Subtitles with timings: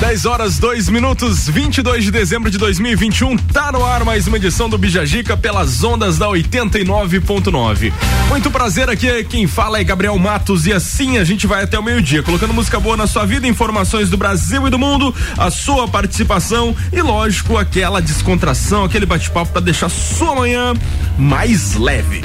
[0.00, 3.36] 10 horas, 2 minutos, 22 de dezembro de 2021.
[3.36, 7.92] Tá no ar mais uma edição do Bijagica pelas ondas da 89.9.
[8.28, 11.82] Muito prazer aqui, quem fala é Gabriel Matos e assim a gente vai até o
[11.82, 15.88] meio-dia, colocando música boa na sua vida, informações do Brasil e do mundo, a sua
[15.88, 20.74] participação e, lógico, aquela descontração, aquele bate-papo para deixar sua manhã
[21.18, 22.22] mais leve.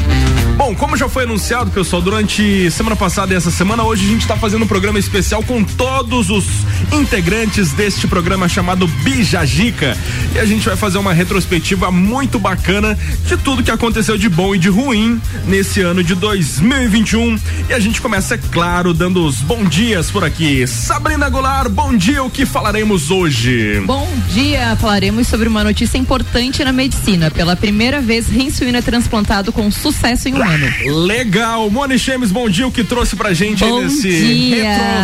[0.55, 4.21] Bom, como já foi anunciado, pessoal, durante semana passada e essa semana, hoje a gente
[4.21, 6.45] está fazendo um programa especial com todos os
[6.91, 9.98] integrantes deste programa chamado Bijagica.
[10.35, 14.53] E a gente vai fazer uma retrospectiva muito bacana de tudo que aconteceu de bom
[14.53, 17.39] e de ruim nesse ano de 2021.
[17.70, 20.66] E a gente começa, é claro, dando os bons dias por aqui.
[20.67, 23.81] Sabrina Goulart, bom dia, o que falaremos hoje?
[23.86, 27.31] Bom dia, falaremos sobre uma notícia importante na medicina.
[27.31, 31.05] Pela primeira vez, rim suíno é transplantado com sucesso em um ano.
[31.05, 34.64] Legal, Moni Chemes, bom dia, o que trouxe pra gente bom aí nesse dia.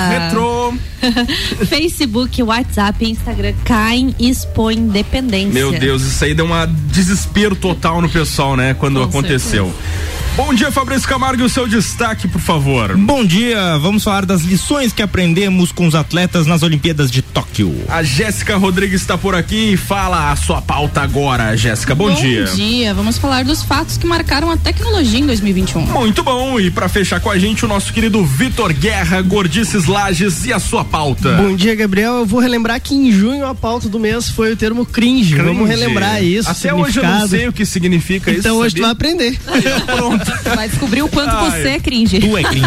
[0.09, 0.89] retro, retro.
[1.67, 5.53] Facebook, WhatsApp e Instagram caem e expõem dependência.
[5.53, 6.49] Meu Deus, isso aí deu um
[6.91, 8.73] desespero total no pessoal, né?
[8.73, 9.65] Quando Com aconteceu.
[9.65, 10.18] certeza.
[10.39, 12.95] Bom dia, Fabrício Camargo, e o seu destaque, por favor.
[12.95, 17.75] Bom dia, vamos falar das lições que aprendemos com os atletas nas Olimpíadas de Tóquio.
[17.89, 21.93] A Jéssica Rodrigues está por aqui e fala a sua pauta agora, Jéssica.
[21.93, 22.45] Bom, dia.
[22.45, 25.81] Bom dia, vamos falar dos fatos que marcaram a tecnologia em 2021.
[25.81, 30.45] Muito bom, e para fechar com a gente, o nosso querido Vitor Guerra, Gordices Lages
[30.45, 31.33] e a sua pauta.
[31.33, 32.19] Bom dia, Gabriel.
[32.19, 35.33] Eu vou relembrar que em junho a pauta do mês foi o termo cringe.
[35.33, 35.45] Cringe.
[35.49, 36.49] Vamos relembrar isso.
[36.49, 38.39] Até hoje eu não sei o que significa isso.
[38.39, 38.83] Então hoje tu sabia?
[38.83, 39.37] vai aprender.
[39.85, 40.28] Pronto.
[40.55, 41.51] Vai descobrir o quanto Ai.
[41.61, 42.19] você é cringe.
[42.19, 42.65] Tu é cringe.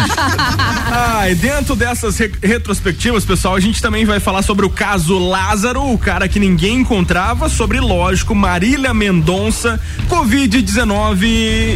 [0.95, 5.17] Ah, e dentro dessas re- retrospectivas, pessoal, a gente também vai falar sobre o caso
[5.17, 11.23] Lázaro, o cara que ninguém encontrava, sobre, lógico, Marília Mendonça, Covid-19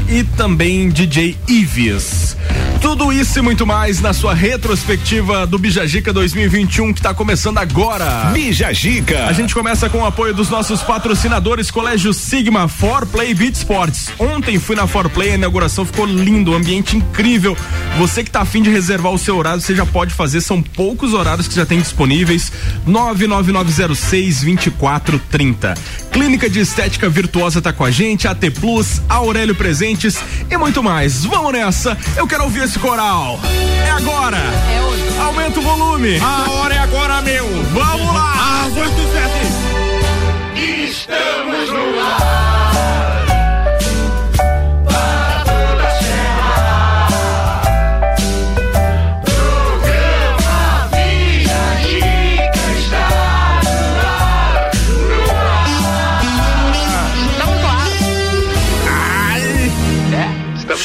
[0.09, 2.35] e também DJ Ives.
[2.81, 8.29] Tudo isso e muito mais na sua retrospectiva do Bijagica 2021 que tá começando agora.
[8.33, 9.25] Bija Gica.
[9.25, 14.11] A gente começa com o apoio dos nossos patrocinadores, Colégio Sigma, For Play Beat Sports.
[14.19, 17.57] Ontem fui na For Play, a inauguração ficou lindo, um ambiente incrível.
[17.97, 21.13] Você que tá afim de reservar o seu horário, você já pode fazer, são poucos
[21.13, 22.51] horários que já tem disponíveis.
[22.85, 25.73] 99906 2430.
[26.11, 30.17] Clínica de Estética Virtuosa tá com a gente, AT Plus, Aurélio Presentes
[30.49, 31.25] e muito mais.
[31.25, 33.39] Vamos nessa, eu quero ouvir esse coral.
[33.85, 34.37] É agora.
[34.37, 35.19] É hoje.
[35.19, 36.19] Aumenta o volume.
[36.19, 37.47] A hora é agora, meu.
[37.73, 38.65] Vamos lá.
[38.65, 39.47] Às oito e sete.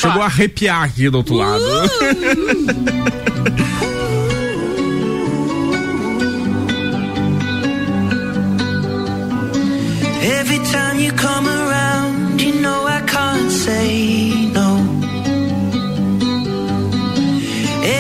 [0.03, 1.63] Chegou a arrepiar aqui do outro lado.
[10.41, 14.79] Every time you come around, you know I can't say no.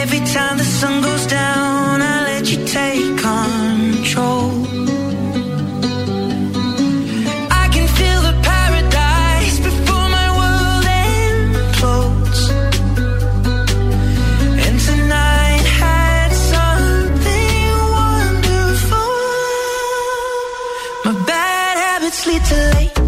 [0.03, 4.52] Every time the sun goes down, I let you take control.
[22.12, 23.02] Bad habits lead to late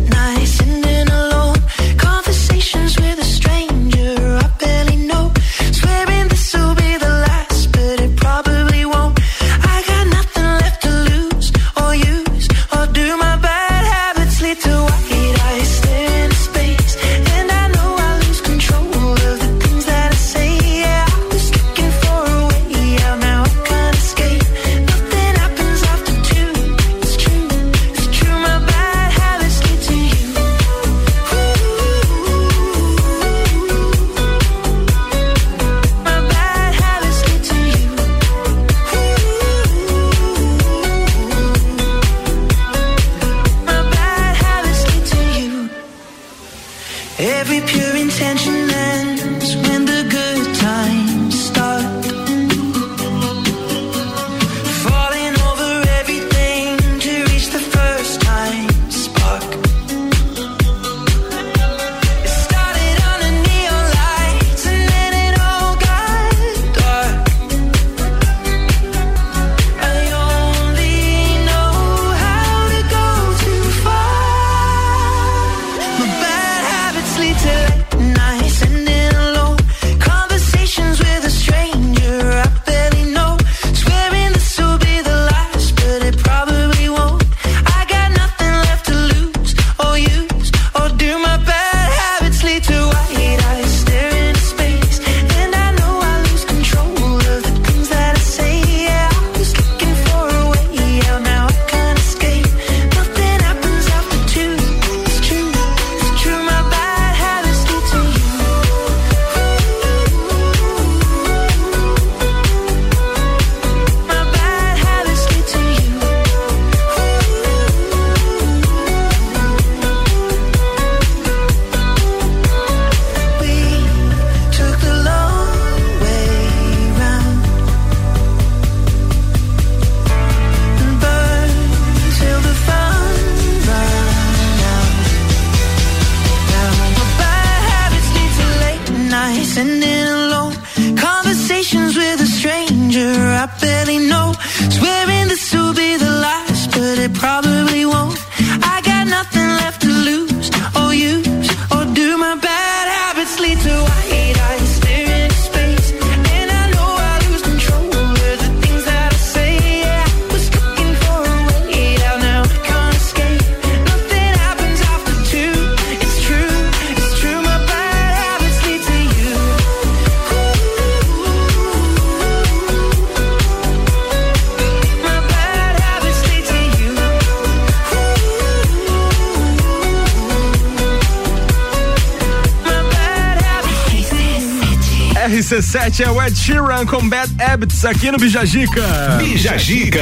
[185.94, 188.82] 7 é o Ed Sheeran com Bad Habits aqui no Bijajica.
[189.16, 190.00] Bijajica.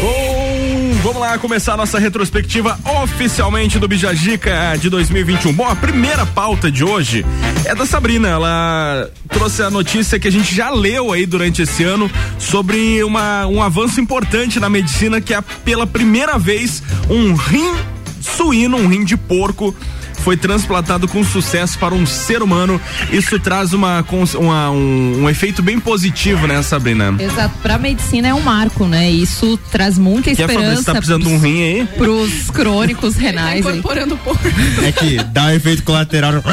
[0.00, 5.52] Bom, vamos lá começar a nossa retrospectiva oficialmente do Bijajica de 2021.
[5.52, 7.26] Bom, a primeira pauta de hoje
[7.66, 8.28] é da Sabrina.
[8.28, 13.46] Ela trouxe a notícia que a gente já leu aí durante esse ano sobre uma,
[13.48, 17.74] um avanço importante na medicina que é pela primeira vez um rim
[18.20, 19.74] suíno, um rim de porco,
[20.20, 22.80] foi transplantado com sucesso para um ser humano.
[23.10, 24.04] Isso traz uma,
[24.36, 27.14] uma- um, um efeito bem positivo, né, Sabrina?
[27.18, 29.10] Exato, pra medicina é um marco, né?
[29.10, 31.88] Isso traz muita Quer falar, você esperança tá precisando de um rim aí?
[31.96, 33.66] pros crônicos renais.
[33.66, 33.78] aí.
[33.78, 34.40] Incorporando pouco.
[34.84, 36.32] É que dá um efeito colateral.
[36.32, 36.44] Deixa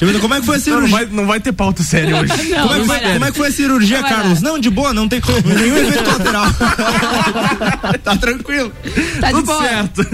[0.00, 0.88] eu ver, como é que foi a Não, cirurgia?
[0.90, 2.32] não vai, não vai ter pauta séria hoje.
[2.32, 4.42] como, é foi, como é que foi a cirurgia, Não Carlos?
[4.42, 6.46] Não, de boa, não tem nenhum efeito colateral.
[8.04, 8.72] tá tranquilo.
[9.20, 9.62] Tá de Tudo boa.
[9.62, 10.06] certo.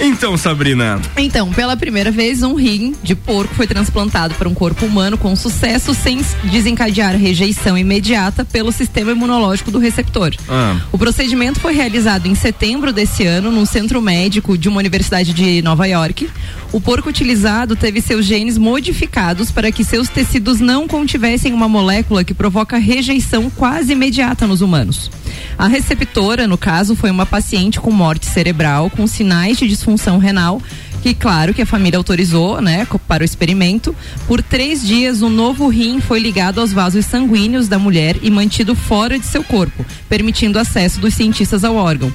[0.00, 0.73] Então, Sabrina,
[1.16, 5.34] Então, pela primeira vez, um rim de porco foi transplantado para um corpo humano com
[5.36, 10.34] sucesso, sem desencadear rejeição imediata pelo sistema imunológico do receptor.
[10.48, 10.80] Ah.
[10.92, 15.62] O procedimento foi realizado em setembro desse ano num centro médico de uma universidade de
[15.62, 16.28] Nova York.
[16.72, 22.24] O porco utilizado teve seus genes modificados para que seus tecidos não contivessem uma molécula
[22.24, 25.10] que provoca rejeição quase imediata nos humanos.
[25.56, 30.60] A receptora, no caso, foi uma paciente com morte cerebral com sinais de disfunção renal
[31.04, 33.94] que claro que a família autorizou, né, para o experimento.
[34.26, 38.74] Por três dias, o novo rim foi ligado aos vasos sanguíneos da mulher e mantido
[38.74, 42.10] fora de seu corpo, permitindo acesso dos cientistas ao órgão.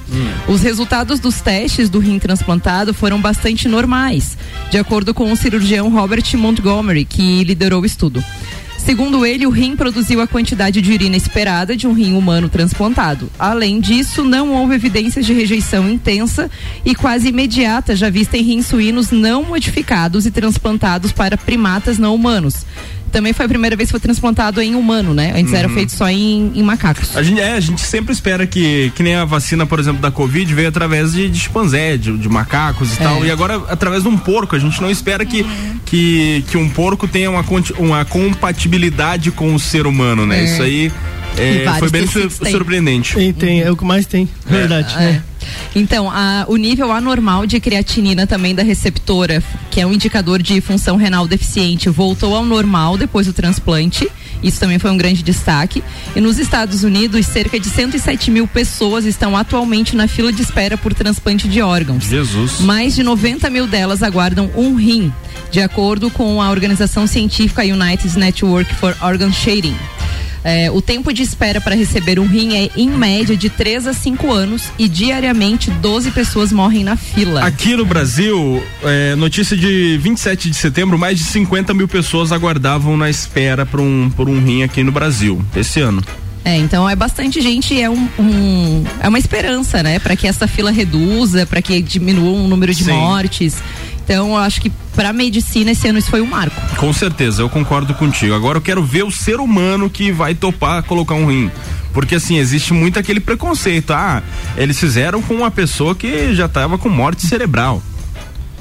[0.48, 4.36] Os resultados dos testes do rim transplantado foram bastante normais,
[4.72, 8.24] de acordo com o cirurgião Robert Montgomery, que liderou o estudo.
[8.84, 13.30] Segundo ele, o rim produziu a quantidade de urina esperada de um rim humano transplantado.
[13.38, 16.50] Além disso, não houve evidências de rejeição intensa
[16.84, 22.14] e quase imediata já vista em rins suínos não modificados e transplantados para primatas não
[22.14, 22.64] humanos.
[23.12, 25.32] Também foi a primeira vez que foi transplantado em humano, né?
[25.36, 27.16] Antes era feito só em, em macacos.
[27.16, 30.10] a gente, é, a gente sempre espera que, que nem a vacina, por exemplo, da
[30.10, 33.04] Covid veio através de, de chimpanzé, de, de macacos e É.
[33.04, 33.24] tal.
[33.24, 35.44] E agora, através de um porco, a gente não espera que,
[35.84, 37.44] que, que um porco tenha uma,
[37.78, 40.40] uma compatibilidade com o ser humano, né?
[40.40, 40.44] É.
[40.44, 40.92] Isso aí
[41.38, 42.52] é, foi bem sur- têm.
[42.52, 43.14] surpreendente.
[43.14, 44.28] Tem, tem, é o que mais tem.
[44.46, 44.94] Verdade.
[44.94, 44.98] É.
[44.98, 45.22] né?
[45.74, 50.60] Então, a- o nível anormal de creatinina também da receptora, que é um indicador de
[50.60, 54.08] função renal deficiente, voltou ao normal depois do transplante.
[54.42, 55.82] Isso também foi um grande destaque.
[56.16, 60.76] E nos Estados Unidos, cerca de 107 mil pessoas estão atualmente na fila de espera
[60.78, 62.04] por transplante de órgãos.
[62.04, 62.60] Jesus.
[62.60, 65.12] Mais de 90 mil delas aguardam um rim,
[65.50, 69.76] de acordo com a organização científica United Network for Organ Sharing.
[70.42, 73.92] É, o tempo de espera para receber um rim é, em média, de 3 a
[73.92, 77.44] 5 anos e diariamente 12 pessoas morrem na fila.
[77.44, 82.96] Aqui no Brasil, é, notícia de 27 de setembro, mais de 50 mil pessoas aguardavam
[82.96, 86.02] na espera por um, por um rim aqui no Brasil, esse ano.
[86.42, 90.46] É, então é bastante gente, é um, um- é uma esperança, né, para que essa
[90.48, 92.92] fila reduza, para que diminua o número de Sim.
[92.92, 93.56] mortes.
[94.10, 96.60] Então, eu acho que para medicina esse ano isso foi um marco.
[96.76, 98.34] Com certeza, eu concordo contigo.
[98.34, 101.48] Agora eu quero ver o ser humano que vai topar colocar um rim.
[101.92, 103.92] Porque assim, existe muito aquele preconceito.
[103.92, 104.20] Ah,
[104.56, 107.80] eles fizeram com uma pessoa que já tava com morte cerebral.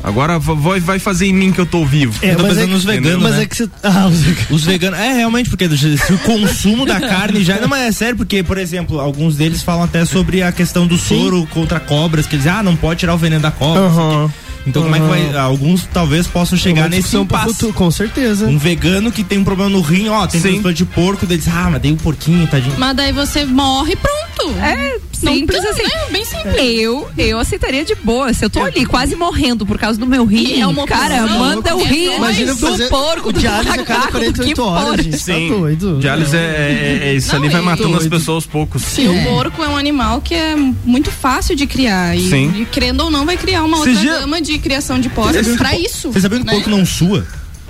[0.04, 2.14] Agora vai, vai fazer em mim que eu tô vivo.
[2.22, 3.42] É, Eu tô mas pensando é, nos veganos, mas né?
[3.42, 3.70] é que você.
[3.82, 4.52] Ah, os veganos.
[4.52, 5.00] Os veganos.
[5.00, 7.60] É, realmente, porque se o consumo da carne já.
[7.60, 10.96] Não, mas é sério, porque, por exemplo, alguns deles falam até sobre a questão do
[10.96, 13.82] soro contra cobras, que eles dizem, ah, não pode tirar o veneno da cobra.
[13.82, 14.32] Aham.
[14.68, 15.38] Então, como é que vai.
[15.38, 17.54] Alguns talvez possam chegar Uma nesse impasse.
[17.54, 18.46] futuro, Com certeza.
[18.46, 21.48] Um vegano que tem um problema no rim, ó, tem transplante de porco, daí diz,
[21.48, 22.76] ah, mas dei um porquinho, tadinho.
[22.78, 24.20] Mas daí você morre e pronto.
[24.62, 25.84] É, simples assim.
[25.84, 25.90] né?
[26.12, 26.56] Bem simples.
[26.58, 28.34] Eu, eu aceitaria de boa.
[28.34, 31.40] Se eu tô ali quase morrendo por causa do meu rim, é uma cara, opção,
[31.40, 34.56] manda o é rim Imagina do fazer porco, do diálise a cada macaco, do que
[34.56, 35.18] 48 horas, gente.
[35.20, 35.50] Sim.
[35.50, 35.98] Tá doido.
[36.00, 38.10] Diálise é, é- é- isso Não, ali vai matando as doido.
[38.12, 38.82] pessoas aos poucos.
[38.82, 42.16] Sim, o porco é um animal que é muito fácil de criar.
[42.16, 42.54] E, Sim.
[42.62, 46.12] e querendo ou não, vai criar uma outra gama de criação de porcos pra isso.
[46.12, 46.54] Você sabia que o né?
[46.54, 47.28] porco não sua?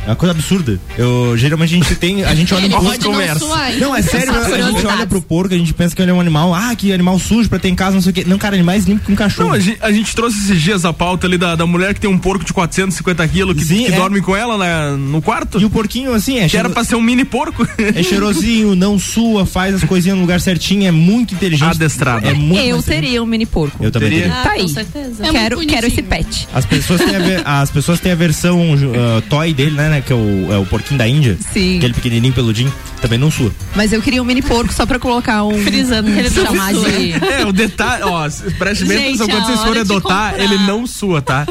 [0.09, 0.79] É uma coisa absurda.
[0.97, 2.23] Eu, geralmente a gente tem.
[2.25, 3.39] A gente olha Ele pro pode não conversa.
[3.45, 3.71] suar.
[3.77, 6.19] Não, é sério, a gente olha pro porco, a gente pensa que ele é um
[6.19, 8.23] animal, ah, que animal sujo pra ter em casa, não sei o quê.
[8.25, 9.49] Não, cara, animais limpos que um cachorro.
[9.49, 12.01] Não, a gente, a gente trouxe esses dias a pauta ali da, da mulher que
[12.01, 13.95] tem um porco de 450 quilos que, Sim, que é.
[13.95, 15.59] dorme com ela na- no quarto.
[15.61, 17.67] E o porquinho, assim, é, Que era cheiro- pra ser um mini porco.
[17.77, 21.69] é cheirosinho, não sua, faz as coisinhas no lugar certinho, é muito inteligente.
[21.75, 22.27] Adestrado.
[22.27, 23.77] É muito Eu mais teria um mini porco.
[23.83, 24.23] Eu também Teria?
[24.25, 24.39] teria.
[24.39, 24.61] Ah, Tá aí.
[24.63, 25.25] com certeza.
[25.27, 26.47] É quero, quero esse pet.
[26.51, 30.03] As pessoas têm a, ver- as pessoas têm a versão uh, toy dele, né, né,
[30.05, 31.37] Que é o, é o porquinho da Índia.
[31.53, 31.77] Sim.
[31.77, 32.73] Aquele pequenininho peludinho.
[33.01, 33.49] Também não sua.
[33.75, 35.57] Mas eu queria um mini porco só pra colocar um.
[35.63, 36.89] Frisando que ele chamar sua.
[36.91, 37.13] de.
[37.13, 38.27] É, o detalhe, ó,
[38.57, 40.43] preste bem atenção, quando a vocês forem adotar, comprar.
[40.43, 41.45] ele não sua, tá?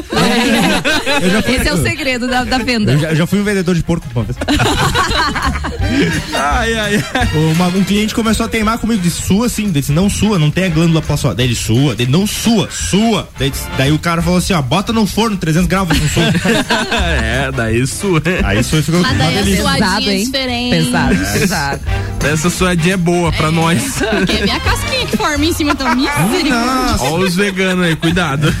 [1.23, 2.91] Eu já fui, Esse é o segredo da, da venda.
[2.91, 4.37] eu já, eu já fui um vendedor de porco uma vez.
[6.33, 7.29] Ai, ai, ai.
[7.53, 10.65] Uma- um cliente começou a teimar comigo, disse sua sim, disse não sua, não tem
[10.65, 11.33] a glândula pra suar.
[11.33, 13.27] Daí ele sua, daí não sua, sua.
[13.39, 16.23] Daí, daí o cara falou assim, ó, bota no forno 300 graus, não sua.
[17.23, 18.21] É, daí sua.
[18.43, 20.23] Aí isso ficou Mas daí a suadinha Pesado, é hein?
[20.25, 20.75] diferente.
[20.85, 21.79] Pesado, pesado.
[22.31, 23.81] Essa suadinha é boa pra nós.
[24.17, 26.07] Porque vem a casquinha que forma em cima também.
[26.29, 26.95] Misericórdia.
[26.99, 28.53] Ó os veganos aí, cuidado.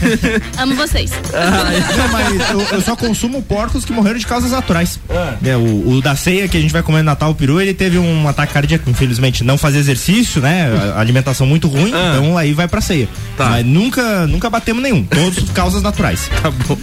[0.57, 1.11] Amo vocês.
[1.11, 4.99] Não, mas eu, eu só consumo porcos que morreram de causas naturais.
[5.43, 7.73] É, o, o da ceia que a gente vai comer no Natal, o peru, ele
[7.73, 9.43] teve um ataque cardíaco, infelizmente.
[9.43, 10.69] Não fazia exercício, né?
[10.95, 12.13] A alimentação muito ruim, Ah.
[12.15, 13.09] então aí vai pra ceia.
[13.37, 13.49] Tá.
[13.49, 15.03] Mas nunca, nunca batemos nenhum.
[15.03, 16.29] Todos causas naturais.
[16.41, 16.77] Tá bom.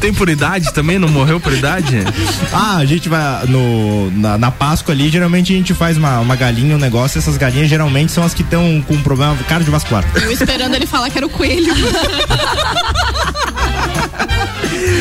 [0.00, 0.98] Tem por idade também?
[0.98, 1.93] Não morreu por idade?
[2.52, 6.36] Ah, a gente vai no, na, na Páscoa ali, geralmente a gente faz uma, uma
[6.36, 7.18] galinha, um negócio.
[7.18, 10.04] Essas galinhas geralmente são as que estão com problema cardiovascular.
[10.22, 11.74] Eu esperando ele falar que era o coelho.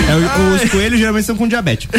[0.07, 1.87] É, os coelhos geralmente são com diabetes.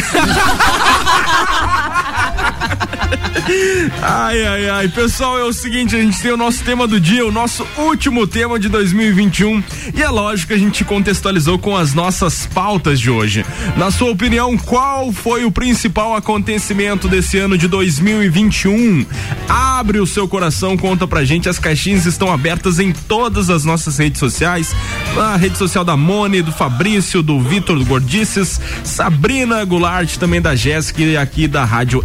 [4.02, 4.88] Ai, ai, ai.
[4.88, 8.26] Pessoal, é o seguinte, a gente tem o nosso tema do dia, o nosso último
[8.26, 9.62] tema de 2021.
[9.94, 13.44] E é lógico que a gente contextualizou com as nossas pautas de hoje.
[13.76, 19.04] Na sua opinião, qual foi o principal acontecimento desse ano de 2021?
[19.48, 21.48] Abre o seu coração, conta pra gente.
[21.48, 24.74] As caixinhas estão abertas em todas as nossas redes sociais.
[25.16, 31.02] A rede social da Mone, do Fabrício, do Vitor Gordices, Sabrina Goulart, também da Jéssica
[31.02, 32.04] e aqui da Rádio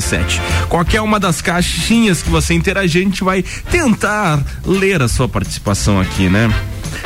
[0.00, 0.40] RC7.
[0.68, 6.00] Qualquer uma das caixinhas que você interagir, a gente vai tentar ler a sua participação
[6.00, 6.52] aqui, né?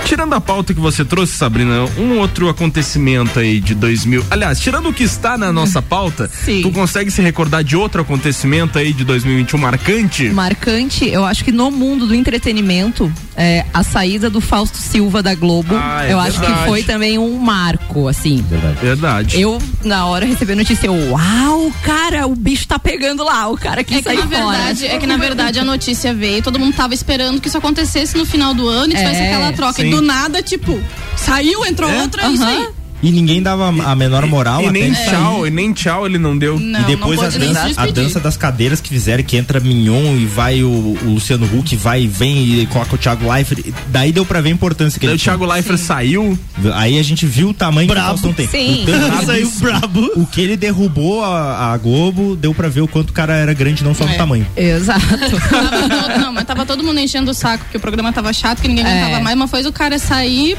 [0.04, 4.24] Tirando a pauta que você trouxe, Sabrina, um outro acontecimento aí de 2000.
[4.30, 6.62] Aliás, tirando o que está na nossa pauta, Sim.
[6.62, 10.28] tu consegue se recordar de outro acontecimento aí de 2021 marcante?
[10.30, 15.34] Marcante, eu acho que no mundo do entretenimento, é, a saída do Fausto Silva da
[15.34, 16.68] Globo, Ah, é eu acho que verdade.
[16.68, 18.44] foi também um marco, assim.
[18.80, 19.40] Verdade.
[19.40, 23.56] Eu, na hora, recebi a notícia, eu, uau, cara, o bicho tá pegando lá, o
[23.56, 24.92] cara que É que, saiu na verdade, fora.
[24.94, 28.24] é que na verdade a notícia veio, todo mundo tava esperando que isso acontecesse no
[28.24, 29.74] final do ano e tivesse É, aquela troca.
[29.82, 29.88] sim.
[29.88, 30.78] E do nada, tipo,
[31.16, 32.02] saiu, entrou É?
[32.02, 32.68] outro, é isso aí.
[33.04, 36.36] E ninguém dava a menor moral e até nem tchau, e nem tchau ele não
[36.38, 36.58] deu.
[36.58, 40.16] Não, e depois não a dança, a dança das cadeiras que fizeram, que entra Mignon
[40.16, 43.62] e vai o, o Luciano Huck, vai e vem e coloca o Thiago Leifert.
[43.88, 46.38] Daí deu pra ver a importância que Daí ele o Thiago Leifert saiu.
[46.60, 46.74] tinha.
[46.76, 48.06] Aí a gente viu o tamanho Brabo.
[48.06, 48.48] que o Faustão tem.
[48.48, 48.82] Sim.
[48.84, 50.10] O tanto- Saiu brabo.
[50.16, 53.52] O que ele derrubou a, a Globo, deu pra ver o quanto o cara era
[53.52, 54.16] grande, não só no É.
[54.16, 54.46] tamanho.
[54.56, 55.04] Exato.
[55.50, 58.62] Tava todo- não, mas tava todo mundo enchendo o saco que o programa tava chato,
[58.62, 58.88] que ninguém É.
[59.02, 60.56] aguentava mais, mas foi o cara sair.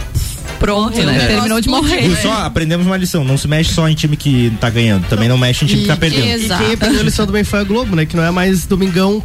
[0.66, 1.24] Pronto, né?
[1.24, 1.28] É.
[1.28, 2.02] Terminou de morrer.
[2.02, 3.24] Viu só, aprendemos uma lição.
[3.24, 5.06] Não se mexe só em time que tá ganhando.
[5.08, 6.26] Também não mexe em time que tá perdendo.
[6.26, 6.64] Ex- E Exato.
[6.64, 8.06] quem aprendeu a lição também foi a Globo, né?
[8.06, 9.22] Que não é mais domingão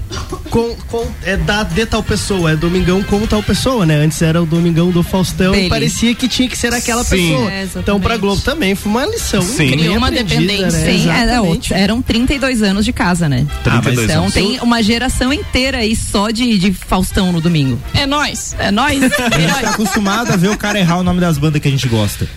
[0.50, 3.96] com, com é da de tal pessoa, é domingão com tal pessoa, né?
[4.04, 5.66] Antes era o domingão do Faustão Dele.
[5.66, 7.16] e parecia que tinha que ser aquela Sim.
[7.30, 7.50] pessoa.
[7.52, 9.42] É, então pra Globo também foi uma lição.
[9.42, 9.70] Sim.
[9.70, 10.78] Criou uma aprendida, dependência.
[10.80, 10.92] Né?
[10.92, 11.74] Sim, era, Exatamente.
[11.74, 13.46] eram 32 anos de casa, né?
[13.64, 14.34] 32 Então anos.
[14.34, 17.78] tem uma geração inteira aí só de, de Faustão no domingo.
[17.94, 18.54] É nós.
[18.58, 19.00] É nóis.
[19.02, 21.70] A gente tá acostumado a ver o cara errar o nome das bandas que a
[21.70, 22.28] gente gosta.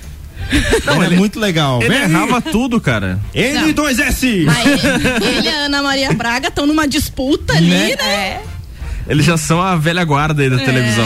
[0.85, 1.81] Não, é muito legal.
[1.81, 3.19] Ele Vem errava tudo, cara.
[3.33, 4.45] N2S!
[4.45, 7.95] Mas ele, ele e a Ana Maria Braga estão numa disputa ali, Né?
[7.95, 8.41] né?
[9.05, 11.05] Eles já são a velha guarda aí da televisão.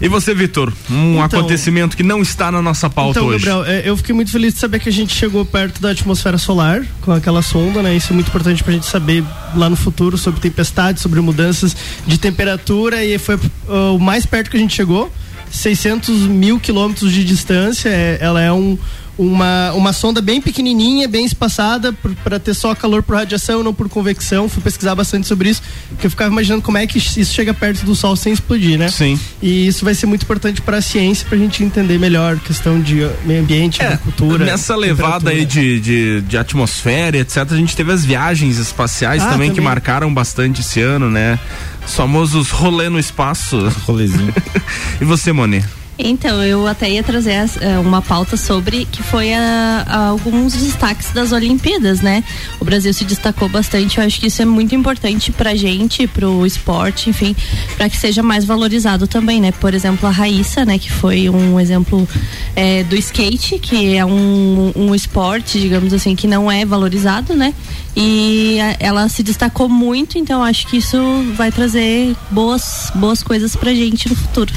[0.00, 0.72] E você, Vitor?
[0.90, 3.44] Um Então- acontecimento que não está na nossa pauta Então, hoje.
[3.44, 6.38] Gabriel, é, eu fiquei muito feliz de saber que a gente chegou perto da atmosfera
[6.38, 7.94] solar com aquela sonda, né?
[7.94, 9.22] Isso é muito importante pra gente saber
[9.54, 14.50] lá no futuro sobre tempestades, sobre mudanças de temperatura e foi uh, o mais perto
[14.50, 15.12] que a gente chegou.
[15.50, 17.88] 600 mil quilômetros de distância.
[17.88, 18.78] é- ela é um,
[19.18, 23.88] uma, uma sonda bem pequenininha, bem espaçada, para ter só calor por radiação, não por
[23.88, 24.48] convecção.
[24.48, 27.84] Fui pesquisar bastante sobre isso, porque eu ficava imaginando como é que isso chega perto
[27.84, 28.88] do Sol sem explodir, né?
[28.88, 29.18] Sim.
[29.42, 32.80] E isso vai ser muito importante para a ciência, para a gente entender melhor questão
[32.80, 34.44] de uh, meio ambiente, agricultura.
[34.44, 38.56] É, Nessa levada aí de, de, de atmosfera, e etc., a gente teve as viagens
[38.58, 39.68] espaciais Ah, também, que também.
[39.68, 41.38] marcaram bastante esse ano, né?
[41.84, 43.58] Os famosos rolê no espaço.
[43.86, 44.32] Rolezinho.
[45.00, 45.64] E você, Moni?
[46.00, 51.10] Então, eu até ia trazer eh, uma pauta sobre que foi a- a alguns destaques
[51.12, 52.22] das Olimpíadas, né?
[52.60, 56.46] O Brasil se destacou bastante, eu acho que isso é muito importante pra gente, pro
[56.46, 57.34] esporte, enfim,
[57.76, 59.50] para que seja mais valorizado também, né?
[59.50, 62.08] Por exemplo, a Raíssa, né, que foi um exemplo
[62.54, 67.52] eh, do skate, que é um, um esporte, digamos assim, que não é valorizado, né?
[67.96, 70.96] E a- ela se destacou muito, então acho que isso
[71.36, 74.52] vai trazer boas, boas coisas pra gente no futuro.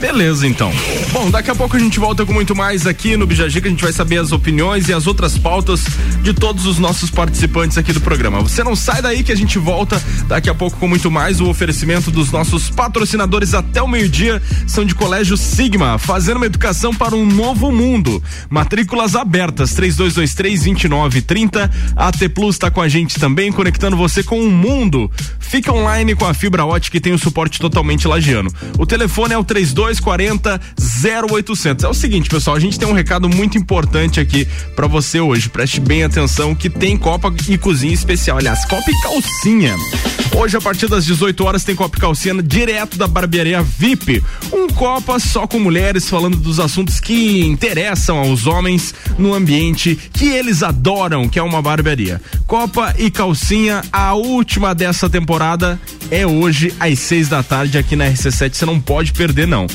[0.00, 0.72] Beleza, então.
[1.12, 3.66] Bom, daqui a pouco a gente volta com muito mais aqui no Bijagica.
[3.66, 5.84] A gente vai saber as opiniões e as outras pautas
[6.22, 8.40] de todos os nossos participantes aqui do programa.
[8.40, 11.40] Você não sai daí que a gente volta daqui a pouco com muito mais.
[11.40, 16.94] O oferecimento dos nossos patrocinadores até o meio-dia são de Colégio Sigma, fazendo uma educação
[16.94, 18.22] para um novo mundo.
[18.48, 21.70] Matrículas abertas, 3223-2930.
[21.96, 25.10] AT Plus está com a gente também, conectando você com o mundo.
[25.40, 28.52] Fica online com a fibra ótica e tem o suporte totalmente lagiano.
[28.78, 29.42] O telefone é o
[29.94, 30.60] 3240
[31.28, 31.84] 0800.
[31.84, 35.48] É o seguinte, pessoal, a gente tem um recado muito importante aqui para você hoje.
[35.48, 38.38] Preste bem atenção que tem Copa e Cozinha especial.
[38.38, 39.74] Aliás, Copa e Calcinha.
[40.36, 44.22] Hoje, a partir das 18 horas, tem Copa e Calcinha direto da barbearia VIP.
[44.52, 50.28] Um Copa só com mulheres falando dos assuntos que interessam aos homens no ambiente que
[50.28, 52.20] eles adoram, que é uma barbearia.
[52.46, 58.06] Copa e Calcinha, a última dessa temporada é hoje às seis da tarde aqui na
[58.06, 58.54] RC7.
[58.54, 59.66] Você não pode perder, não.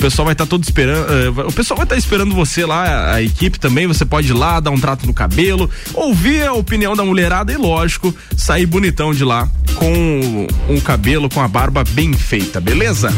[0.00, 1.06] Pessoal vai estar todo esperando.
[1.12, 3.86] eh, o pessoal vai estar esperando você lá, a, a equipe também.
[3.86, 7.56] Você pode ir lá, dar um trato no cabelo, ouvir a opinião da mulherada e,
[7.56, 13.12] lógico, sair bonitão de lá com um cabelo, com a barba bem feita, beleza?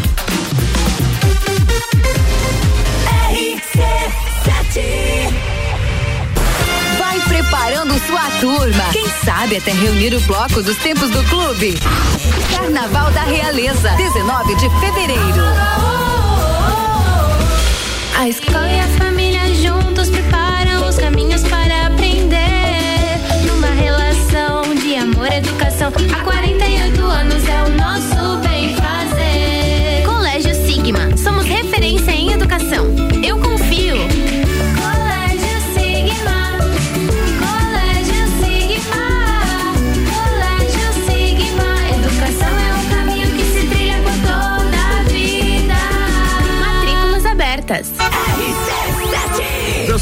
[6.99, 8.85] Vai preparando sua turma.
[8.93, 11.79] Quem sabe até reunir o bloco dos tempos do clube.
[12.57, 16.02] Carnaval da Realeza, 19 de fevereiro.
[18.17, 21.43] A escola e a família juntos preparam os caminhos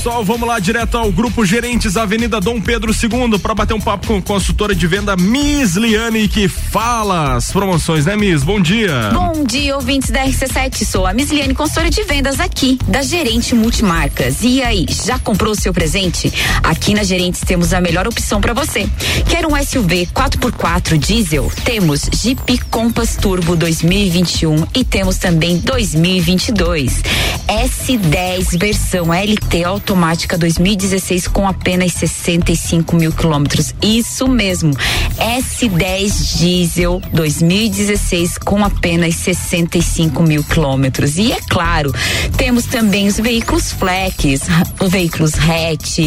[0.00, 4.06] Pessoal, vamos lá direto ao grupo Gerentes Avenida Dom Pedro II para bater um papo
[4.06, 8.42] com a consultora de venda Miss Liane que fala as promoções, né, Miss?
[8.42, 9.10] Bom dia.
[9.12, 10.86] Bom dia, ouvintes da RC7.
[10.86, 14.38] Sou a Miss Liane, consultora de vendas aqui, da Gerente Multimarcas.
[14.40, 16.32] E aí, já comprou o seu presente?
[16.62, 18.88] Aqui na Gerentes temos a melhor opção para você.
[19.28, 21.52] Quer um SUV 4x4 diesel?
[21.62, 27.02] Temos Jeep Compass Turbo 2021 e temos também 2022.
[27.50, 33.74] S10 versão LT automática 2016 com apenas 65 mil quilômetros.
[33.82, 34.72] Isso mesmo.
[35.18, 41.18] S10 diesel 2016 com apenas 65 mil quilômetros.
[41.18, 41.92] E é claro,
[42.36, 44.42] temos também os veículos flex,
[44.80, 45.98] os veículos hatch,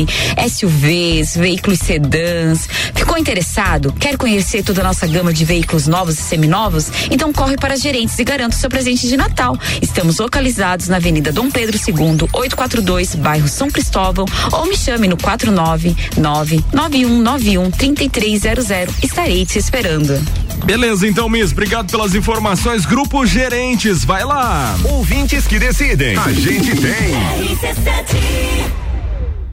[0.50, 2.70] SUVs, veículos sedãs.
[2.96, 3.92] Ficou interessado?
[4.00, 6.90] Quer conhecer toda a nossa gama de veículos novos e seminovos?
[7.12, 9.58] Então corre para gerentes e garanta o seu presente de Natal.
[9.82, 15.18] Estamos localizados na Avenida Dom Pedro II, 842, bairro São Cristóvão, ou me chame no
[15.18, 19.04] 499 9191 3300.
[19.04, 20.22] Estarei te esperando.
[20.64, 22.86] Beleza, então, Miss, obrigado pelas informações.
[22.86, 24.76] Grupo Gerentes, vai lá.
[24.86, 26.18] Ouvintes que decidem.
[26.18, 28.83] A gente tem.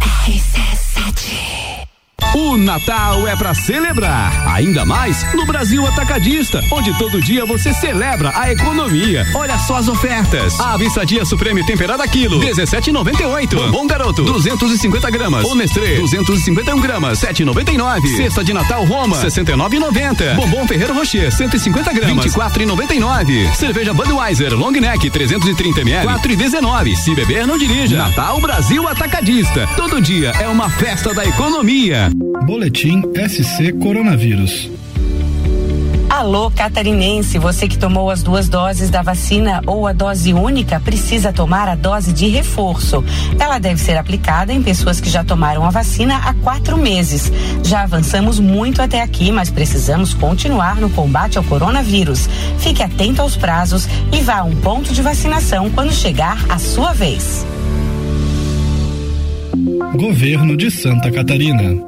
[0.00, 1.77] BT.
[2.34, 8.32] O Natal é pra celebrar, ainda mais no Brasil Atacadista, onde todo dia você celebra
[8.34, 9.26] a economia.
[9.34, 10.58] Olha só as ofertas.
[10.60, 13.70] Ave sadia supreme temperada quilo, 17,98.
[13.70, 15.44] Bom garoto, 250 gramas.
[15.46, 18.16] O Nestlé, 251 gramas, 7,99.
[18.16, 20.34] Cesta de Natal Roma, 69,90.
[20.34, 23.54] Bombom Ferreiro Rocher, 150 gramas, 24,99.
[23.54, 26.96] Cerveja Budweiser Long Neck, 330 ml, 4,19.
[26.96, 27.96] Se beber, não dirija.
[27.96, 29.66] Natal Brasil Atacadista.
[29.76, 32.07] Todo dia é uma festa da economia.
[32.14, 34.70] Boletim SC Coronavírus.
[36.08, 41.32] Alô, catarinense, você que tomou as duas doses da vacina ou a dose única precisa
[41.32, 43.04] tomar a dose de reforço.
[43.38, 47.30] Ela deve ser aplicada em pessoas que já tomaram a vacina há quatro meses.
[47.62, 52.28] Já avançamos muito até aqui, mas precisamos continuar no combate ao coronavírus.
[52.58, 56.92] Fique atento aos prazos e vá a um ponto de vacinação quando chegar a sua
[56.94, 57.46] vez.
[59.94, 61.87] Governo de Santa Catarina.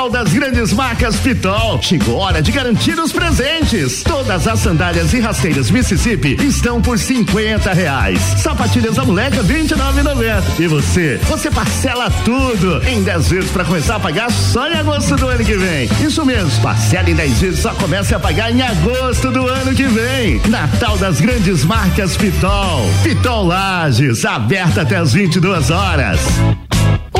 [0.00, 1.82] Natal das grandes marcas Pitol.
[1.82, 4.02] Chegou a hora de garantir os presentes.
[4.02, 8.18] Todas as sandálias e rasteiras Mississippi estão por 50 reais.
[8.38, 10.42] Sapatilhas da moleca 29,90.
[10.58, 11.20] E você?
[11.28, 15.44] Você parcela tudo em 10 vezes para começar a pagar só em agosto do ano
[15.44, 15.90] que vem.
[16.00, 19.84] Isso mesmo, parcela em 10 vezes só começa a pagar em agosto do ano que
[19.84, 20.40] vem.
[20.48, 22.88] Natal das grandes marcas Pitol.
[23.02, 26.20] Pitol Lages, aberta até as 22 horas.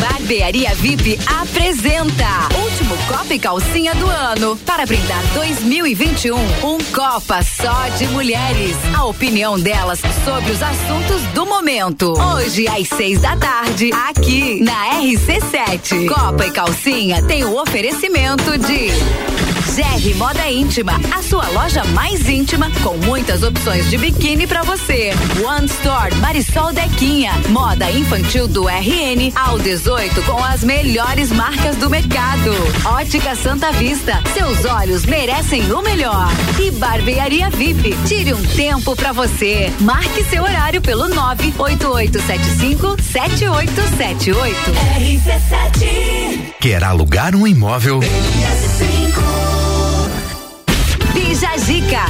[0.00, 7.88] Barbearia VIP apresenta Último Copa e Calcinha do ano para brindar 2021 um Copa só
[7.96, 8.76] de mulheres.
[8.96, 12.12] A opinião delas sobre os assuntos do momento.
[12.12, 16.08] Hoje às seis da tarde aqui na RC7.
[16.08, 18.88] Copa e Calcinha tem o oferecimento de
[19.78, 25.12] GR Moda Íntima, a sua loja mais íntima com muitas opções de biquíni pra você.
[25.46, 31.88] One Store Marisol Dequinha, moda infantil do RN ao 18 com as melhores marcas do
[31.88, 32.50] mercado.
[32.86, 36.26] Ótica Santa Vista, seus olhos merecem o melhor.
[36.60, 39.72] E Barbearia VIP, tire um tempo pra você.
[39.78, 44.56] Marque seu horário pelo 98875 7878.
[44.98, 46.54] RC7.
[46.58, 48.00] Quer alugar um imóvel?
[51.18, 51.58] Bija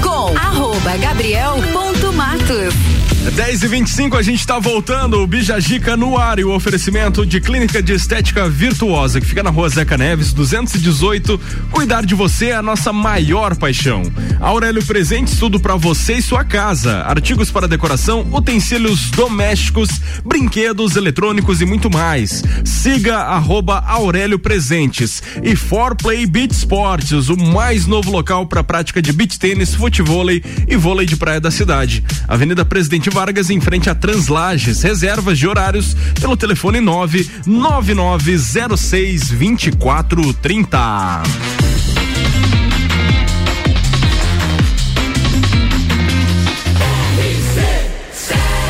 [0.02, 2.97] com arroba gabriel.matos.
[3.30, 7.40] 10 e 25 a gente está voltando, o Bijagica no ar e o oferecimento de
[7.40, 11.38] clínica de estética virtuosa que fica na rua Zeca Neves, 218.
[11.70, 14.02] Cuidar de você é a nossa maior paixão.
[14.40, 17.02] Aurélio Presentes, tudo para você e sua casa.
[17.02, 19.88] Artigos para decoração, utensílios domésticos,
[20.24, 22.42] brinquedos, eletrônicos e muito mais.
[22.64, 29.02] Siga arroba Aurélio Presentes e For Play Beach Sports, o mais novo local para prática
[29.02, 32.02] de beach tênis, futevôlei e vôlei de praia da cidade.
[32.26, 34.80] Avenida Presidente Vargas, em frente a Translages.
[34.80, 40.78] Reservas de horários pelo telefone 99906 2430.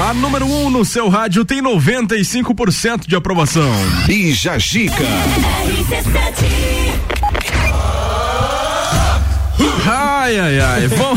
[0.08, 3.70] A número 1 um no seu rádio tem 95% de aprovação.
[4.06, 5.04] Bija Gica.
[9.90, 10.88] Ai, ai, ai.
[10.96, 11.16] Bom.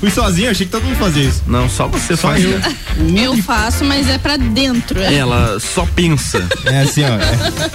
[0.00, 1.42] Fui sozinho, achei que todo mundo fazia isso.
[1.46, 2.42] Não, só você Só faz.
[2.44, 2.58] eu.
[3.16, 5.00] Eu faço, mas é pra dentro.
[5.00, 6.44] É, Ela só pensa.
[6.64, 7.14] É assim, ó.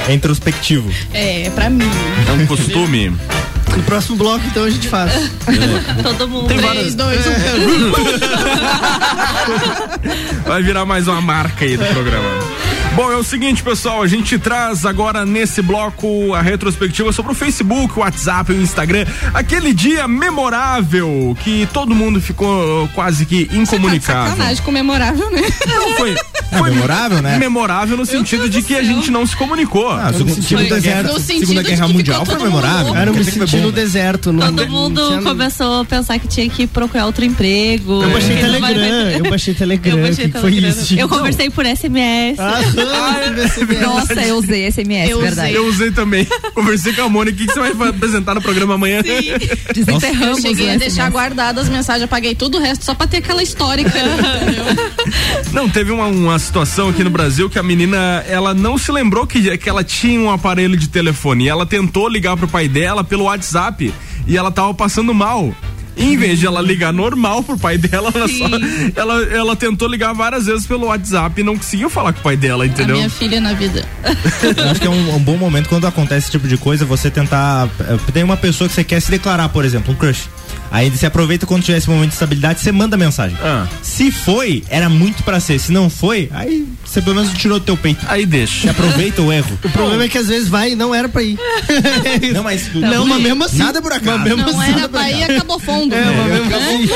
[0.07, 0.89] É, é introspectivo.
[1.13, 1.89] é pra mim.
[2.27, 3.15] É um costume.
[3.75, 5.11] No próximo bloco, então, a gente faz.
[6.03, 6.47] Todo mundo.
[6.47, 7.29] Tem Três, várias- dois, um.
[10.45, 12.29] Vai virar mais uma marca aí do programa.
[12.95, 17.35] Bom, é o seguinte, pessoal, a gente traz agora nesse bloco a retrospectiva sobre o
[17.35, 24.31] Facebook, o WhatsApp, o Instagram, aquele dia memorável que todo mundo ficou quase que incomunicável.
[24.33, 25.41] Sacanagem, comemorável, né?
[25.67, 26.15] Não, foi,
[26.51, 27.39] É memorável, né?
[27.39, 29.89] Memorável no sentido de que a gente não se comunicou.
[29.89, 32.83] Ah, o segundo- segundo deserto- No sentido Segunda de Guerra Mundial foi memorável.
[32.85, 32.97] louco.
[32.99, 33.71] Era um é sentido no né?
[33.71, 34.31] deserto.
[34.31, 38.03] Não, Todo mundo tinha- começou a pensar que tinha que procurar outro emprego.
[38.03, 39.97] Eu baixei vai- Telegram, eu baixei Telegram.
[39.97, 40.81] Eu baixei que que foi Telegram.
[40.83, 40.93] isso?
[40.93, 42.37] Eu conversei por SMS.
[43.81, 45.53] Nossa, eu usei SMS, Eu verdade.
[45.53, 46.27] Eu usei também.
[46.53, 47.35] Conversei com a Mônica.
[47.35, 49.01] O que que você vai apresentar no programa amanhã?
[49.05, 53.07] Eu Desenterramos cheguei o a deixar guardadas as mensagens, apaguei tudo o resto só pra
[53.07, 53.91] ter aquela histórica.
[55.51, 59.25] Não, teve uma, uma situação aqui no Brasil que a menina, ela não se lembrou
[59.25, 61.45] que, que ela tinha um aparelho de telefone.
[61.45, 63.93] E ela tentou ligar pro pai dela pelo WhatsApp
[64.27, 65.53] e ela tava passando mal.
[65.95, 68.45] E em vez de ela ligar normal pro pai dela, ela, só,
[68.95, 72.35] ela, ela tentou ligar várias vezes pelo WhatsApp e não conseguiu falar com o pai
[72.35, 72.95] dela, A entendeu?
[72.95, 73.87] minha filha na vida.
[74.57, 77.11] Eu acho que é um, um bom momento quando acontece esse tipo de coisa, você
[77.11, 77.69] tentar.
[77.81, 80.27] eh, Tem uma pessoa que você quer se declarar, por exemplo, um crush.
[80.71, 83.37] Aí você aproveita quando tiver esse momento de estabilidade, você manda mensagem.
[83.43, 83.67] Ah.
[83.83, 85.59] Se foi, era muito pra ser.
[85.59, 88.05] Se não foi, aí você pelo menos tirou do teu peito.
[88.07, 88.61] Aí deixa.
[88.61, 89.57] Você aproveita o erro.
[89.63, 91.37] O problema é que às vezes vai e não era pra ir.
[92.33, 93.57] Não, mas Não, mas mesmo assim.
[93.57, 94.19] Nada por acaso.
[94.19, 95.31] Mas mesmo Não assim, era pra ir, acaso.
[95.39, 95.93] acabou fundo.
[95.95, 96.57] É, mas mesmo Né?
[96.57, 96.87] assim.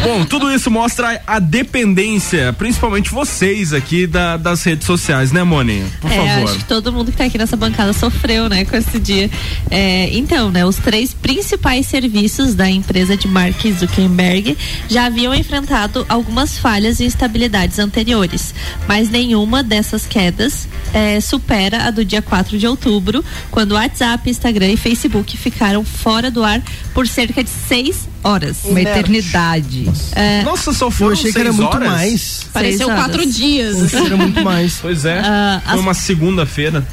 [0.04, 5.84] Bom, tudo isso mostra a dependência, principalmente vocês aqui da- das redes sociais, né, Moni?
[6.00, 6.48] Por é, favor.
[6.50, 9.30] acho que todo mundo que tá aqui nessa bancada sofreu, né, com esse dia.
[9.70, 14.56] É, então, né, os três principais serviços da empresa de Mark Zuckerberg
[14.88, 18.53] já haviam enfrentado algumas falhas e instabilidades anteriores,
[18.86, 24.70] mas nenhuma dessas quedas é, supera a do dia 4 de outubro, quando WhatsApp, Instagram
[24.70, 26.62] e Facebook ficaram fora do ar
[26.92, 28.56] por cerca de seis horas.
[28.64, 29.88] Uma eternidade.
[30.12, 31.88] É, Nossa, só Eu foram achei que era muito horas?
[31.88, 32.46] mais.
[32.52, 33.34] Pareceu Seis quatro horas.
[33.36, 33.94] dias.
[33.94, 34.78] Era muito mais.
[34.80, 35.20] Pois é.
[35.24, 36.86] Ah, Foi as- uma segunda-feira.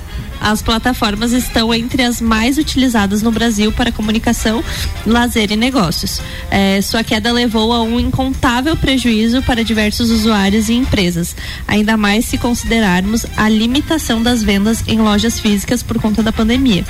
[0.44, 4.64] As plataformas estão entre as mais utilizadas no Brasil para comunicação,
[5.06, 6.20] lazer e negócios.
[6.50, 11.36] É, sua queda levou a um incontável prejuízo para diversos usuários e empresas,
[11.68, 16.84] ainda mais se considerarmos a limitação das vendas em lojas físicas por conta da pandemia.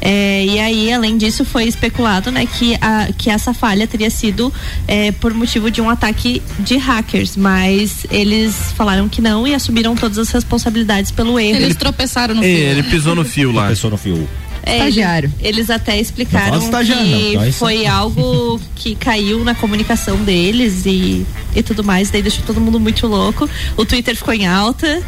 [0.00, 4.52] É, e aí, além disso, foi especulado né, que, a, que essa falha teria sido
[4.86, 9.94] é, por motivo de um ataque de hackers, mas eles falaram que não e assumiram
[9.94, 11.56] todas as responsabilidades pelo erro.
[11.60, 12.56] Eles tropeçaram no É, fio.
[12.56, 13.68] ele pisou no fio lá.
[13.68, 14.28] Pessoa no fio.
[14.64, 15.32] É, Estagiário.
[15.40, 16.92] Eles até Não explicaram não, que
[17.32, 21.24] então isso- foi algo que caiu na comunicação deles e,
[21.56, 23.48] e tudo mais, daí deixou todo mundo muito louco.
[23.78, 25.00] O Twitter ficou em alta.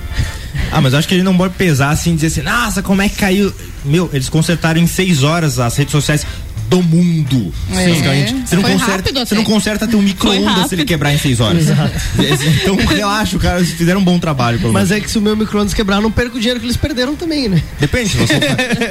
[0.73, 3.09] Ah, mas acho que ele não pode pesar assim e dizer assim, nossa, como é
[3.09, 3.53] que caiu?
[3.85, 6.27] Meu, eles consertaram em seis horas as redes sociais
[6.71, 7.53] do mundo.
[7.73, 7.89] É.
[7.89, 8.35] Basicamente.
[8.47, 11.19] Você não Foi conserta, rápido você não conserta ter um micro-ondas se ele quebrar em
[11.19, 11.65] seis horas.
[12.63, 14.59] então relaxa, o cara, eles fizeram um bom trabalho.
[14.61, 15.03] Pelo Mas menos.
[15.03, 17.17] é que se o meu micro-ondas quebrar, eu não perco o dinheiro que eles perderam
[17.17, 17.63] também, né?
[17.81, 18.35] Depende, se você,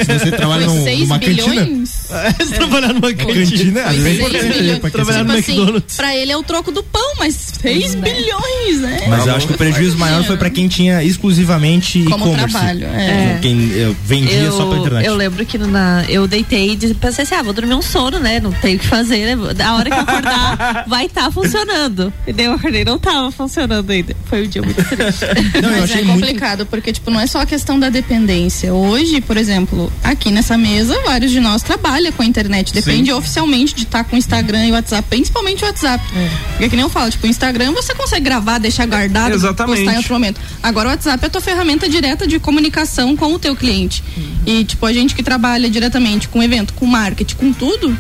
[0.06, 1.48] se você trabalha num- 6 numa cantina.
[1.66, 1.90] bilhões?
[1.90, 3.34] Se trabalhar numa cantina.
[3.50, 4.80] Cantina, às vezes é 6 importante bilhões.
[4.80, 5.96] pra Trabalhar Tipo no assim, McDonald's.
[5.96, 9.06] pra ele é o troco do pão, mas 6 bilhões, né?
[9.08, 12.50] Mas eu acho que o prejuízo maior foi pra quem tinha exclusivamente Como e-commerce.
[12.52, 13.40] trabalho, é.
[13.42, 15.06] Quem eh, vendia só pela internet.
[15.06, 18.20] eu lembro que na, eu deitei e disse- pensei assim, ah, vou dormir um sono,
[18.20, 18.40] né?
[18.40, 19.64] Não tenho o que fazer, né?
[19.64, 22.14] A hora que eu acordar vai estar funcionando.
[22.28, 24.16] E daí eu acordei, não tava funcionando ainda.
[24.26, 25.26] Foi um dia muito triste.
[25.62, 28.74] Não, Mas achei é muito complicado, porque, tipo, não é só a questão da dependência.
[28.74, 32.74] Hoje, por exemplo, aqui nessa mesa, vários de nós trabalham com a internet.
[32.74, 36.04] Depende oficialmente de estar com o Instagram e o WhatsApp, principalmente o WhatsApp.
[36.52, 39.78] Porque que nem eu falo, tipo, o Instagram você consegue gravar, deixar guardado, Exatamente.
[39.78, 40.40] postar em outro momento.
[40.62, 44.04] Agora o WhatsApp é a tua ferramenta direta de comunicação com o teu cliente.
[44.46, 47.96] E, tipo, a gente que trabalha diretamente com evento, com marketing, com tudo,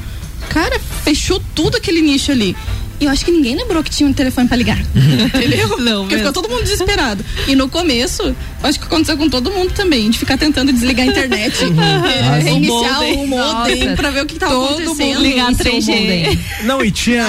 [0.49, 2.55] cara, fechou tudo aquele nicho ali.
[3.01, 4.77] E eu acho que ninguém lembrou que tinha um telefone pra ligar.
[4.93, 5.77] Entendeu?
[5.79, 6.27] Não, Porque mesmo.
[6.27, 7.23] ficou todo mundo desesperado.
[7.47, 11.09] E no começo, acho que aconteceu com todo mundo também, de ficar tentando desligar a
[11.09, 13.13] internet, eh, reiniciar modem.
[13.23, 15.21] o modem pra ver o que tava todo mundo acontecendo.
[15.21, 15.87] ligar iniciou o 3G.
[15.87, 16.39] modem.
[16.65, 17.25] Não, e tinha,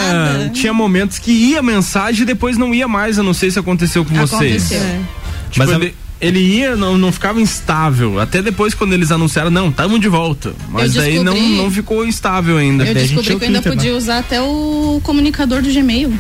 [0.53, 3.17] tinha momentos que ia mensagem e depois não ia mais.
[3.17, 4.73] Eu não sei se aconteceu com vocês.
[4.73, 5.05] Aconteceu.
[5.53, 5.91] Tipo, Mas a-
[6.21, 8.19] ele, ia, não, não ficava instável.
[8.21, 10.55] Até depois, quando eles anunciaram, não, tamo de volta.
[10.69, 12.85] Mas Eu daí não, não ficou estável ainda.
[12.85, 16.13] Eu Daí a gente descobri que eu ainda podia usar até o comunicador do Gmail.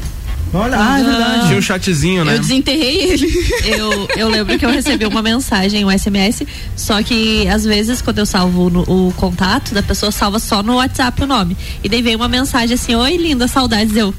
[0.52, 1.46] Olha, ah, é verdade.
[1.46, 2.34] Tinha um chatzinho, né?
[2.34, 3.32] Eu desenterrei ele.
[3.66, 6.42] Eu, eu lembro que eu recebi uma mensagem, um SMS,
[6.74, 10.74] só que às vezes quando eu salvo no- o contato da pessoa, salva só no
[10.76, 11.56] WhatsApp o nome.
[11.84, 13.94] E daí veio uma mensagem assim, oi linda, saudades.
[13.96, 14.12] Eu,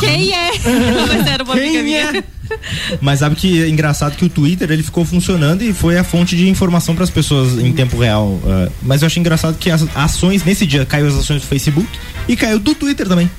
[0.00, 0.50] quem é?
[1.06, 1.98] Mas era uma amiga Quem minha.
[2.18, 2.24] é?
[3.00, 6.36] Mas sabe que é engraçado que o Twitter ele ficou funcionando e foi a fonte
[6.36, 8.40] de informação para as pessoas em tempo real.
[8.46, 11.88] ah, mas eu achei engraçado que as ações nesse dia caiu as ações do Facebook
[12.28, 13.30] e caiu do Twitter também.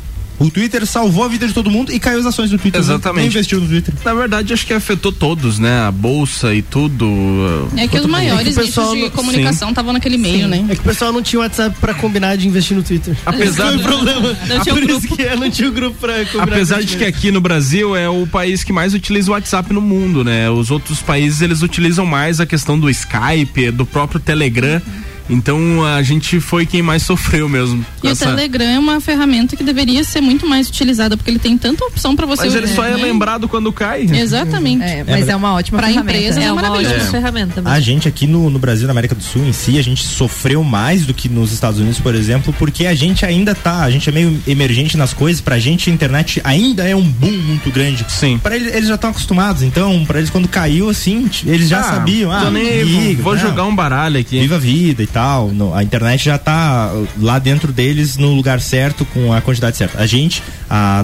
[0.43, 2.79] O Twitter salvou a vida de todo mundo e caiu as ações do Twitter.
[2.81, 3.17] Exatamente.
[3.19, 3.93] Nem investiu no Twitter.
[4.03, 5.81] Na verdade, acho que afetou todos, né?
[5.87, 7.69] A bolsa e tudo.
[7.77, 10.47] É que os maiores É que o pessoal nichos de não- comunicação estavam naquele meio,
[10.47, 10.65] né?
[10.69, 13.15] É que o pessoal não tinha WhatsApp pra combinar de investir no Twitter.
[13.25, 14.37] Apesar Esse foi o de- problema.
[14.47, 16.43] Não tinha Por o isso que é, não tinha o grupo pra combinar.
[16.43, 19.81] Apesar de que aqui no Brasil é o país que mais utiliza o WhatsApp no
[19.81, 20.49] mundo, né?
[20.49, 24.81] Os outros países eles utilizam mais a questão do Skype, do próprio Telegram.
[25.29, 27.85] Então a gente foi quem mais sofreu mesmo.
[28.03, 31.39] E o essa- Telegram é uma ferramenta que deveria ser muito mais utilizada, porque ele
[31.39, 33.03] tem tanta opção pra você Mas ele só é né?
[33.03, 34.07] lembrado quando cai.
[34.11, 34.83] Exatamente.
[34.83, 36.11] É, mas é uma ótima Pra ferramenta.
[36.17, 37.61] empresa é, É uma ótima ferramenta.
[37.65, 40.63] A gente aqui no, no Brasil, na América do Sul em si, a gente sofreu
[40.63, 44.09] mais do que nos Estados Unidos, por exemplo, porque a gente ainda tá, a gente
[44.09, 48.05] é meio emergente nas coisas, pra gente a internet ainda é um boom muito grande.
[48.09, 48.37] Sim.
[48.41, 51.83] Pra eles, eles já estão acostumados, então, pra eles quando caiu assim, eles já Ah,
[51.83, 54.39] sabiam, ah, tô nem aí, liga, vou não, jogar um baralho aqui.
[54.39, 55.07] Viva a vida e
[55.53, 59.99] no- a internet já tá lá dentro deles no lugar certo, com a quantidade certa.
[60.01, 61.03] A gente, a,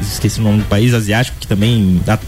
[0.00, 2.00] esqueci o nome do país asiático, que também.
[2.06, 2.18] Da,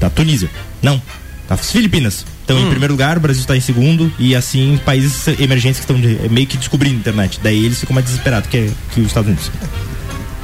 [0.00, 0.50] da Tunísia.
[0.82, 1.00] Não,
[1.48, 2.24] das Filipinas.
[2.40, 2.66] Estão Hum.
[2.66, 6.46] em primeiro lugar, o Brasil está em segundo, e assim, países emergentes que estão meio
[6.46, 7.40] que descobrindo a internet.
[7.42, 9.50] Daí eles ficam mais desesperados que, que os Estados Unidos.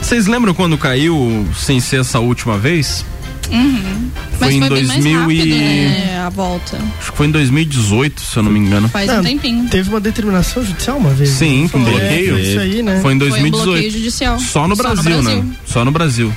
[0.00, 3.04] Vocês lembram quando caiu sem ser essa última vez?
[3.50, 4.10] Uhum.
[4.32, 6.78] Mas Foi em foi bem mais 2000 rápido, e- né, a volta.
[6.98, 8.88] Acho que foi em 2018, se eu não me engano.
[8.88, 9.68] Faz Não, um tempinho.
[9.68, 11.30] Teve uma determinação judicial uma vez.
[11.30, 12.36] Sim, com Foi, bloqueio.
[12.36, 12.92] é, Isso aí, né?
[12.92, 13.64] Foi em Foi um 2018.
[13.64, 14.38] bloqueio judicial.
[14.40, 15.44] Só no Brasil, né?
[15.66, 16.32] Só no Brasil.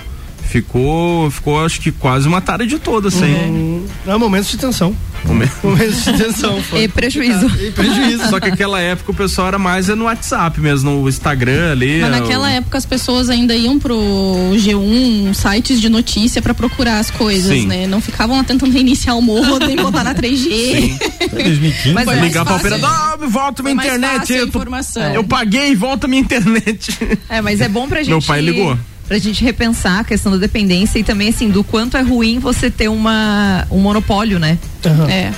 [0.47, 3.25] Ficou, ficou acho que quase uma tarde toda assim.
[3.34, 4.95] Hum, é momentos de tensão.
[5.25, 6.62] Momen- Momentos de tensão.
[6.63, 6.84] Foi.
[6.84, 7.47] E prejuízo.
[7.60, 8.29] E prejuízo.
[8.29, 12.01] Só que aquela época o pessoal era mais no WhatsApp mesmo, no Instagram ali.
[12.01, 13.95] Mas é, naquela o- época as pessoas ainda iam pro
[14.53, 17.67] G1, sites de notícia pra procurar as coisas, Sim.
[17.67, 17.88] né?
[17.88, 20.97] Não ficavam lá tentando reiniciar o modem, botar na 3G.
[21.32, 21.93] Foi 2015.
[21.93, 22.67] Mas é ligar pra fácil.
[22.67, 24.34] operador, ah, volta minha internet.
[24.34, 25.03] Eu, tô- informação.
[25.13, 26.95] eu paguei, volta minha internet.
[27.29, 28.10] É, mas é bom pra gente.
[28.10, 28.77] Meu pai ligou.
[29.13, 32.71] Pra gente repensar a questão da dependência e também, assim, do quanto é ruim você
[32.71, 34.58] ter uma, um monopólio, né?
[34.84, 35.08] Aham.
[35.08, 35.32] É.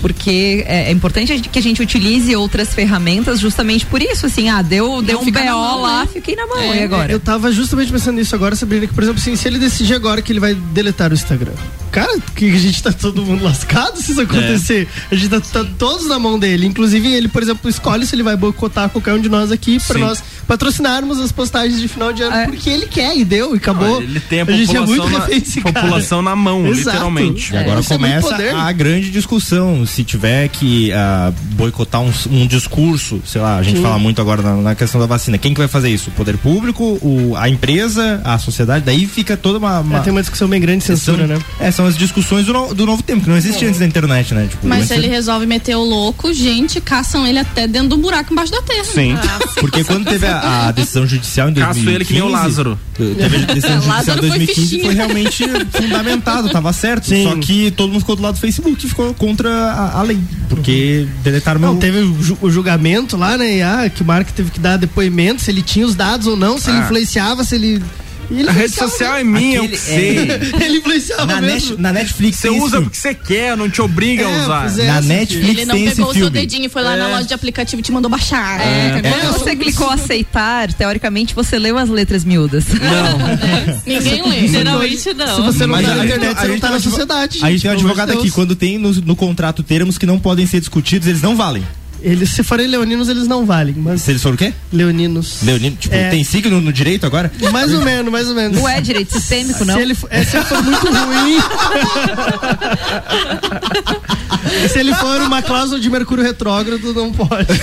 [0.00, 4.48] Porque é, é importante a que a gente utilize outras ferramentas justamente por isso, assim,
[4.48, 6.08] ah, deu, deu um BO mão, lá, né?
[6.12, 7.10] fiquei na mão, É, e agora?
[7.12, 10.20] Eu tava justamente pensando nisso agora, Sabrina, que, por exemplo, assim, se ele decidir agora
[10.22, 11.52] que ele vai deletar o Instagram.
[11.90, 14.86] Cara, que a gente tá todo mundo lascado se isso acontecer.
[15.10, 16.66] A gente tá, tá todos na mão dele.
[16.66, 19.94] Inclusive, ele, por exemplo, escolhe se ele vai boicotar qualquer um de nós aqui pra
[19.94, 20.00] Sim.
[20.04, 22.46] nós patrocinarmos as postagens de final de ano, É.
[22.46, 24.02] porque ele quer e deu, e acabou.
[24.02, 26.78] Ele tem a gente é muito população, refém na, população na mão, Exato.
[26.90, 27.54] literalmente.
[27.54, 29.77] E agora Isso é começa a grande discussão.
[29.86, 33.82] Se tiver que ah, boicotar um, um discurso, sei lá, a gente Sim.
[33.82, 35.38] fala muito agora na, na questão da vacina.
[35.38, 36.10] Quem que vai fazer isso?
[36.10, 38.84] O poder público, o, a empresa, a sociedade?
[38.84, 39.80] Daí fica toda uma.
[39.80, 41.42] uma É, tem uma discussão bem grande de censura, são, né?
[41.60, 44.34] É, são as discussões do, no- do novo tempo, que não existia antes da internet,
[44.34, 44.46] né?
[44.50, 47.96] Tipo, Mas antes se ele resolve meter o louco, gente, caçam ele até dentro do
[47.96, 48.84] buraco embaixo da terra.
[48.84, 49.16] Sim.
[49.60, 51.84] Porque quando teve a, a decisão judicial em 2015...
[51.86, 52.78] Caço ele que nem o Lázaro.
[52.96, 54.84] Teve a decisão judicial em foi 2015 fichinha.
[54.84, 57.06] foi realmente fundamentado, tava certo.
[57.08, 57.24] Sim.
[57.24, 60.18] Só que todo mundo ficou do lado do Facebook e ficou contra a, a lei.
[60.48, 61.72] Porque deletaram meu...
[61.74, 63.56] Não, teve o, ju- o julgamento lá, né?
[63.58, 66.36] E, ah, que o Mark teve que dar depoimento, se ele tinha os dados ou
[66.36, 66.82] não, se ele Ah.
[66.84, 67.82] influenciava, se ele.
[68.30, 70.18] Ele A rede social é minha, eu Aquele- que sei.
[70.68, 71.70] Ele influenciava na, mesmo.
[71.70, 74.78] net, na Netflix Você usa porque você quer, não te obriga É, a usar.
[74.80, 74.86] é.
[74.86, 77.12] Na Netflix Ele não tem esse pegou o seu dedinho e foi lá na É.
[77.14, 78.60] loja de aplicativo e te mandou baixar.
[78.60, 79.00] É.
[79.02, 82.64] Quando você clicou aceitar, teoricamente você leu as letras miúdas.
[83.86, 84.48] Ninguém lê.
[84.48, 85.36] Geralmente não.
[85.36, 87.38] Se você não Mas tá a na internet, a você não tá na sociedade.
[87.42, 90.46] A gente tem um advogado aqui, quando tem no, no contrato termos que não podem
[90.46, 91.62] ser discutidos, eles não valem.
[92.00, 94.52] Eles, se forem leoninos, eles não valem, mas Se eles foram o quê?
[94.72, 95.38] leoninos.
[95.42, 96.10] Leonino, tipo, É.
[96.10, 97.30] tem signo no direito agora?
[97.52, 98.56] Mais ou menos, mais ou menos.
[98.56, 99.74] Não é direito sistêmico, não?
[99.74, 101.38] Se ele, for- é, se ele for muito ruim.
[104.72, 107.46] se ele for uma cláusula de Mercúrio retrógrado, não pode.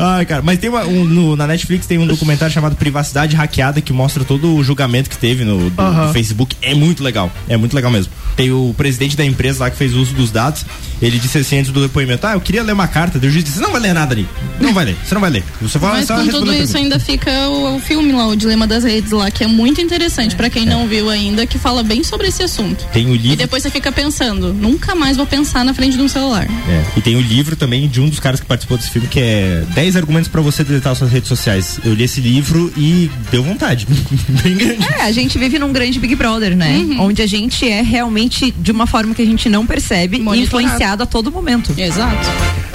[0.00, 3.80] Ai, cara, mas tem uma, um, no- na Netflix tem um documentário chamado Privacidade Hackeada
[3.80, 5.72] que mostra todo o julgamento que teve no do,
[6.06, 6.56] do Facebook.
[6.62, 8.12] É muito legal, é muito legal mesmo.
[8.36, 10.64] Tem o presidente da empresa lá que fez uso dos dados.
[11.00, 13.18] Ele disse assim antes do depoimento: Ah, eu queria ler uma carta.
[13.18, 14.26] Daí o juiz disse: Não vai ler nada ali.
[14.60, 15.44] Não vai ler, você não vai ler.
[15.60, 18.36] Você vai Mas só com tudo isso pergunta." ainda fica o, o filme lá, o
[18.36, 21.82] Dilema das Redes lá, que é muito interessante pra quem não viu ainda, que fala
[21.82, 22.84] bem sobre esse assunto.
[22.92, 23.36] Tem o E livro.
[23.36, 26.46] depois você fica pensando, nunca mais vou pensar na frente de um celular.
[26.68, 29.20] É, e tem o livro também de um dos caras que participou desse filme que
[29.20, 31.78] é 10 argumentos pra você deletar suas redes sociais.
[31.84, 33.86] Eu li esse livro e deu vontade.
[34.42, 34.84] Bem grande.
[34.98, 36.84] É, a gente vive num grande Big Brother, né?
[36.98, 40.64] Onde a gente é realmente de uma forma que a gente não percebe, Monitorado.
[40.66, 41.72] influenciado a todo momento.
[41.76, 42.26] Exato.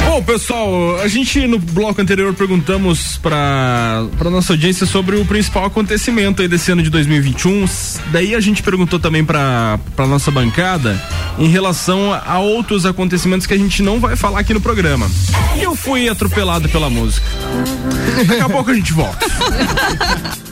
[0.04, 5.66] Bom, pessoal, a gente no bloco anterior perguntamos pra, pra nossa audiência sobre o principal
[5.66, 7.64] acontecimento aí desse ano de 2021.
[7.64, 11.02] S- Daí a gente perguntou também pra, pra nossa bancada
[11.38, 15.10] em relação a outros acontecimentos que a gente não vai falar aqui no programa.
[15.56, 17.26] E eu fui atropelado pela música.
[18.28, 19.26] Daqui a pouco a gente volta.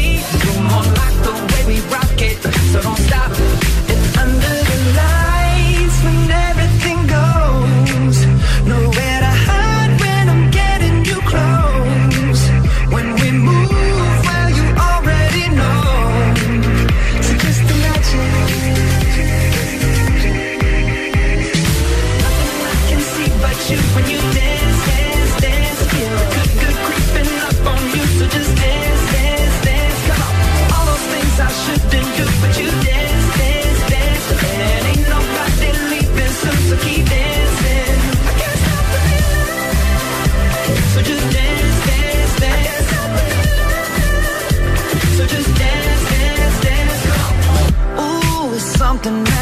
[0.71, 2.37] You're like the way we rock it,
[2.71, 3.50] so don't stop.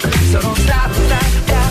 [0.00, 1.63] so don't stop, stop, stop.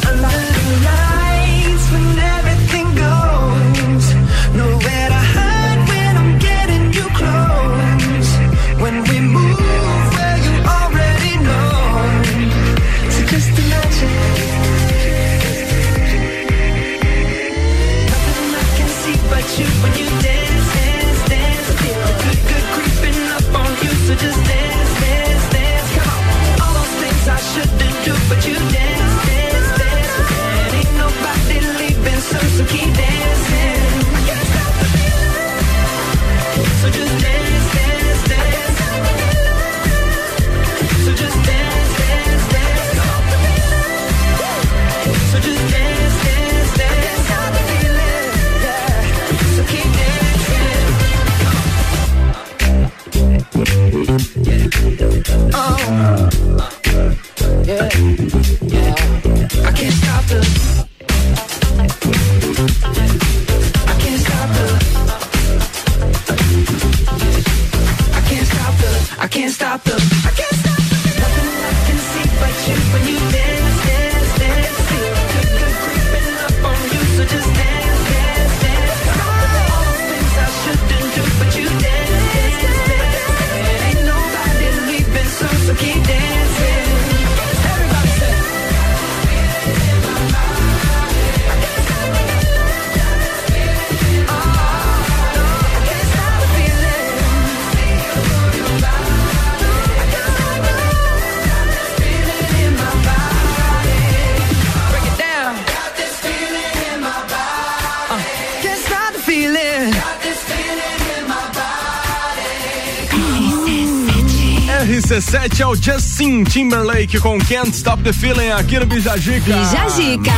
[115.53, 119.39] RC7 é o Justin Timberlake com Can't Stop the Feeling aqui no Bijagica.
[119.55, 120.31] Bijagica.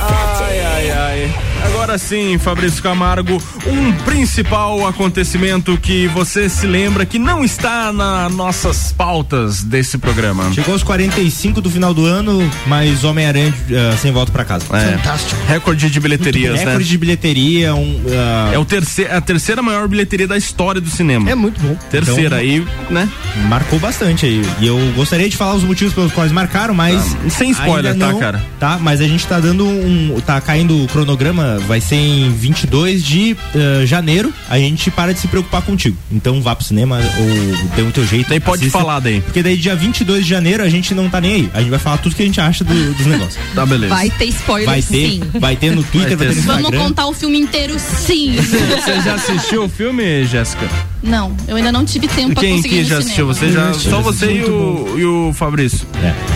[0.00, 1.34] Ai, ai, ai.
[1.66, 8.32] Agora sim, Fabrício Camargo, um principal acontecimento que você se lembra que não está nas
[8.32, 10.52] nossas pautas desse programa.
[10.52, 14.64] Chegou aos 45 do final do ano, mas Homem-Aranha eh, sem volta pra casa.
[14.66, 15.40] Fantástico.
[15.48, 16.64] Recorde de bilheterias, né?
[16.64, 18.00] Recorde de bilheteria, um.
[18.12, 21.28] ah, É o terceiro, a terceira maior bilheteria da história do cinema.
[21.28, 21.76] É muito bom.
[21.90, 23.08] Terceira, Então, aí, né?
[23.48, 24.42] Marcou bastante aí.
[24.60, 27.16] E eu gostaria de falar os motivos pelos quais marcaram, mas.
[27.26, 28.44] Ah, sem spoiler, ainda tá, não, cara?
[28.58, 30.20] Tá, mas a gente tá dando um.
[30.24, 34.32] Tá caindo o cronograma, vai ser em 22 de eh, janeiro.
[34.48, 35.96] A gente para de se preocupar contigo.
[36.10, 38.28] Então vá pro cinema ou dê o teu jeito.
[38.28, 39.20] Daí pode falar daí.
[39.20, 41.50] Porque daí dia 22 de janeiro a gente não tá nem aí.
[41.54, 43.38] A gente vai falar tudo que a gente acha do- dos negócios.
[43.54, 43.94] Tá, beleza.
[43.94, 45.22] Vai ter spoiler Vai ter, sim.
[45.38, 46.78] vai ter no Twitter, vai ter, no Vamos Instagram.
[46.84, 48.36] contar o filme inteiro sim.
[48.36, 50.68] Você já assistiu o filme, Jéssica?
[51.02, 53.32] Não, eu ainda não tive tempo pra Quem conseguir que ir no já assistiu?
[53.34, 53.72] cinema.
[53.72, 55.86] Você já, só você e o, e o Fabrício.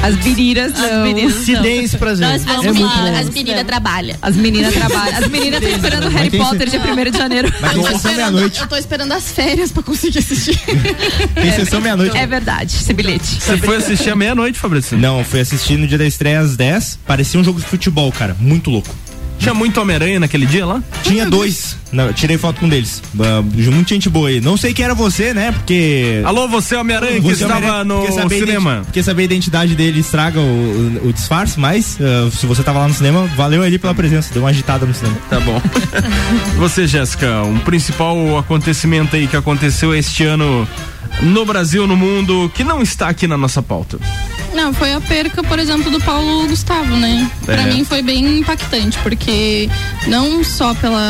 [0.03, 1.31] As biriras não.
[1.31, 2.27] Silêncio prazer.
[2.29, 3.17] Nós vamos É muito lá, bom.
[3.19, 4.17] as meninas trabalham.
[4.23, 5.19] As meninas trabalham.
[5.19, 7.53] As meninas estão esperando Harry Potter dia 1 de janeiro.
[7.61, 8.61] Mas tem sessão esperando- meia-noite.
[8.61, 10.59] Eu tô esperando as férias pra conseguir assistir.
[11.35, 12.17] Tem sessão meia-noite.
[12.17, 13.41] É verdade, esse bilhete.
[13.41, 14.97] Você foi assistir à meia-noite, Fabrício?
[14.97, 16.99] Não, fui assistir no dia da estreia às 10.
[17.07, 18.37] Parecia um jogo de futebol, cara.
[18.39, 18.89] Muito louco.
[19.43, 20.81] Tinha muito Homem-Aranha naquele dia lá?
[21.03, 21.77] Tinha dois.
[21.91, 23.03] Não, eu tirei foto com um deles.
[23.21, 24.41] Ah, muita gente boa aí.
[24.41, 25.51] Não sei quem era você, né?
[25.53, 26.23] Porque.
[26.25, 28.83] Alô, você Homem-Aranha que Você é estava Homem-Aranha, no porque cinema.
[28.85, 30.43] Porque saber a identidade dele estraga o,
[31.05, 34.33] o- o disfarce, mas ah, se você tava lá no cinema, valeu ali pela presença.
[34.33, 35.17] Deu uma agitada no cinema.
[35.29, 35.61] Tá bom.
[36.59, 40.67] Você, Jéssica, um principal acontecimento aí que aconteceu este ano
[41.23, 43.99] no Brasil, no mundo, que não está aqui na nossa pauta.
[44.55, 47.31] Não, foi a perca, por exemplo, do Paulo Gustavo, né?
[47.45, 47.73] Pra É.
[47.73, 49.69] mim foi bem impactante, porque
[50.07, 51.01] não só pela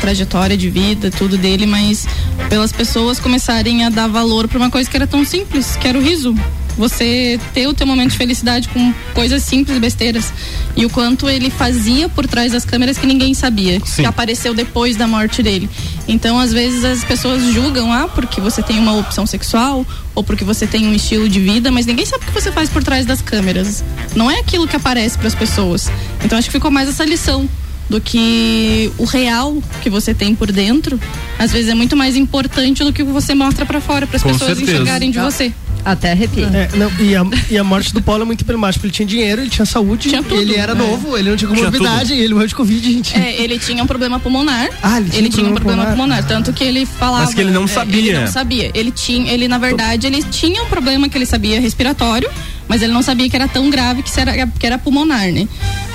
[0.00, 2.06] trajetória de vida, tudo dele, mas
[2.48, 5.98] pelas pessoas começarem a dar valor pra uma coisa que era tão simples, que era
[5.98, 6.34] o riso.
[6.80, 10.32] Você ter o teu momento de felicidade com coisas simples, besteiras.
[10.74, 14.00] E o quanto ele fazia por trás das câmeras que ninguém sabia, Sim.
[14.00, 15.68] que apareceu depois da morte dele.
[16.08, 20.42] Então, às vezes, as pessoas julgam, ah, porque você tem uma opção sexual, ou porque
[20.42, 23.04] você tem um estilo de vida, mas ninguém sabe o que você faz por trás
[23.04, 23.84] das câmeras.
[24.16, 25.90] Não é aquilo que aparece para as pessoas.
[26.24, 27.46] Então, acho que ficou mais essa lição
[27.90, 30.98] do que o real que você tem por dentro,
[31.36, 34.16] às vezes é muito mais importante do que o que você mostra para fora, para
[34.16, 34.72] as pessoas certeza.
[34.72, 35.52] enxergarem de você.
[35.84, 36.46] Até arrepia.
[36.46, 38.86] É, não, e, a, e a morte do Paulo é muito emblemática.
[38.86, 40.74] Ele tinha dinheiro, ele tinha saúde, Tinha tudo, ele era é.
[40.74, 43.16] novo, ele não tinha comorbidade, ele morreu de Covid, gente.
[43.16, 44.68] É, ele tinha um problema pulmonar.
[44.82, 46.18] Ah, ele tinha um tinha um problema problema pulmonar.
[46.18, 47.24] pulmonar, tanto que ele falava.
[47.24, 48.00] Mas que ele não é, sabia.
[48.00, 48.70] Ele não sabia.
[48.74, 52.30] Ele tinha, ele na verdade, ele tinha um problema que ele sabia respiratório,
[52.68, 55.48] mas ele não sabia que era tão grave que era, que era pulmonar, né?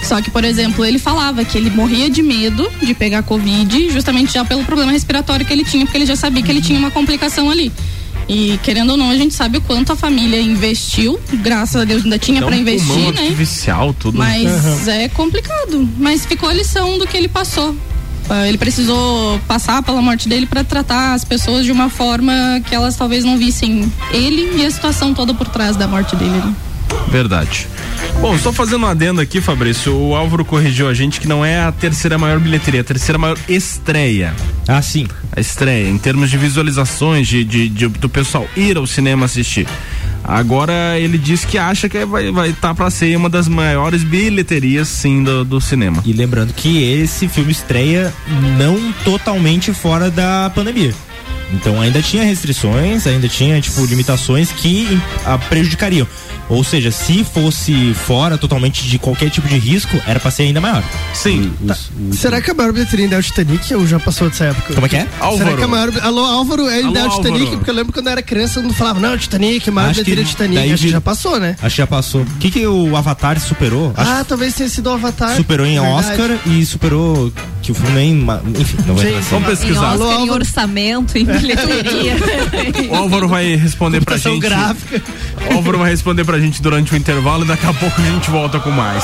[0.03, 4.33] Só que, por exemplo, ele falava que ele morria de medo de pegar Covid, justamente
[4.33, 6.91] já pelo problema respiratório que ele tinha, porque ele já sabia que ele tinha uma
[6.91, 7.71] complicação ali.
[8.27, 12.03] E querendo ou não, a gente sabe o quanto a família investiu, graças a Deus
[12.03, 13.21] ainda tinha É um pra investir, né?
[13.21, 14.17] artificial, tudo.
[14.17, 15.87] Mas é complicado.
[15.97, 17.75] Mas ficou a lição do que ele passou.
[18.27, 22.33] Ah, Ele precisou passar pela morte dele para tratar as pessoas de uma forma
[22.67, 26.31] que elas talvez não vissem ele e a situação toda por trás da morte dele.
[26.31, 26.53] né?
[27.09, 27.67] Verdade.
[28.19, 31.59] Bom, só fazendo um adendo aqui, Fabrício, o Álvaro corrigiu a gente que não é
[31.61, 34.33] a terceira maior bilheteria, é a terceira maior estreia.
[34.67, 35.07] Ah, sim.
[35.35, 39.67] A estreia, em termos de visualizações, de, de- de- do pessoal ir ao cinema assistir.
[40.23, 44.03] Agora ele diz que acha que vai estar vai tá pra ser uma das maiores
[44.03, 46.01] bilheterias, sim, do, do cinema.
[46.05, 48.11] E lembrando que esse filme estreia
[48.57, 50.93] não totalmente fora da pandemia.
[51.53, 56.07] Então ainda tinha restrições, ainda tinha tipo limitações que ah, prejudicariam.
[56.47, 60.61] Ou seja, se fosse fora totalmente de qualquer tipo de risco, era pra ser ainda
[60.61, 60.83] maior.
[61.11, 61.51] Sim.
[61.63, 64.45] Os- os- Será que a maior bilheteria ainda é o Titanic ou já passou dessa
[64.45, 64.73] época?
[64.75, 64.99] Como é que é?
[65.07, 65.57] Será Álvaro.
[65.57, 65.91] que a maior.
[66.03, 67.39] Alô, Álvaro, é ainda é o Alô, Titanic?
[67.41, 67.57] Álvaro.
[67.57, 70.03] Porque eu lembro quando eu era criança, todo mundo falava, não, Titanic, a maior Acho
[70.03, 70.55] bilheteria é Titanic.
[70.55, 71.55] daí Acho que já passou, né?
[71.61, 72.21] Acho que já passou.
[72.21, 73.91] O que, que o Avatar superou?
[73.97, 75.35] Acho Ah, talvez tenha sido o Avatar.
[75.35, 75.93] superou em Verdade.
[76.11, 77.33] Oscar e superou
[77.63, 78.13] que o filme nem.
[78.61, 79.19] Enfim, não vai sim.
[79.31, 79.89] Vamos Em pesquisar.
[79.93, 80.39] Alô, Oscar, em Álvaro.
[80.41, 82.15] orçamento, em bilheteria.
[82.89, 84.39] O Álvaro vai responder pra gente.
[84.39, 85.01] gráfica.
[85.51, 88.29] O Álvaro vai responder pra gente durante o intervalo e daqui a pouco a gente
[88.29, 89.03] volta com mais.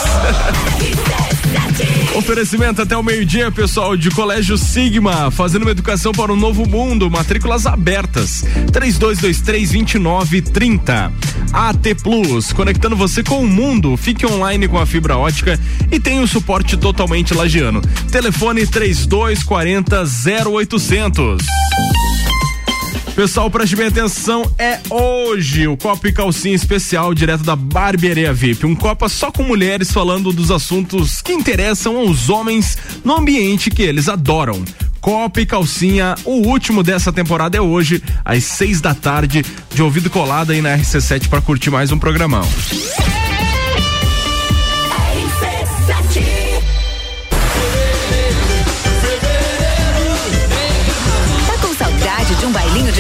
[2.16, 7.10] Oferecimento até o meio-dia, pessoal, de Colégio Sigma, fazendo uma educação para um novo mundo,
[7.10, 8.44] matrículas abertas.
[8.72, 11.12] 3223-2930.
[11.54, 13.98] AT Plus, conectando você com o mundo.
[13.98, 15.60] Fique online com a fibra ótica
[15.92, 17.82] e tem o suporte totalmente lagiano.
[18.12, 20.04] Telefone 3240
[20.52, 21.42] 0800.
[23.22, 28.66] Pessoal, preste bem atenção, é hoje o Copa e Calcinha especial direto da Barbearia VIP.
[28.66, 33.84] Um Copa só com mulheres falando dos assuntos que interessam aos homens no ambiente que
[33.84, 34.66] eles adoram.
[35.00, 40.10] Copa e Calcinha, o último dessa temporada é hoje, às seis da tarde, de ouvido
[40.10, 42.42] colado aí na RC7 para curtir mais um programão.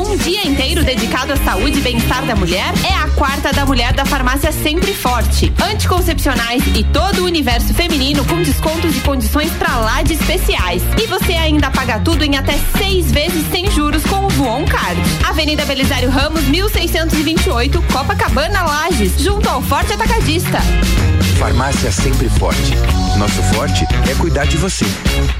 [0.00, 3.92] Um dia inteiro dedicado à saúde e bem-estar da mulher é a quarta da mulher
[3.92, 5.52] da farmácia Sempre Forte.
[5.62, 10.82] Anticoncepcionais e todo o universo feminino com descontos e condições pra lá de especiais.
[10.98, 14.98] E você ainda paga tudo em até seis vezes sem juros com o Voon Card.
[15.28, 20.58] Avenida Belisário Ramos, 1628, Copacabana, Lages, junto ao Forte Atacadista.
[21.38, 22.74] Farmácia Sempre Forte.
[23.16, 24.84] Nosso forte é cuidar de você.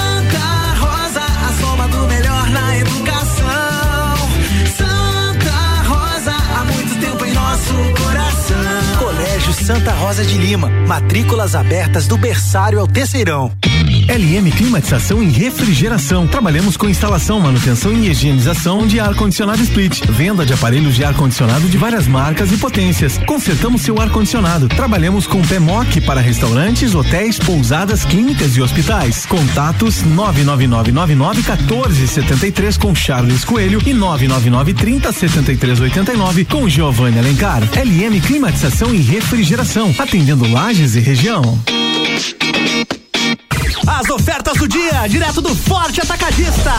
[9.61, 13.51] Santa Rosa de Lima, matrículas abertas do berçário ao terceirão.
[14.07, 16.25] LM Climatização e Refrigeração.
[16.27, 20.03] Trabalhamos com instalação, manutenção e higienização de ar-condicionado split.
[20.07, 23.19] Venda de aparelhos de ar-condicionado de várias marcas e potências.
[23.19, 24.67] Consertamos seu ar-condicionado.
[24.67, 29.27] Trabalhamos com PMOC para restaurantes, hotéis, pousadas, clínicas e hospitais.
[29.27, 37.61] Contatos 999991473 com Charles Coelho e 999307389 com Giovanni Alencar.
[37.75, 39.50] LM Climatização e Refrigeração.
[39.99, 41.41] Atendendo Lages e região.
[43.85, 46.71] As ofertas do dia, direto do Forte Atacadista.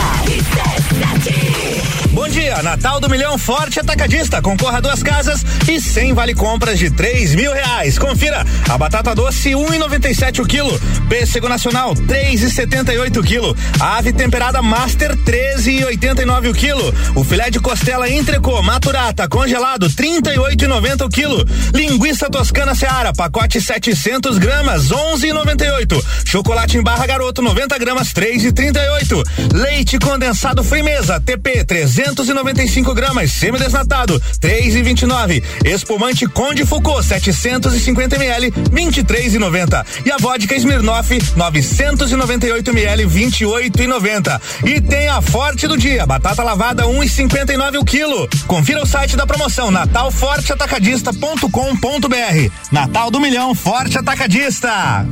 [2.12, 4.42] Bom dia, Natal do Milhão Forte Atacadista.
[4.42, 7.98] Concorra a duas casas e 100 vale compras de três mil reais.
[7.98, 8.44] Confira.
[8.68, 12.92] A batata doce um e noventa e sete o quilo, pêssego nacional três e setenta
[12.92, 17.24] e oito o quilo, ave temperada Master treze e oitenta e nove o quilo, o
[17.24, 21.44] filé de costela entrecô maturata congelado trinta e oito e noventa o quilo,
[21.74, 27.42] linguiça toscana Seara pacote 700 gramas onze e noventa e oito, chocolate em barra garoto
[27.42, 31.64] 90 gramas três e trinta e oito, leite condensado Frimeza TP
[32.02, 39.38] 395 gramas semidesnatado três e vinte e nove, espumante Conde Foucault 750 ml 23 e
[39.38, 45.78] 90 e a vodka Smirnoff 998 ml 28 e 90 e tem a forte do
[45.78, 48.28] dia batata lavada 1 e 59 o quilo.
[48.48, 55.06] Confira o site da promoção natalforteatacadista.com.br Natal do Milhão Forte Atacadista.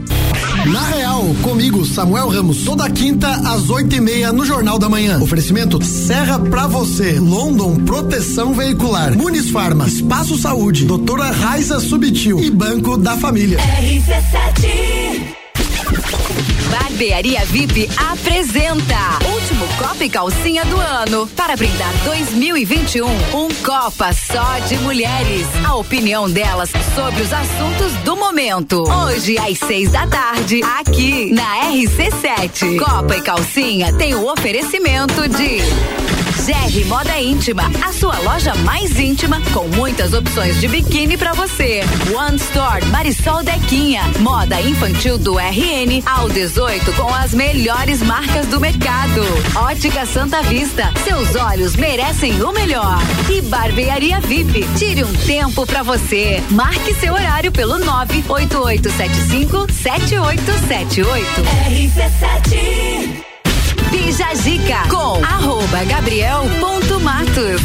[0.66, 5.20] Na Real, comigo, Samuel Ramos, toda quinta às oito e meia no Jornal da Manhã.
[5.20, 12.50] Oferecimento Serra pra você, London Proteção Veicular, Muniz Farma, Espaço Saúde, Doutora Raiza Subtil e
[12.50, 13.58] Banco da Família.
[13.58, 15.36] RC7
[16.70, 18.96] Barbearia VIP apresenta
[19.30, 21.26] Último Copa e Calcinha do ano.
[21.36, 25.46] Para brindar 2021, um Copa só de mulheres.
[25.66, 28.82] A opinião delas sobre os assuntos do momento.
[29.04, 32.78] Hoje, às seis da tarde, aqui na RC7.
[32.78, 36.19] Copa e Calcinha tem o oferecimento de.
[36.40, 41.82] GR Moda Íntima, a sua loja mais íntima com muitas opções de biquíni pra você.
[42.14, 48.58] One Store Marisol Dequinha, moda infantil do RN ao 18 com as melhores marcas do
[48.58, 49.20] mercado.
[49.54, 52.98] Ótica Santa Vista, seus olhos merecem o melhor.
[53.28, 56.42] E Barbearia VIP, tire um tempo pra você.
[56.50, 61.26] Marque seu horário pelo 98875 7878.
[61.68, 63.29] RC7
[63.90, 64.32] Bija
[64.88, 67.60] com arroba gabriel.matos.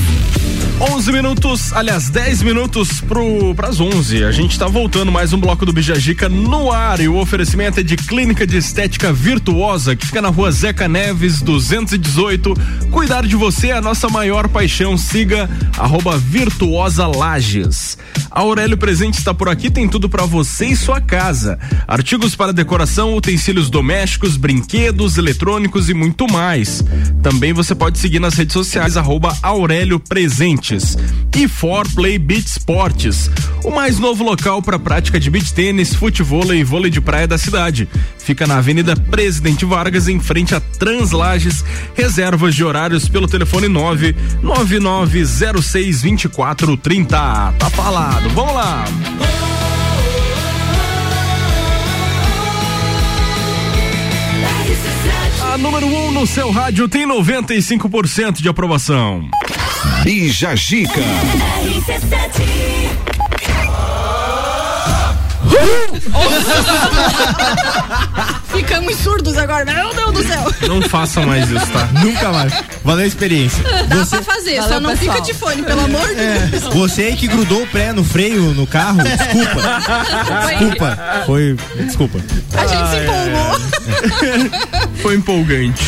[0.80, 4.26] 11 minutos, aliás, 10 minutos pro, pras 11.
[4.26, 7.84] A gente tá voltando mais um bloco do Bijagica no ar e o oferecimento é
[7.84, 12.54] de Clínica de Estética Virtuosa, que fica na rua Zeca Neves, 218.
[12.92, 14.98] Cuidar de você é a nossa maior paixão.
[14.98, 17.98] Siga arroba Virtuosa Lages.
[18.30, 21.58] A Aurélio Presente está por aqui, tem tudo para você e sua casa.
[21.88, 26.84] Artigos para decoração, utensílios domésticos, brinquedos, eletrônicos e muito mais.
[27.24, 30.02] Também você pode seguir nas redes sociais arroba Aurélio
[30.66, 30.98] Presentes.
[31.36, 33.30] E For Play Beach Sports,
[33.64, 37.38] o mais novo local para prática de beach tênis, futebol e vôlei de praia da
[37.38, 37.88] cidade.
[38.18, 41.64] Fica na Avenida Presidente Vargas, em frente a Translages.
[41.94, 47.54] Reservas de horários pelo telefone 99906 2430.
[47.60, 48.28] Tá falado.
[48.30, 48.86] Vamos lá.
[55.54, 59.30] A número 1 um no seu rádio tem 95% de aprovação.
[60.04, 61.02] Bija Gica.
[68.48, 70.46] Ficamos surdos agora, meu Deus do céu.
[70.68, 71.88] Não façam mais isso, tá?
[72.04, 72.54] Nunca mais.
[72.84, 73.64] Valeu a experiência.
[73.88, 75.16] Dá pra fazer, só Valeu, não pessoal.
[75.18, 76.64] fica de fone, pelo amor de Deus.
[76.74, 79.82] Você aí que grudou o pré no freio no carro, desculpa.
[80.50, 81.00] Desculpa.
[81.26, 81.58] Foi.
[81.86, 82.20] Desculpa.
[82.58, 84.56] A gente se empolgou.
[85.02, 85.84] Foi empolgante.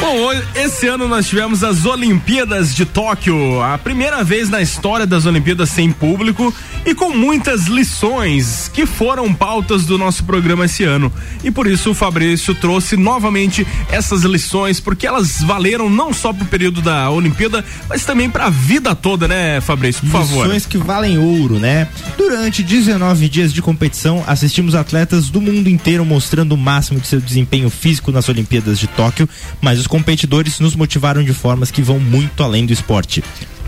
[0.00, 5.06] Bom, hoje- esse ano nós tivemos as Olimpíadas de Tóquio, a primeira vez na história
[5.06, 6.52] das Olimpíadas sem público
[6.84, 11.12] e com muitas lições que foram pautas do nosso programa esse ano.
[11.42, 16.44] E por isso o Fabrício trouxe novamente essas lições, porque elas valeram não só pro
[16.44, 20.02] período da Olimpíada, mas também pra vida toda, né, Fabrício?
[20.02, 20.44] Por favor.
[20.44, 21.88] Lições que valem ouro, né?
[22.16, 27.20] Durante 19 dias de competição, assistimos atletas do mundo inteiro mostrando o máximo de seu
[27.20, 29.28] desempenho físico nas Olimpíadas de Tóquio,
[29.60, 33.22] mas os competidores nos motivaram de formas que vão muito além do esporte.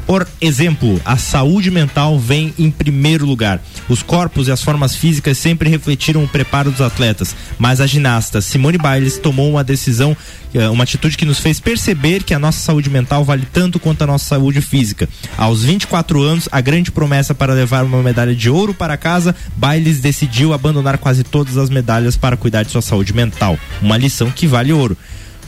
[0.07, 3.61] Por exemplo, a saúde mental vem em primeiro lugar.
[3.89, 8.41] Os corpos e as formas físicas sempre refletiram o preparo dos atletas, mas a ginasta
[8.41, 10.17] Simone Biles tomou uma decisão,
[10.53, 14.03] eh, uma atitude que nos fez perceber que a nossa saúde mental vale tanto quanto
[14.03, 15.09] a nossa saúde física.
[15.37, 20.01] Aos 24 anos, a grande promessa para levar uma medalha de ouro para casa, Biles
[20.01, 23.59] decidiu abandonar quase todas as medalhas para cuidar de sua saúde mental.
[23.81, 24.97] Uma lição que vale ouro.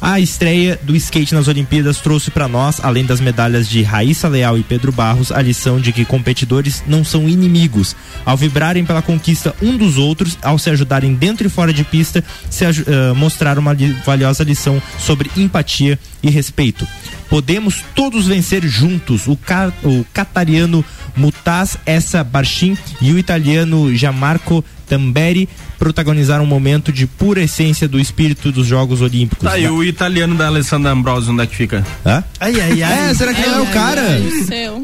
[0.00, 4.56] A estreia do skate nas Olimpíadas trouxe para nós, além das medalhas de Raíssa Leal
[4.58, 7.96] e Pedro Barros, a lição de que competidores não são inimigos.
[8.24, 12.22] Ao vibrarem pela conquista um dos outros, ao se ajudarem dentro e fora de pista,
[12.50, 12.72] se eh,
[13.16, 16.86] mostraram uma li- valiosa lição sobre empatia e respeito.
[17.28, 19.26] Podemos todos vencer juntos.
[19.26, 20.84] O, ca- o catariano
[21.16, 27.98] Mutaz Essa Barchin e o italiano Gianmarco Tamberi protagonizaram um momento de pura essência do
[28.00, 29.48] espírito dos Jogos Olímpicos.
[29.48, 31.84] Tá, e o italiano da Alessandra Ambrosio, onde é que fica?
[32.04, 32.22] Hã?
[32.40, 33.10] Ai, ai, ai.
[33.10, 34.02] É, será que não é o cara?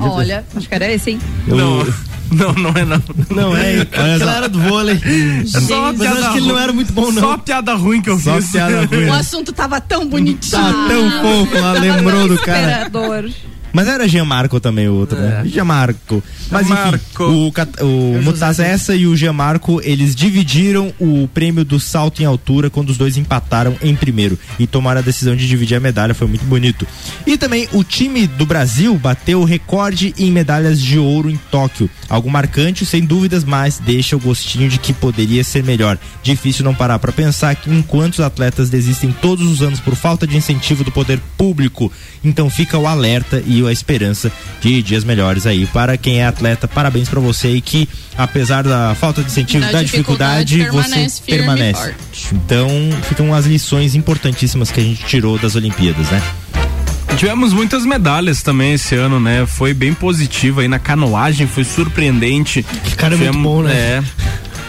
[0.00, 1.18] Olha, acho que era esse, hein?
[1.46, 1.86] Não,
[2.30, 3.02] não, não é não.
[3.30, 4.30] Não é, aquela só.
[4.30, 5.00] era do vôlei.
[5.46, 6.62] Só Mas piada acho que ele não ruim.
[6.62, 7.22] era muito bom, não.
[7.22, 8.50] Só piada ruim que eu Só fiz.
[8.50, 9.06] piada ruim.
[9.06, 10.62] O assunto tava tão bonitinho.
[10.62, 12.90] Tá tão pouco lá, lembrou do cara.
[13.72, 15.42] Mas era Gianmarco também o outro, né?
[15.46, 16.22] Gianmarco.
[16.50, 17.24] Mas Gianmarco.
[17.24, 22.24] enfim, o, o Mutaz Essa e o Gianmarco, eles dividiram o prêmio do salto em
[22.24, 26.14] altura quando os dois empataram em primeiro e tomaram a decisão de dividir a medalha,
[26.14, 26.86] foi muito bonito.
[27.26, 31.88] E também o time do Brasil bateu o recorde em medalhas de ouro em Tóquio.
[32.08, 35.98] Algo marcante, sem dúvidas, mas deixa o gostinho de que poderia ser melhor.
[36.22, 40.26] Difícil não parar para pensar que enquanto os atletas desistem todos os anos por falta
[40.26, 41.90] de incentivo do poder público,
[42.22, 46.66] então fica o alerta e a esperança de dias melhores aí para quem é atleta.
[46.68, 51.22] Parabéns para você e que apesar da falta de incentivo, Da da dificuldade, dificuldade, permanece
[51.24, 51.80] você permanece.
[51.82, 52.28] forte.
[52.34, 52.68] Então,
[53.08, 56.22] ficam as lições importantíssimas que a gente tirou das Olimpíadas, né?
[57.16, 59.44] Tivemos muitas medalhas também esse ano, né?
[59.46, 62.62] Foi bem positivo aí na canoagem, foi surpreendente.
[62.84, 63.74] Que cara é muito Tivemos- bom, né?
[63.74, 64.02] É.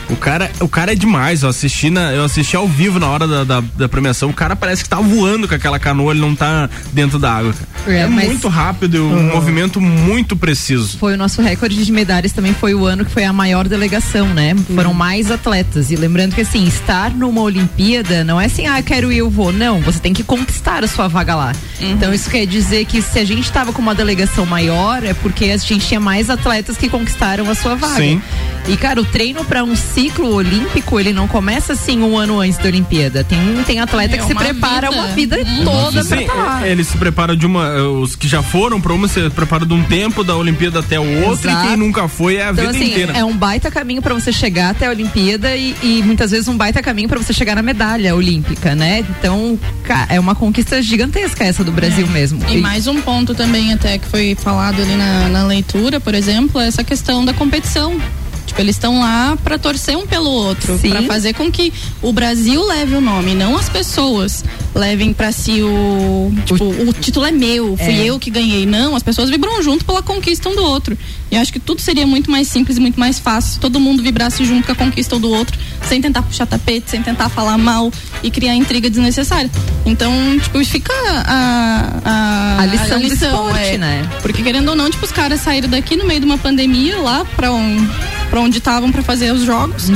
[0.09, 1.43] O cara, o cara é demais.
[1.43, 4.29] Eu assisti, na, eu assisti ao vivo na hora da, da, da premiação.
[4.29, 7.53] O cara parece que tá voando com aquela canoa, ele não tá dentro da água.
[7.87, 10.97] É, É, mas- muito rápido e um movimento muito preciso.
[10.97, 14.27] Foi o nosso recorde de medalhas também foi o ano que foi a maior delegação,
[14.27, 14.55] né?
[14.75, 15.89] Foram mais atletas.
[15.91, 19.51] E lembrando que assim, estar numa Olimpíada não é assim, ah, quero ir, eu vou.
[19.51, 21.51] Não, você tem que conquistar a sua vaga lá.
[21.79, 25.45] Então isso quer dizer que se a gente tava com uma delegação maior, é porque
[25.45, 27.95] a gente tinha mais atletas que conquistaram a sua vaga.
[27.95, 28.21] Sim.
[28.67, 32.57] E, cara, o treino para um ciclo olímpico, ele não começa assim um ano antes
[32.57, 33.23] da Olimpíada.
[33.23, 35.01] Tem, tem atleta É que se prepara vida.
[35.01, 36.67] uma vida toda pra Sim, estar lá.
[36.67, 37.67] é, eles se preparam de uma.
[37.67, 40.99] eh, Os que já foram pra uma se preparam de um tempo da Olimpíada até
[40.99, 41.65] o outro Exato.
[41.65, 43.13] e quem nunca foi é a Então, vida assim, inteira.
[43.13, 46.57] é um baita caminho pra você chegar até a Olimpíada e, e muitas vezes um
[46.57, 49.05] baita caminho pra você chegar na medalha olímpica, né?
[49.17, 49.59] Então,
[50.09, 52.39] é uma conquista gigantesca essa do Brasil mesmo.
[52.49, 56.59] E mais um ponto também até que foi falado ali na, na leitura, por exemplo,
[56.59, 57.99] é essa questão da competição.
[58.53, 61.73] Tipo, eles estão lá para torcer um pelo outro, para fazer com que
[62.03, 64.43] o Brasil leve o nome, não as pessoas
[64.75, 68.05] levem para si o, tipo, o, título é meu, fui É.
[68.05, 68.65] eu que ganhei.
[68.65, 70.95] Não, as pessoas vibram junto pela conquista um do outro.
[71.31, 74.03] E acho que tudo seria muito mais simples e muito mais fácil se todo mundo
[74.03, 77.57] vibrasse junto com a conquista um do outro, sem tentar puxar tapete, sem tentar falar
[77.57, 77.91] mal
[78.21, 79.49] e criar intriga desnecessária.
[79.83, 80.93] Então, tipo, fica
[81.25, 83.77] a, a, A lição do esporte, é.
[83.79, 84.09] né?
[84.21, 87.25] Porque querendo ou não, tipo, os caras saíram daqui no meio de uma pandemia lá
[87.35, 87.87] pra, um,
[88.30, 89.89] pra onde estavam pra fazer os jogos,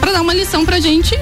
[0.00, 1.18] pra dar uma lição pra gente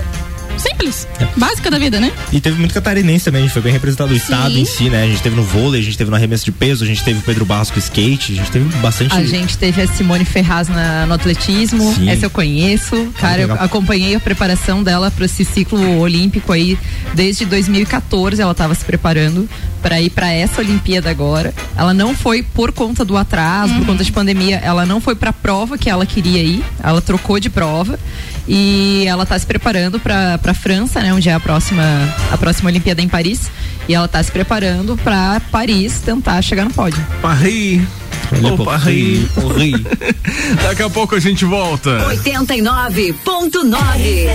[0.59, 1.07] simples,
[1.37, 2.13] básica da vida, né?
[2.33, 5.05] E teve muito catarinense também, a gente foi bem representado o estado em si, né?
[5.05, 7.19] A gente teve no vôlei, a gente teve no arremesso de peso, a gente teve
[7.21, 9.15] o Pedro Barros com skate, a gente teve bastante.
[9.15, 12.09] A gente teve a Simone Ferraz na- no atletismo, Sim.
[12.11, 13.09] essa eu conheço.
[13.19, 16.79] Cara, eu acompanhei a preparação dela para esse ciclo olímpico aí
[17.15, 18.41] desde 2014.
[18.41, 19.49] Ela estava se preparando
[19.83, 21.55] para ir para essa Olimpíada agora.
[21.77, 25.31] Ela não foi por conta do atraso, por conta de pandemia, ela não foi para
[25.31, 26.65] a prova que ela queria ir.
[26.83, 27.99] Ela trocou de prova
[28.49, 31.83] e ela está se preparando para para França, né, onde é a próxima
[32.33, 33.51] a próxima Olimpíada em Paris.
[33.87, 37.05] E ela está se preparando para Paris tentar chegar no pódio.
[37.23, 37.83] Paris.
[38.33, 39.29] Olha, Ô, pô, Paris.
[39.35, 39.77] Paris.
[40.63, 41.91] Daqui a pouco a gente volta.
[42.11, 44.29] 89.9.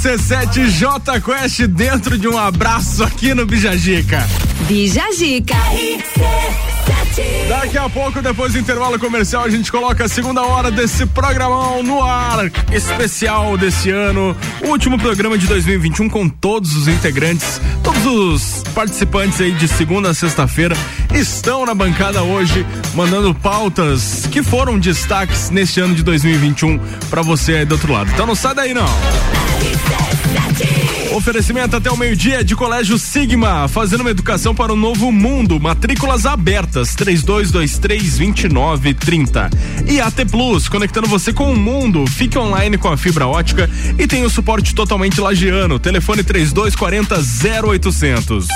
[0.00, 4.26] RC7 J Quest dentro de um abraço aqui no Bijagica.
[4.66, 5.54] Bijagica.
[7.50, 11.82] Daqui a pouco, depois do intervalo comercial, a gente coloca a segunda hora desse programão
[11.82, 14.34] no ar especial desse ano.
[14.62, 20.14] Último programa de 2021 com todos os integrantes, todos os participantes aí de segunda a
[20.14, 20.74] sexta-feira
[21.12, 26.80] estão na bancada hoje, mandando pautas que foram destaques neste ano de 2021
[27.10, 28.10] para você aí do outro lado.
[28.14, 29.49] Então não sai daí não.
[31.12, 35.60] Oferecimento até o meio-dia de Colégio Sigma, fazendo uma educação para o novo mundo.
[35.60, 39.50] Matrículas abertas, 3223-2930.
[39.88, 42.06] E AT Plus, conectando você com o mundo.
[42.06, 45.78] Fique online com a fibra ótica e tem o suporte totalmente lagiano.
[45.78, 47.16] Telefone 3240
[47.66, 48.46] 0800.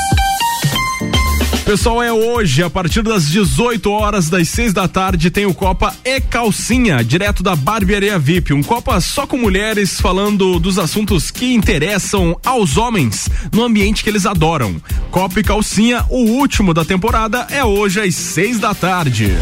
[1.64, 5.94] Pessoal, é hoje, a partir das 18 horas, das 6 da tarde, tem o Copa
[6.04, 8.52] e Calcinha, direto da Barbearia VIP.
[8.52, 14.10] Um Copa só com mulheres falando dos assuntos que interessam aos homens no ambiente que
[14.10, 14.76] eles adoram.
[15.10, 19.34] Copa e Calcinha, o último da temporada, é hoje às 6 da tarde.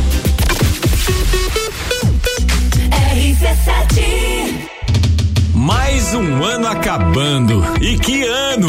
[5.53, 7.65] Mais um ano acabando.
[7.81, 8.69] E que ano!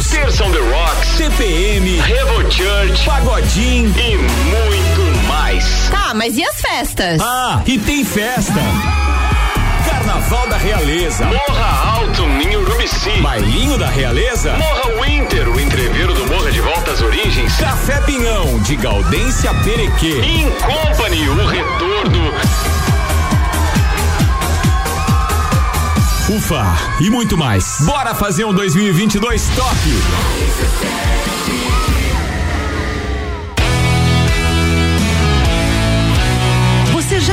[0.00, 5.88] Terça on the Rocks, CPM, Revo Church, Pagodim e muito mais.
[5.90, 7.20] Tá, mas e as festas?
[7.20, 8.58] Ah, e tem festa.
[9.86, 11.26] Carnaval da Realeza.
[11.26, 13.20] Morra Alto, em Urubici.
[13.20, 14.54] Bailinho da Realeza.
[14.54, 17.54] Morra Winter, o entreveiro do Morra de Volta às Origens.
[17.56, 20.20] Café Pinhão, de Gaudência Perequê.
[20.24, 22.32] In Company, o retorno.
[26.34, 26.64] Ufa,
[26.98, 27.82] e muito mais.
[27.82, 29.76] Bora fazer um 2022 top.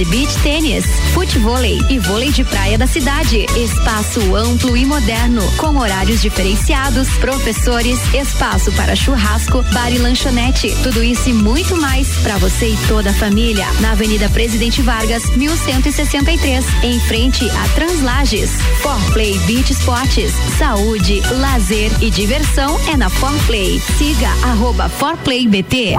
[0.00, 3.44] de beach tênis, futevôlei e vôlei de praia da cidade.
[3.54, 10.74] Espaço amplo e moderno, com horários diferenciados, professores, espaço para churrasco, bar e lanchonete.
[10.82, 13.66] Tudo isso e muito mais para você e toda a família.
[13.80, 18.50] Na Avenida Presidente Vargas, 1163, em frente a Translages.
[18.80, 23.78] Forplay Beach Sports, saúde, lazer e diversão é na Forplay.
[23.98, 25.94] Siga arroba ForplayBT.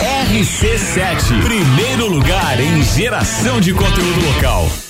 [0.00, 4.89] RC7, primeiro lugar em geração de conteúdo local.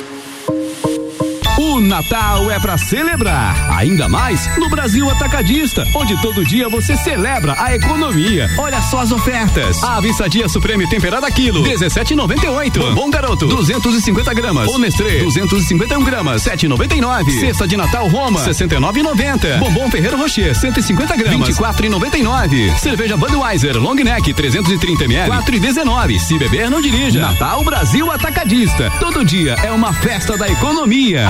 [1.63, 7.55] O Natal é para celebrar, ainda mais no Brasil Atacadista, onde todo dia você celebra
[7.55, 8.49] a economia.
[8.57, 9.83] Olha só as ofertas.
[9.83, 12.79] A Avissadia Supreme temperada quilo, 17,98.
[12.79, 14.67] Bombom Garoto, 250 gramas.
[14.69, 17.39] O Nestlé, 251 gramas, 7,99.
[17.39, 19.59] Cesta de Natal Roma, 69,90.
[19.59, 22.75] Bombom Ferreiro Rocher, 150 gramas, 24,99.
[22.79, 26.19] Cerveja Budweiser Long Neck, 330 ml, 4,19.
[26.19, 27.19] Se beber, não dirija.
[27.21, 28.91] Natal Brasil Atacadista.
[28.99, 31.29] Todo dia é uma festa da economia.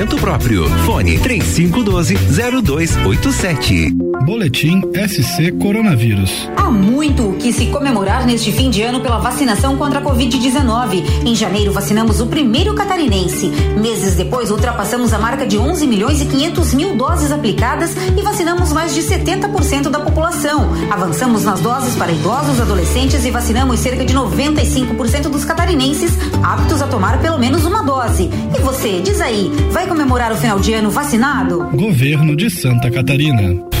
[0.17, 0.65] próprio.
[0.85, 2.15] Fone 3512
[2.63, 4.10] 0287.
[4.25, 6.49] Boletim SC Coronavírus.
[6.55, 11.25] Há muito o que se comemorar neste fim de ano pela vacinação contra a Covid-19.
[11.25, 13.47] Em janeiro, vacinamos o primeiro catarinense.
[13.79, 18.71] Meses depois, ultrapassamos a marca de 11 milhões e 500 mil doses aplicadas e vacinamos
[18.71, 20.69] mais de 70% da população.
[20.89, 26.11] Avançamos nas doses para idosos, adolescentes e vacinamos cerca de 95% dos catarinenses
[26.43, 28.29] aptos a tomar pelo menos uma dose.
[28.55, 31.69] E você, diz aí, vai comemorar o final de ano vacinado?
[31.73, 33.80] Governo de Santa Catarina.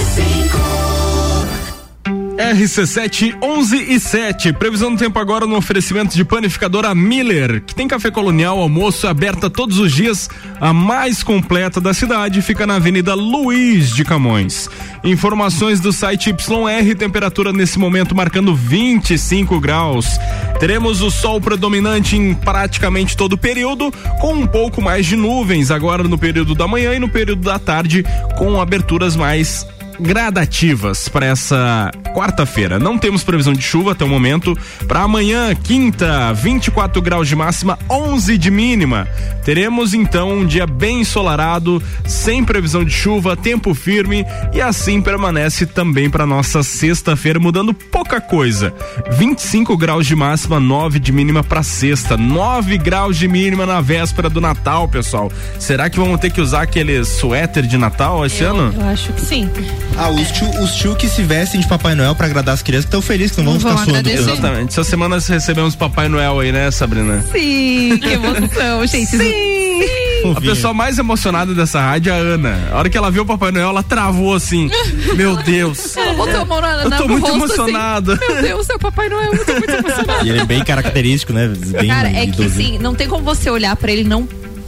[2.41, 4.53] RC7 11 e 7.
[4.53, 9.47] Previsão do tempo agora no oferecimento de panificadora Miller, que tem café colonial, almoço aberta
[9.47, 10.27] todos os dias,
[10.59, 14.67] a mais completa da cidade, fica na Avenida Luiz de Camões.
[15.03, 20.19] Informações do site YR, temperatura nesse momento marcando 25 graus.
[20.59, 25.69] Teremos o sol predominante em praticamente todo o período, com um pouco mais de nuvens
[25.69, 28.03] agora no período da manhã e no período da tarde,
[28.35, 29.63] com aberturas mais
[30.01, 32.79] gradativas para essa quarta-feira.
[32.79, 34.57] Não temos previsão de chuva até o momento.
[34.87, 39.07] Para amanhã, quinta, 24 graus de máxima, 11 de mínima.
[39.45, 45.65] Teremos então um dia bem ensolarado, sem previsão de chuva, tempo firme e assim permanece
[45.65, 48.73] também para nossa sexta-feira, mudando pouca coisa.
[49.11, 54.29] 25 graus de máxima, 9 de mínima para sexta, 9 graus de mínima na véspera
[54.29, 55.31] do Natal, pessoal.
[55.59, 58.73] Será que vamos ter que usar aquele suéter de Natal esse ano?
[58.75, 59.49] Eu acho que sim.
[59.97, 62.85] Ah, os tio, os tio que se vestem de Papai Noel pra agradar as crianças
[62.85, 64.09] estão felizes que não vão Vão ficar suando.
[64.09, 64.69] Exatamente.
[64.69, 67.23] Essa semana nós recebemos Papai Noel aí, né, Sabrina?
[67.31, 69.15] Sim, que emoção, gente.
[69.17, 70.31] Sim.
[70.35, 72.69] A pessoa mais emocionada dessa rádio é a Ana.
[72.71, 74.69] A hora que ela viu o Papai Noel, ela travou assim.
[75.15, 75.95] Meu Deus.
[75.97, 77.53] Ela botou a mão na, Eu na- tô no muito rosto, assim.
[77.61, 78.19] emocionado.
[78.19, 80.23] Meu Deus, seu Papai Noel, eu tô muito emocionada.
[80.25, 81.47] E ele é bem característico, né?
[81.47, 82.73] Bem Cara, é que idosinho.
[82.73, 84.05] sim, não tem como você olhar pra ele e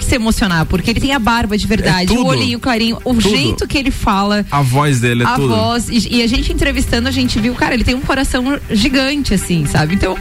[0.03, 3.29] se emocionar, porque ele tem a barba de verdade, É o olhinho clarinho, o Tudo.
[3.29, 4.45] jeito que ele fala.
[4.51, 5.47] A voz dele é a tudo.
[5.49, 9.33] voz, e, e a gente entrevistando, a gente viu, cara, ele tem um coração gigante,
[9.33, 9.95] assim, sabe?
[9.95, 10.15] Então,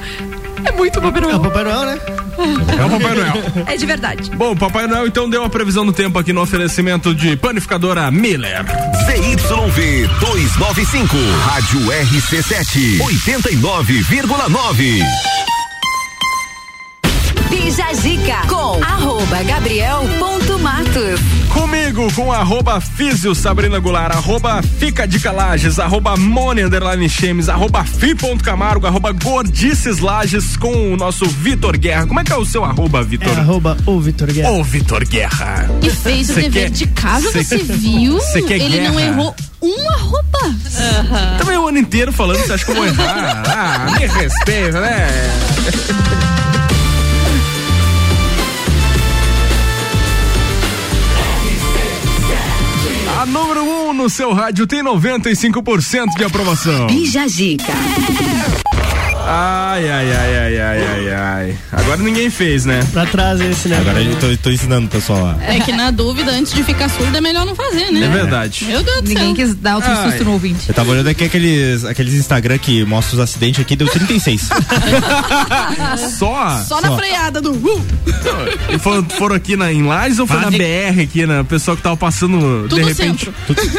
[0.65, 1.35] é muito Papai Noel.
[1.35, 1.99] É o Papai Noel, né?
[2.79, 3.33] É o Papai Noel.
[3.67, 4.31] É de verdade.
[4.37, 8.65] Bom, Papai Noel então deu a previsão do tempo aqui no oferecimento de panificadora Miller.
[9.07, 15.03] ZYV 295, Rádio RC7, 89,9.
[17.53, 21.21] Bija Zica com arroba gabriel.matos.
[21.53, 27.85] Comigo com arroba Físio Sabrina Goulart, arroba Fica de Calages, arroba Mone Underline Chemes, arroba
[27.85, 32.07] Fi.camargo, arroba Gordices Lages com o nosso Vitor Guerra.
[32.07, 33.37] Como é que é o seu arroba, Vitor?
[33.37, 34.51] É arroba o Vitor Guerra.
[34.51, 35.69] Ô, Vitor Guerra.
[35.83, 38.19] E fez o Cê dever quer- de casa, cê- você viu?
[38.21, 39.09] cê quer Ele não guerra?
[39.11, 40.39] errou uma roupa.
[41.39, 43.43] Também o ano inteiro falando, você acha que eu vou errar?
[43.47, 45.09] Ah, me respeita, né?
[54.03, 56.89] No seu rádio tem 95% de aprovação.
[56.89, 57.73] Bija Zica.
[59.25, 61.59] Ai, ai, ai, ai, ai, ai, ai.
[61.73, 62.85] Agora ninguém fez, né?
[62.93, 63.79] Pra trás esse, né?
[63.79, 65.37] Agora eu tô, tô ensinando o pessoal lá.
[65.47, 68.05] É que na dúvida, antes de ficar surdo, é melhor não fazer, né?
[68.05, 68.65] É verdade.
[68.65, 69.19] Meu Deus do céu.
[69.19, 70.11] Ninguém quis dar outro Ai.
[70.11, 70.69] susto no ouvinte.
[70.69, 74.49] Eu tava olhando aqui aqueles, aqueles Instagram que mostram os acidentes aqui, deu 36.
[76.19, 76.63] Só?
[76.67, 77.53] Só na freada do.
[77.53, 77.83] Uh!
[78.75, 81.45] E foram, foram aqui na, em Lages ou foi na Fala de- BR aqui, na
[81.45, 83.25] pessoa que tava passando Tudo de no repente?
[83.27, 83.35] centro.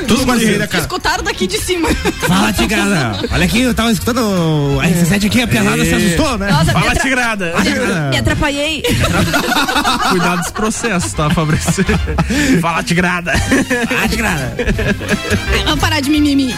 [0.08, 0.82] Tudo com a da cara.
[0.84, 1.89] Escutaram daqui de cima.
[2.28, 3.20] Fala, Tigrada!
[3.32, 6.50] Olha aqui, eu tava escutando o RC7 aqui, a pelada se assustou, né?
[6.51, 7.54] Nossa, me Fala, atra- Tigrada!
[8.12, 8.84] Me atrapalhei.
[10.10, 11.84] Cuidado dos processos, tá, Fabrício?
[12.62, 13.34] Fala, Tigrada!
[14.04, 14.55] Ah, Tigrada!
[15.66, 16.54] Vamos parar de mimimi.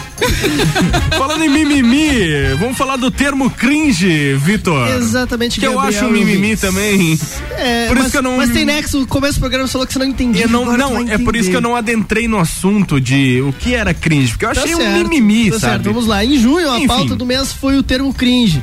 [1.16, 4.88] Falando em mimimi, vamos falar do termo cringe, Vitor.
[4.96, 7.18] Exatamente, Que eu Gabriel acho um mimimi também.
[7.56, 9.72] É, Por isso mas, que eu não- Mas tem nexo, o começo do programa você
[9.72, 10.42] falou que você não entendia.
[10.44, 13.74] Eu não, não, é por isso que eu não adentrei no assunto de o que
[13.74, 15.72] era cringe, porque eu Tá achei um certo, mimimi, tá sabe?
[15.72, 16.24] certo, vamos lá.
[16.24, 16.86] Em junho, a Enfim.
[16.86, 18.62] pauta do mês foi o termo cringe.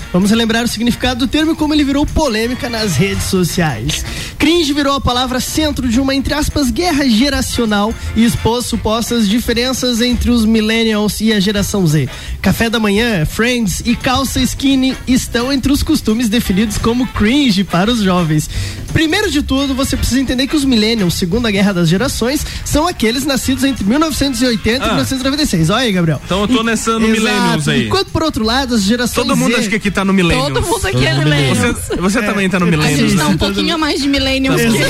[0.13, 4.03] Vamos relembrar o significado do termo e como ele virou polêmica nas redes sociais.
[4.37, 10.01] Cringe virou a palavra centro de uma, entre aspas, guerra geracional e expôs supostas diferenças
[10.01, 12.09] entre os millennials e a geração Z.
[12.41, 17.89] Café da manhã, friends e calça skinny estão entre os costumes definidos como cringe para
[17.91, 18.49] os jovens.
[18.91, 22.85] Primeiro de tudo, você precisa entender que os millennials, segundo a Guerra das Gerações, são
[22.85, 24.87] aqueles nascidos entre 1980 Ah.
[24.87, 25.69] e 1996.
[25.69, 26.21] Olha aí, Gabriel.
[26.25, 27.07] Então eu tô nessa no.
[27.07, 27.85] Millennials aí.
[27.87, 30.53] Enquanto, por outro lado, as gerações Todo mundo Z- acha que aqui tá no Millennials.
[30.53, 31.13] Todo mundo aqui é.
[31.13, 31.57] Millennials.
[31.59, 33.29] Você, você também tá no A Millennials, gente tá né?
[33.29, 34.77] um pouquinho a mais de millennials Tá bom.
[34.77, 34.81] que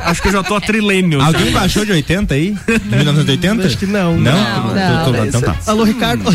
[0.00, 1.22] Acho que eu já tô a Trilênios.
[1.24, 2.56] Alguém baixou de 80 aí?
[2.66, 3.66] De 1980?
[3.66, 4.16] Acho que não.
[4.18, 4.32] Não?
[4.32, 5.26] Não, Tô- tô- não.
[5.26, 5.56] então tá.
[5.66, 6.24] Alô, Ricardo.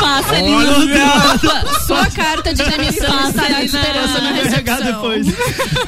[0.00, 0.70] Passa ali Olha!
[0.70, 3.30] no sua, sua carta de demissão
[3.62, 4.82] esperando na recepção.
[4.82, 5.26] depois.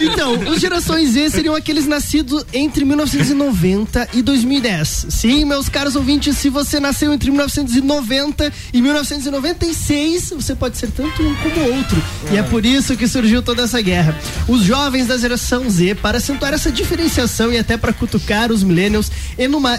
[0.01, 5.07] Então, os gerações Z seriam aqueles nascidos entre 1990 e 2010.
[5.09, 11.23] Sim, meus caros ouvintes, se você nasceu entre 1990 e 1996, você pode ser tanto
[11.23, 12.03] um como outro.
[12.31, 14.17] E é por isso que surgiu toda essa guerra.
[14.47, 19.11] Os jovens da geração Z, para acentuar essa diferenciação e até para cutucar os millennials,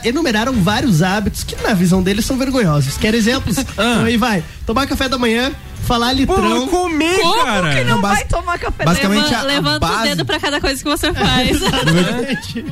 [0.03, 2.97] enumeraram vários hábitos que, na visão deles, são vergonhosos.
[2.97, 3.57] Quer exemplos?
[3.57, 4.41] Então aí vai.
[4.65, 5.51] Tomar café da manhã,
[5.83, 6.67] falar litrão.
[6.67, 7.75] comer, Como cara?
[7.75, 9.43] que não, Não, bas- vai tomar café basicamente da a- a?
[9.43, 11.49] Levanta base- o dedo pra cada coisa que você faz.
[11.51, 12.65] Exatamente.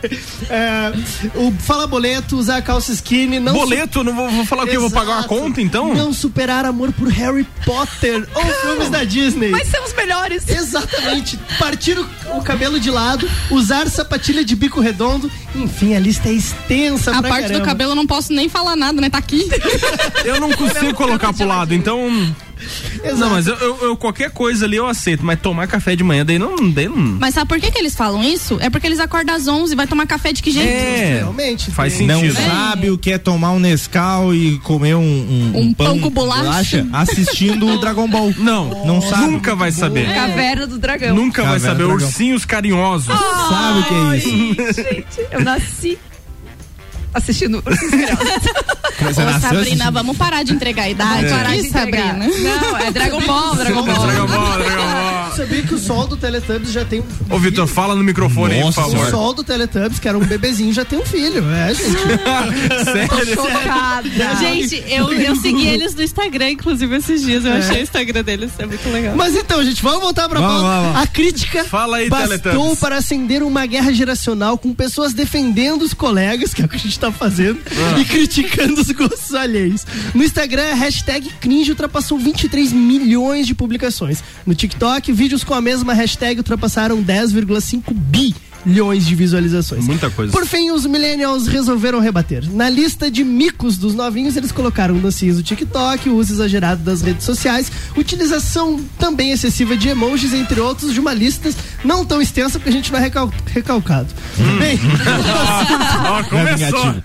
[0.50, 0.92] É,
[1.36, 4.04] o fala boleto, usar calça skinny, não Boleto?
[4.04, 4.76] Não vou, vou falar o quê?
[4.78, 5.30] Eu Vou pagar uma Exato.
[5.36, 5.94] conta, então?
[5.94, 9.50] Não superar amor por Harry Potter ou filmes da Disney.
[9.52, 10.48] Mas são os melhores.
[10.50, 11.38] Exatamente.
[11.60, 12.08] Partir o,
[12.38, 15.32] o cabelo de lado, usar sapatilha de bico redondo.
[15.56, 17.66] Enfim, a lista é extensa A pra parte do caramba.
[17.66, 19.10] cabelo eu não posso nem falar nada, né?
[19.10, 19.48] Tá aqui.
[20.26, 22.34] Eu não consigo colocar pro lado, então.
[23.04, 23.18] Exato.
[23.22, 26.26] Não, mas eu, eu- eu- qualquer coisa ali eu aceito, mas tomar café de manhã
[26.26, 26.70] daí não.
[26.72, 28.58] Daí não Mas sabe por que, que eles falam isso?
[28.62, 30.68] É porque eles acordam às 11 e vai tomar café de que jeito?
[30.70, 31.72] É, Realmente.
[31.72, 32.36] faz Não sentido.
[32.36, 36.86] sabe o que é tomar um Nescau e comer um, um, Um pão com bolacha?
[36.94, 38.34] assistindo o Dragon Ball.
[38.38, 39.26] Não, Não sabe.
[39.28, 40.10] nunca vai saber.
[40.10, 40.14] É.
[40.14, 41.16] Caverna do Dragão.
[41.16, 41.84] Nunca vai Caverna saber.
[41.84, 42.08] do Dragão.
[42.08, 43.08] Ursinhos carinhosos.
[43.16, 44.82] Sabe o que é isso?
[44.84, 45.98] Gente, eu nasci
[47.14, 48.72] assistindo Ursinhos Carinhosos.
[49.02, 51.30] Você Ô, Sabrina, vamos parar de entregar a idade.
[51.30, 52.20] Parar aqui, de entregar.
[52.20, 52.28] Sabrina.
[52.28, 54.08] Não, é Dragon Ball, Dragon Ball.
[54.08, 55.21] Dragon Ball, Dragon Ball.
[55.36, 57.36] Sabia que o sol do Teletubbies já tem um.
[57.36, 59.10] Ô, Vitor, fala no microfone aí, por Nossa O favor.
[59.10, 61.44] sol do Teletubbies, que era um bebezinho, já tem um filho.
[61.52, 61.92] É, gente.
[62.86, 63.36] Sério?
[63.36, 64.02] Chocada.
[64.40, 67.46] Gente, eu, eu segui eles no Instagram, inclusive, esses dias.
[67.46, 67.58] Eu É.
[67.60, 69.16] achei o Instagram deles, é muito legal.
[69.16, 70.68] Mas então, gente, vamos voltar pra Vamos, pauta.
[70.76, 71.02] vamos, vamos.
[71.04, 72.80] A crítica Fala aí, bastou Teletubbies.
[72.80, 76.80] para acender uma guerra geracional com pessoas defendendo os colegas, que é o que a
[76.80, 77.60] gente tá fazendo,
[77.96, 78.00] Ah.
[78.00, 79.86] e criticando os gostos alheios.
[80.14, 84.24] No Instagram, a hashtag cringe ultrapassou 23 milhões de publicações.
[84.46, 87.94] No TikTok, vídeos com a mesma hashtag ultrapassaram 10,5
[88.66, 89.86] bilhões de visualizações.
[89.86, 90.32] Muita coisa.
[90.32, 92.44] Por fim, os millennials resolveram rebater.
[92.52, 97.02] Na lista de micos dos novinhos, eles colocaram dancinhas do TikTok, o uso exagerado das
[97.02, 101.50] redes sociais, utilização também excessiva de emojis, entre outros, de uma lista
[101.84, 104.08] não tão extensa porque a gente vai recal recalcado.
[104.40, 104.60] Hum.
[104.60, 104.80] Bem,
[106.22, 106.96] É começou.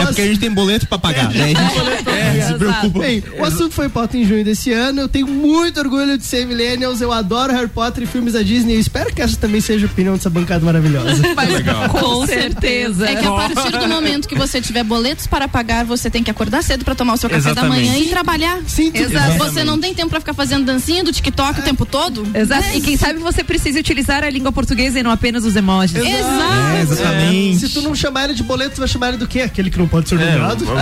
[0.00, 1.32] É porque a gente tem boleto pra pagar.
[1.32, 2.98] Daí a gente É, se preocupa.
[3.00, 5.02] Bem, o assunto foi pauta em junho desse ano.
[5.02, 7.00] Eu tenho muito orgulho de ser millennials.
[7.00, 8.74] Eu adoro Harry Potter e filmes da Disney.
[8.76, 10.99] Eu espero que essa também seja a opinião dessa bancada maravilhosa.
[11.36, 13.08] Mas, com certeza.
[13.08, 16.30] É que a partir do momento que você tiver boletos para pagar, você tem que
[16.30, 17.84] acordar cedo para tomar o seu café Exatamente.
[17.86, 18.58] da manhã e trabalhar.
[18.66, 19.38] Sim, Exato.
[19.38, 22.26] Você não tem tempo para ficar fazendo dancinha do TikTok o tempo todo?
[22.34, 22.68] Exato.
[22.74, 25.96] E quem sabe você precisa utilizar a língua portuguesa e não apenas os emojis.
[25.96, 26.76] Exato.
[26.76, 27.58] É, exatamente.
[27.58, 29.40] Se tu não chamar ele de boleto, tu vai chamar ele do quê?
[29.40, 30.64] Aquele que não pode ser É, eu, nomeado?
[30.64, 30.74] vou,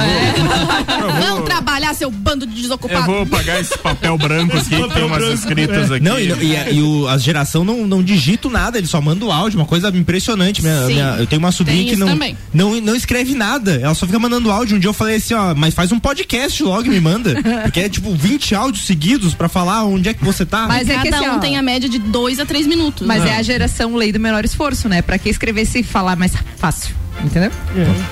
[1.21, 3.07] Não trabalhar, seu bando de eu desocupado.
[3.07, 6.05] vou pagar esse papel branco aqui, que tem umas escritas aqui.
[6.05, 9.33] Não, e, e, e o, a geração não, não digita nada, ele só manda o
[9.33, 10.63] áudio, uma coisa impressionante.
[10.63, 12.37] Minha, minha- eu tenho uma sobrinha que não, também.
[12.53, 14.77] não, não escreve nada, ela só fica mandando áudio.
[14.77, 17.35] Um dia eu falei assim, ó, mas faz um podcast logo e me manda.
[17.63, 20.67] Porque é tipo 20 áudios seguidos pra falar onde é que você tá.
[20.67, 23.07] Mas é Cada que assim, um ó, tem a média de dois a três minutos.
[23.07, 25.03] Mas é a geração lei do menor esforço, né?
[25.03, 26.95] Pra que escrever se falar mais fácil?
[27.25, 27.51] Entendeu?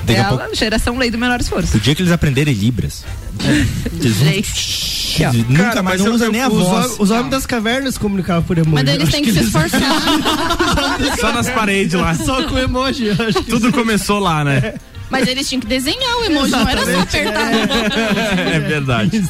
[0.03, 1.77] Daqui É a pouco- geração lei do menor esforço.
[1.77, 3.03] O dia que eles aprenderem Libras.
[4.01, 5.23] Eles vão- Gente.
[5.25, 5.33] ó.
[5.33, 6.95] Nunca Cara, mais mas não usa nem a voz.
[6.99, 8.83] os homens das cavernas comunicavam por emoji.
[8.83, 9.79] Mas eles têm que se esforçar.
[11.19, 12.13] Só nas paredes lá.
[12.15, 13.11] Só com emoji.
[13.33, 14.73] que Tudo começou lá, né?
[15.09, 18.53] Mas eles tinham que desenhar o emoji, não era só apertar botão.
[18.53, 19.21] É verdade.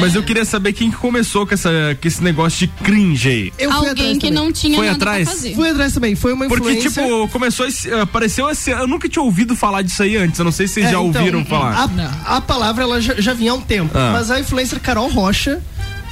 [0.00, 1.70] Mas eu queria saber quem que começou com, essa,
[2.00, 3.52] com esse negócio de cringe aí.
[3.58, 4.32] Eu fui Alguém atrás que também.
[4.32, 5.24] não tinha Foi nada atrás?
[5.28, 5.54] pra fazer.
[5.54, 6.14] Fui atrás também.
[6.14, 7.02] Foi uma Porque, influência.
[7.02, 7.92] tipo, começou esse.
[7.92, 8.70] Apareceu esse.
[8.70, 10.38] Eu nunca tinha ouvido falar disso aí antes.
[10.38, 11.90] Eu não sei se vocês É, já então, ouviram falar.
[12.24, 13.90] A, a palavra ela já, já vinha há um tempo.
[13.96, 14.10] Ah.
[14.14, 15.60] Mas a influencer Carol Rocha,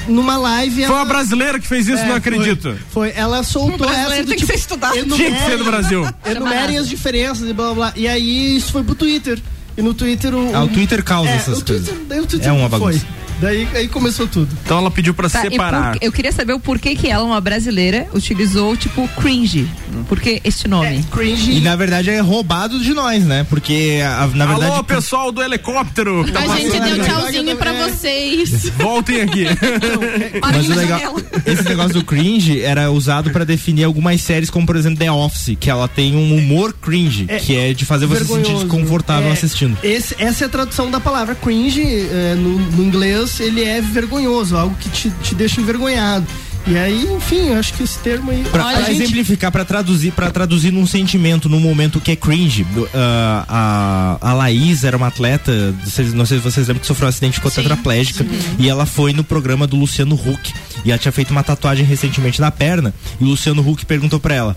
[0.09, 0.75] numa live.
[0.77, 2.77] Foi ela- uma brasileira que fez isso, É, não foi- acredito.
[2.91, 4.95] Foi, ela soltou essa do tem que tipo, ser estudado.
[5.17, 6.05] Tinha que ser do Brasil.
[6.25, 7.93] Enumerem as diferenças e blá blá blá.
[7.97, 9.39] E aí isso foi pro Twitter.
[9.77, 10.55] E no Twitter o.
[10.57, 12.25] Ah, o Twitter causa é, essas o Twitter, coisas.
[12.25, 13.01] o Twitter É uma foi.
[13.41, 14.49] Daí aí começou tudo.
[14.65, 15.93] Então ela pediu pra Tá, separar.
[15.93, 19.69] por- eu queria saber o porquê que ela, uma brasileira, utilizou tipo cringe.
[20.09, 21.05] Por que este nome?
[21.11, 21.53] cringe.
[21.53, 23.47] E na verdade é roubado de nós, né?
[23.49, 24.73] Porque a- na verdade.
[24.73, 26.25] Alô, pessoal do helicóptero.
[26.25, 28.69] que tá A gente deu tchauzinho pra vocês.
[28.77, 29.45] Voltem aqui.
[30.41, 31.17] Mas o legal,
[31.47, 35.57] esse negócio do cringe era usado pra definir algumas séries, como por exemplo The Office,
[35.59, 39.33] que ela tem um humor cringe, que é de fazer você se sentir desconfortável É,
[39.33, 39.77] assistindo.
[39.83, 41.79] esse- essa é a tradução da palavra cringe.
[42.11, 46.27] é, no, no inglês, ele é vergonhoso, algo que te, te deixa envergonhado.
[46.67, 48.45] E aí, enfim, eu acho que esse termo aí.
[48.51, 52.67] Pra, pra gente- exemplificar, pra traduzir, para traduzir num sentimento, num momento que é cringe.
[52.95, 57.07] ah, a, a Laís era uma atleta, vocês- não sei se vocês lembram que sofreu
[57.07, 58.27] um acidente, ficou tetraplégica.
[58.59, 60.53] E ela foi no programa do Luciano Huck.
[60.85, 62.93] E ela tinha feito uma tatuagem recentemente na perna.
[63.19, 64.57] E o Luciano Huck perguntou pra ela: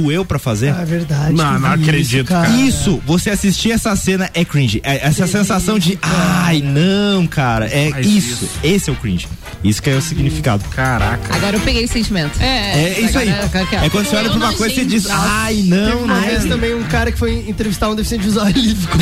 [0.00, 0.74] doeu pra fazer?
[0.74, 1.34] Ah, é verdade.
[1.34, 2.48] Não, não acredito, isso, cara.
[2.48, 4.80] Isso, você assistir essa cena é cringe.
[4.84, 7.66] É essa sensação de, ai, não, cara.
[7.66, 8.44] É isso.
[8.44, 8.50] isso.
[8.62, 9.26] Esse é o cringe.
[9.64, 10.62] Isso que é o significado.
[10.70, 11.34] Caraca.
[11.34, 12.40] Agora eu peguei o sentimento.
[12.40, 13.28] É isso aí.
[13.28, 16.28] É quando você olha pra uma coisa e você diz, ai, Teve não, uma né?
[16.28, 19.00] vez também um cara que foi entrevistar um deficiente visual ele ficou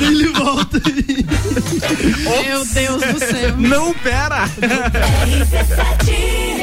[0.00, 0.80] ele volta.
[2.44, 3.56] Meu Deus do céu.
[3.58, 4.48] Não, pera.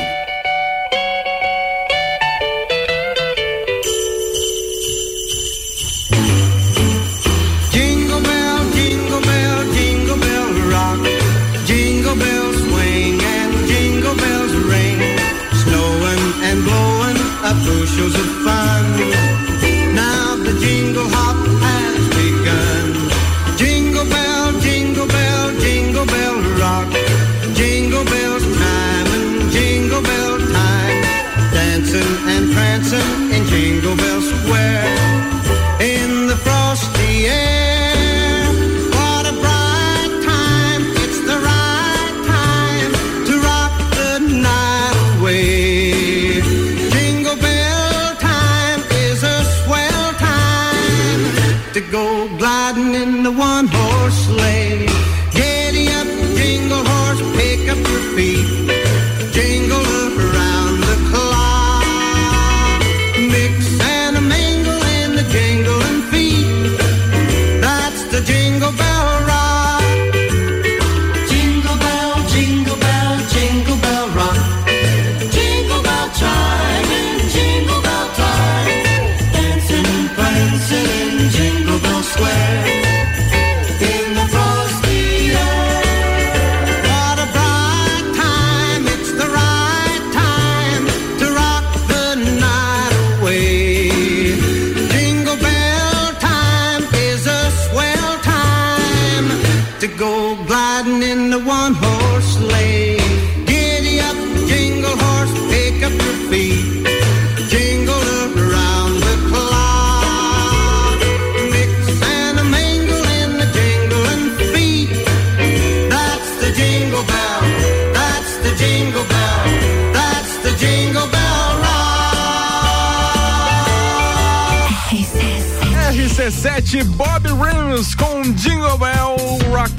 [126.42, 129.18] RC7 Bob Rims com Jingle Bell
[129.52, 129.74] Rock.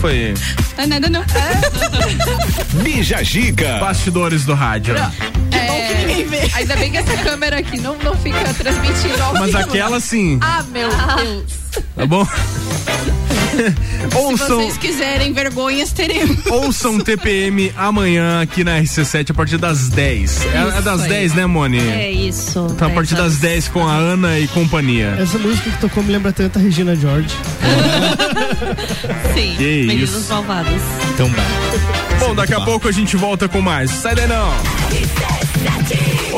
[0.00, 0.32] Foi
[0.76, 1.24] Tá nada não.
[2.84, 3.78] Bija Giga.
[3.80, 4.94] bastidores do rádio.
[5.50, 9.58] É, ainda bem que essa câmera aqui não, não fica transmitindo ao Mas vivo.
[9.58, 11.82] aquela sim, Ah, meu Deus.
[11.96, 12.24] tá bom?
[13.98, 16.46] Se Ouçam, vocês quiserem vergonhas, teremos.
[16.46, 20.46] ouçam TPM amanhã aqui na RC7 a partir das 10.
[20.46, 21.08] É, é das aí.
[21.08, 21.78] 10, né, Moni?
[21.80, 22.66] É isso.
[22.70, 25.16] Então a partir das 10 com a Ana e companhia.
[25.18, 27.28] Essa música que tocou me lembra tanto a Regina George.
[29.34, 29.54] Sim.
[29.56, 30.32] Que Meninos isso.
[30.32, 30.82] malvados.
[31.14, 31.30] Então.
[32.20, 33.90] Bom, daqui a pouco a gente volta com mais.
[33.90, 34.52] Sai daí não.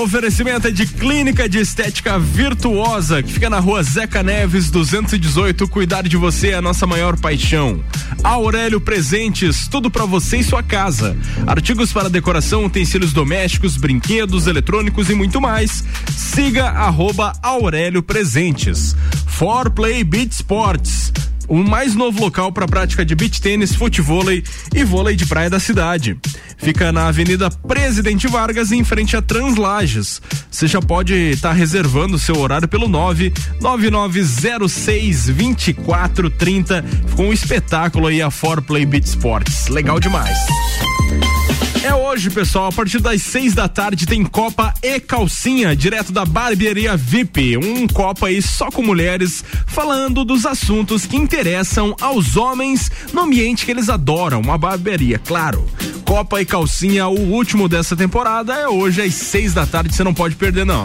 [0.01, 5.68] Oferecimento é de Clínica de Estética Virtuosa, que fica na rua Zeca Neves, 218.
[5.68, 7.85] Cuidar de você é a nossa maior paixão.
[8.24, 11.14] Aurélio Presentes, tudo pra você e sua casa.
[11.47, 15.85] Artigos para decoração, utensílios domésticos, brinquedos, eletrônicos e muito mais.
[16.16, 18.97] Siga arroba Aurélio Presentes.
[19.27, 21.12] For Play Beat Sports
[21.51, 25.59] o mais novo local para prática de beach tênis, futevôlei e vôlei de praia da
[25.59, 26.16] cidade.
[26.56, 30.22] Fica na Avenida Presidente Vargas, em frente a Translages.
[30.48, 36.85] Você já pode estar reservando seu horário pelo 99906 2430.
[37.09, 39.66] Ficou um espetáculo aí a For Play Beach Sports.
[39.66, 40.39] Legal demais.
[41.91, 46.25] É hoje, pessoal, a partir das seis da tarde tem Copa e Calcinha, direto da
[46.25, 47.57] Barbearia VIP.
[47.57, 53.65] Um Copa aí só com mulheres, falando dos assuntos que interessam aos homens no ambiente
[53.65, 55.69] que eles adoram, uma barbearia, claro.
[56.05, 60.15] Copa e Calcinha, o último dessa temporada, é hoje às seis da tarde, você não
[60.15, 60.85] pode perder, não.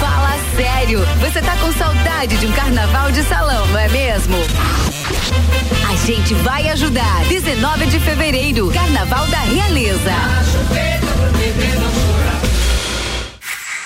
[0.00, 4.36] Fala sério, você tá com saudade de um carnaval de salão, não é mesmo?
[5.88, 7.24] A gente vai ajudar.
[7.28, 10.12] 19 de fevereiro, Carnaval da Realeza.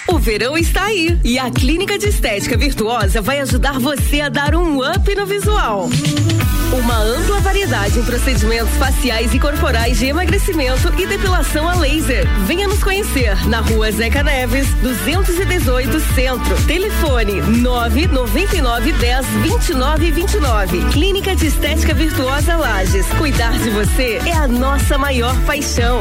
[0.06, 4.54] O verão está aí e a Clínica de Estética Virtuosa vai ajudar você a dar
[4.54, 5.88] um up no visual.
[6.72, 12.26] Uma ampla variedade em procedimentos faciais e corporais de emagrecimento e depilação a laser.
[12.46, 16.56] Venha nos conhecer na rua Zeca Neves, 218 Centro.
[16.66, 20.84] Telefone 999 10 29 29.
[20.92, 23.06] Clínica de Estética Virtuosa Lages.
[23.18, 26.00] Cuidar de você é a nossa maior paixão.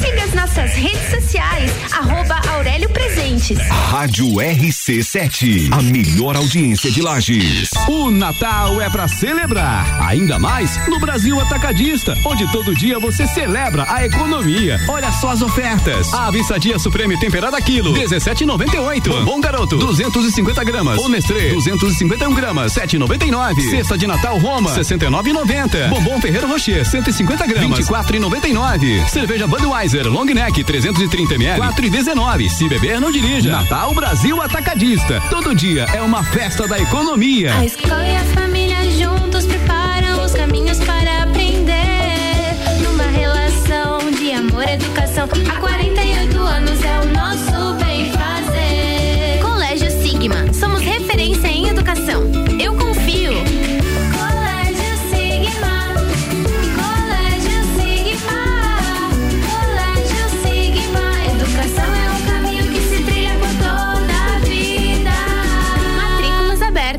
[0.00, 3.58] Siga as nossas redes sociais, arroba Aurélio Presentes.
[3.90, 7.70] Rádio RC7, a melhor audiência de Lages.
[7.88, 13.86] O Natal é pra celebrar, ainda mais no Brasil Atacadista, onde todo dia você celebra
[13.88, 14.78] a economia.
[14.88, 16.14] Olha só as ofertas.
[16.14, 19.24] A Avissadia Supreme temperada quilo, 17,98.
[19.24, 20.98] Bom garoto, 250 gramas.
[21.00, 23.68] O Nestlé, 251 gramas, 7,99.
[23.68, 25.88] Cesta de Natal Roma, 69,90.
[25.88, 29.08] Bombom Ferreiro Rocher, 150 gramas, 24,99.
[29.08, 32.50] Cerveja Budweiser Long Neck, 330 ml, 4,19.
[32.50, 33.50] Se beber, não dirija.
[33.50, 35.18] Natal Brasil Atacadista.
[35.30, 37.54] Todo dia é uma festa da economia.
[37.54, 42.54] A escola e a família juntos preparam os caminhos para aprender.
[42.82, 45.26] Numa relação de amor e educação.
[45.50, 45.56] Há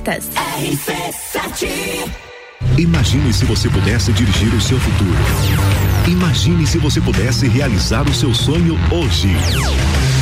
[0.10, 0.30] Abertas.
[0.36, 1.70] RC7.
[2.78, 5.18] Imagine se você pudesse dirigir o seu futuro.
[6.08, 9.30] Imagine se você pudesse realizar o seu sonho hoje.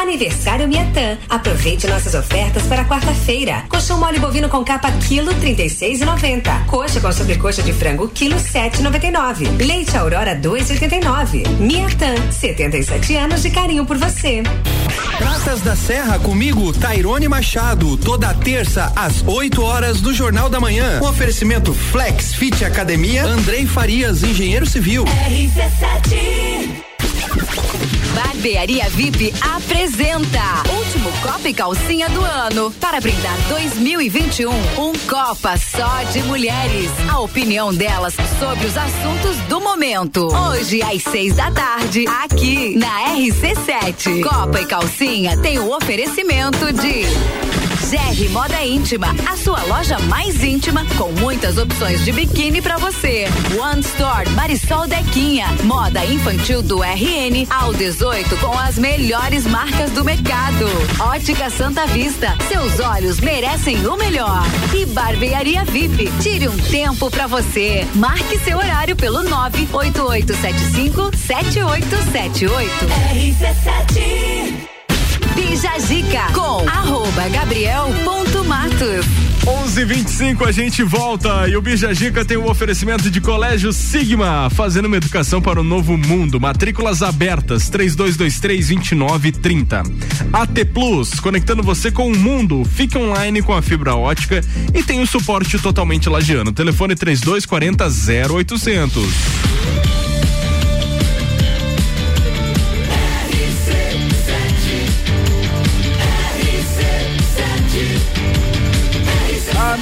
[0.00, 1.18] Aniversário Miatã.
[1.28, 3.64] Aproveite nossas ofertas para quarta-feira.
[3.68, 6.66] Colchão mole bovino com capa quilo 36,90.
[6.66, 9.62] Coxa com sobrecoxa de frango quilo 7,99.
[9.62, 11.46] Leite Aurora 2,89.
[11.58, 14.42] Miatã, 77 anos de carinho por você.
[15.18, 20.98] Praças da Serra comigo, Tairone Machado, toda terça às 8 horas do Jornal da Manhã.
[21.02, 25.04] Um oferecimento Flex Fit Academia, Andrei Farias, engenheiro civil.
[25.04, 26.80] RC7
[28.14, 30.40] Barbearia VIP apresenta
[30.78, 36.90] Último Copa e Calcinha do ano para brindar 2021 um Copa só de mulheres.
[37.10, 40.26] A opinião delas sobre os assuntos do momento.
[40.26, 44.22] Hoje às seis da tarde aqui na RC7.
[44.22, 50.84] Copa e Calcinha tem o oferecimento de GR Moda Íntima, a sua loja mais íntima
[50.96, 53.24] com muitas opções de biquíni pra você.
[53.58, 60.04] One Store Marisol Dequinha, moda infantil do RN ao 18 com as melhores marcas do
[60.04, 60.66] mercado.
[61.00, 64.42] Ótica Santa Vista, seus olhos merecem o melhor.
[64.74, 67.86] E Barbearia VIP, tire um tempo pra você.
[67.94, 72.70] Marque seu horário pelo 98875 7878.
[73.14, 74.69] RC7
[75.40, 79.06] Bija Zica com arroba gabriel.matos.
[79.46, 84.84] 11:25 a gente volta e o Bijagica tem o um oferecimento de Colégio Sigma, fazendo
[84.84, 86.38] uma educação para o novo mundo.
[86.38, 89.90] Matrículas abertas 3223-2930.
[90.30, 92.62] AT Plus, conectando você com o mundo.
[92.62, 94.42] Fique online com a fibra ótica
[94.74, 96.52] e tem o suporte totalmente lagiano.
[96.52, 97.86] Telefone 3240
[98.34, 99.99] 0800.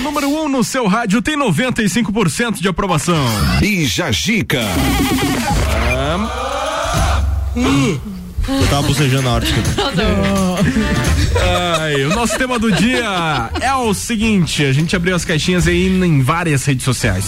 [0.09, 3.23] Número 1 um no seu rádio tem 95% de aprovação.
[3.61, 4.63] Bija Gica.
[8.49, 9.53] Eu tava bocejando na hora de
[11.81, 15.87] Ai, o nosso tema do dia é o seguinte: a gente abriu as caixinhas aí
[15.87, 17.25] em várias redes sociais.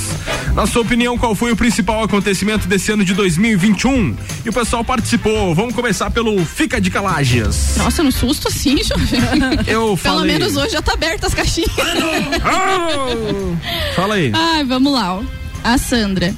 [0.55, 4.17] Na sua opinião, qual foi o principal acontecimento desse ano de 2021?
[4.45, 5.55] E o pessoal participou.
[5.55, 7.77] Vamos começar pelo Fica de Calages.
[7.77, 9.21] Nossa, no susto assim, jovem.
[9.67, 10.33] Eu Pelo falei.
[10.39, 11.71] menos hoje já tá aberta as caixinhas.
[13.95, 14.33] Fala aí.
[14.35, 15.17] Ai, vamos lá.
[15.17, 15.23] ó.
[15.63, 16.35] A Sandra.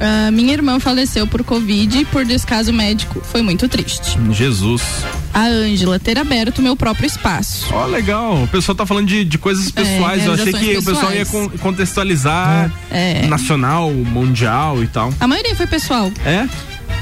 [0.00, 3.20] Ah, minha irmã faleceu por Covid e por descaso médico.
[3.24, 4.18] Foi muito triste.
[4.32, 4.82] Jesus.
[5.32, 7.66] A Ângela, ter aberto meu próprio espaço.
[7.72, 8.42] Ó, legal.
[8.44, 10.24] O pessoal tá falando de, de coisas pessoais.
[10.24, 11.50] Eu achei que realizações o pessoal ia pessoais.
[11.50, 13.26] con- contextualizar É.
[13.26, 15.12] nacional, mundial e tal.
[15.20, 16.10] A maioria foi pessoal.
[16.24, 16.48] É?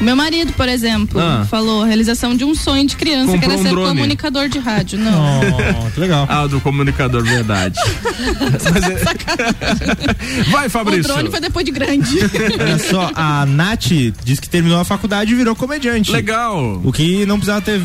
[0.01, 1.47] Meu marido, por exemplo, Ah.
[1.49, 3.89] falou realização de um sonho de criança, que Comprou era um ser drone.
[3.89, 4.99] comunicador de rádio.
[4.99, 5.91] Não.
[5.95, 6.27] que legal.
[6.29, 7.79] Ah, do comunicador, verdade.
[8.51, 11.05] Mas é- Vai, o Fabrício.
[11.05, 12.19] drone foi depois de grande.
[12.61, 13.87] Olha só, a Nath
[14.25, 16.11] disse que terminou a faculdade e virou comediante.
[16.11, 16.81] Legal.
[16.83, 17.81] O que não precisava ter.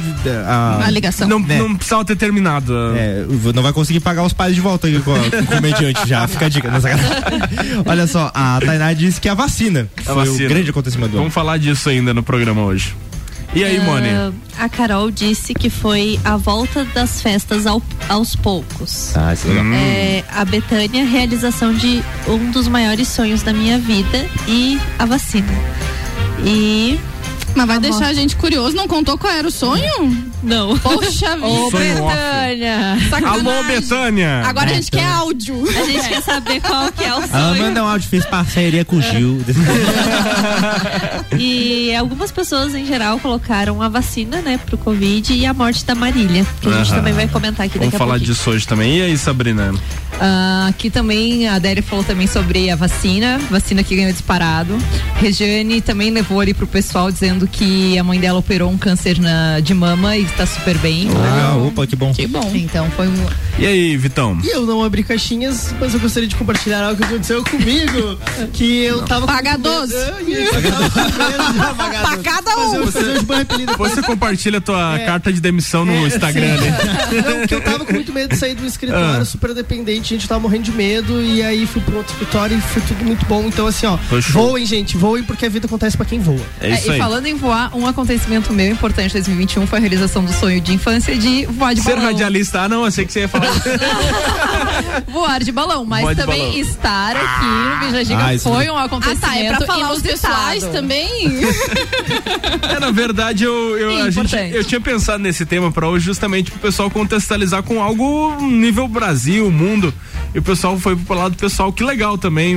[0.47, 1.27] A, A ligação.
[1.27, 1.59] Não, né?
[1.59, 2.73] não precisava ter terminado.
[2.95, 6.07] É, não vai conseguir pagar os pais de volta aí com, a- com o comediante
[6.07, 6.81] já, fica a dica.
[6.81, 7.07] Sacanagem.
[7.85, 10.45] Olha só, a Tainá disse que a vacina A foi vacina.
[10.45, 11.21] o grande acontecimento do ano.
[11.23, 12.95] Vamos falar disso ainda no programa hoje.
[13.55, 14.09] E aí, Mone?
[14.09, 14.31] Ah,
[14.65, 19.15] a Carol disse que foi a volta das festas ao- aos poucos.
[19.15, 19.65] Ah, isso é legal.
[19.73, 25.47] É, a Betânia, realização de um dos maiores sonhos da minha vida e a vacina.
[26.45, 26.99] E.
[27.57, 30.25] Mas vai deixar a gente curioso, não contou qual era o sonho?
[30.43, 30.77] Não.
[30.77, 31.47] Poxa vida.
[31.47, 31.71] Ô.
[31.71, 32.97] Betânia!
[33.25, 34.43] Alô, Betânia.
[34.45, 35.63] Agora a gente quer áudio.
[35.67, 37.63] A gente quer saber qual que é o Ela sonho.
[37.63, 39.41] manda um áudio, fez parceria com o Gil.
[41.39, 45.93] E algumas pessoas em geral colocaram a vacina, né, pro Covid e a morte da
[45.93, 48.33] Marília, que a gente também vai comentar aqui Vamos daqui a falar pouquinho.
[48.33, 48.97] disso hoje também.
[48.97, 49.73] E aí, Sabrina?
[50.19, 54.75] Ah, aqui também a Adélia falou também sobre a vacina, vacina que ganhou disparado.
[55.15, 59.59] Regiane também levou ali pro pessoal dizendo que a mãe dela operou um câncer na,
[59.59, 61.07] de mama e está super bem.
[61.07, 62.13] Legal, opa, que bom.
[62.13, 62.51] Que bom.
[62.53, 63.25] Então foi um.
[63.59, 64.37] E aí, Vitão?
[64.43, 68.17] E eu não abri caixinhas, mas eu gostaria de compartilhar algo que aconteceu comigo.
[68.53, 69.95] Que eu tava com Paga muito medo- 12.
[69.95, 72.23] Ah, isso, eu tava com medo de apagar Pra 12.
[72.23, 73.37] cada um.
[73.41, 73.77] Apelido.
[73.77, 75.05] Você compartilha a tua É.
[75.05, 76.63] carta de demissão no É, Instagram, sim.
[76.65, 76.77] né?
[77.39, 79.25] Não, que eu tava com muito medo de sair do escritório, Ah.
[79.25, 82.81] super dependente, gente tava morrendo de medo, e aí fui pro outro escritório e foi
[82.83, 83.43] tudo muito bom.
[83.47, 83.97] Então, assim, ó,
[84.31, 86.39] voem, gente, voem, porque a vida acontece pra quem voa.
[86.61, 86.97] É isso e aí.
[86.97, 90.73] falando em voar, um acontecimento meu importante em 2021 foi a realização do sonho de
[90.73, 92.05] infância de voar de Ser balão.
[92.07, 93.47] radialista, ah não, achei que você ia falar.
[95.07, 96.57] Voar de balão, mas Voar também balão.
[96.59, 99.35] estar aqui no Bija Giga Ah, foi um Ah, acontecimento tá.
[99.37, 101.07] É pra falar os pessoais também?
[102.69, 106.05] É, na verdade, eu, eu, Sim, a gente, eu tinha pensado nesse tema pra hoje
[106.05, 109.93] justamente pro pessoal contextualizar com algo nível Brasil, mundo.
[110.33, 112.55] E o pessoal foi pro lado pessoal, que legal também.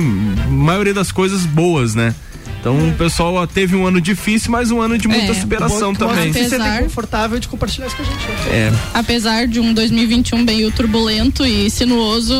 [0.49, 2.13] maioria das coisas boas, né?
[2.61, 6.07] Então o pessoal teve um ano difícil, mas um ano de muita É, superação Bom,
[6.07, 6.29] também.
[6.29, 8.17] Apesar- sentem confortável de compartilhar isso com a gente.
[8.19, 8.35] né?
[8.51, 8.71] É.
[8.93, 12.35] Apesar de um 2021 bem turbulento e sinuoso,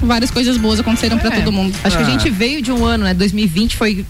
[0.00, 1.40] várias coisas boas aconteceram pra É.
[1.40, 1.74] todo mundo.
[1.84, 2.10] Acho que a Ah.
[2.10, 3.12] gente veio de um ano, né?
[3.12, 4.06] 2020 foi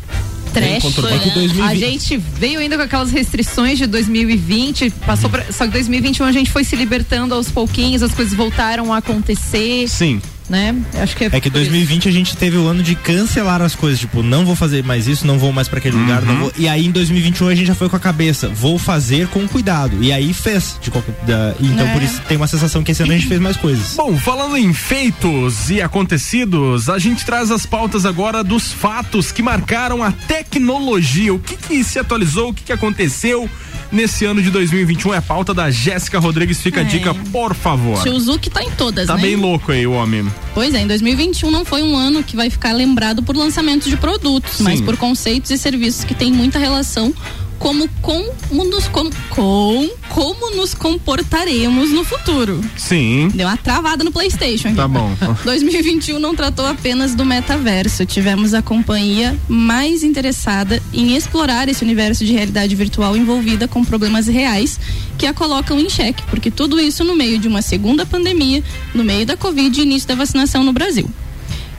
[0.55, 0.82] trash.
[0.94, 1.60] 2020.
[1.60, 6.32] A gente veio ainda com aquelas restrições de 2020, passou pra, só que 2021 a
[6.32, 10.22] gente foi se libertando aos pouquinhos, as coisas voltaram a acontecer, Sim.
[10.49, 10.75] Né?
[10.95, 11.70] Acho que é, É que por isso.
[11.70, 15.07] 2020 a gente teve o ano de cancelar as coisas, tipo, não vou fazer mais
[15.07, 16.53] isso, não vou mais pra aquele lugar, não vou.
[16.57, 20.03] E aí em 2021 a gente já foi com a cabeça, vou fazer com cuidado.
[20.03, 20.77] E aí fez.
[20.81, 21.93] De qualquer- da- então É.
[21.93, 23.95] por isso tem uma sensação que esse ano a gente fez mais coisas.
[23.97, 29.43] Bom, falando em feitos e acontecidos, a gente traz as pautas agora dos fatos que
[29.43, 31.33] marcaram a tecnologia.
[31.35, 33.49] O que, que se atualizou, o que, que aconteceu
[33.90, 35.15] nesse ano de 2021.
[35.15, 36.60] É a pauta da Jéssica Rodrigues.
[36.60, 36.86] Fica a É.
[36.86, 38.02] dica, por favor.
[38.02, 39.23] Tio Zuki tá em todas, Tá né?
[39.23, 40.27] bem louco aí o homem.
[40.55, 43.97] Pois é, em 2021 não foi um ano que vai ficar lembrado por lançamentos de
[43.97, 44.65] produtos, Sim.
[44.65, 47.12] mas por conceitos e serviços que têm muita relação
[47.59, 52.60] como como nos com, com como nos comportaremos no futuro.
[52.76, 53.28] Sim.
[53.35, 54.68] Deu uma travada no PlayStation.
[54.68, 54.76] aqui.
[54.76, 55.14] Tá bom.
[55.44, 58.06] 2021 não tratou apenas do metaverso.
[58.06, 64.26] Tivemos a companhia mais interessada em explorar esse universo de realidade virtual envolvida com problemas
[64.26, 64.78] reais
[65.16, 68.62] que a colocam em xeque, porque tudo isso no meio de uma segunda pandemia,
[68.94, 71.10] no meio da Covid e início da vacinação no Brasil.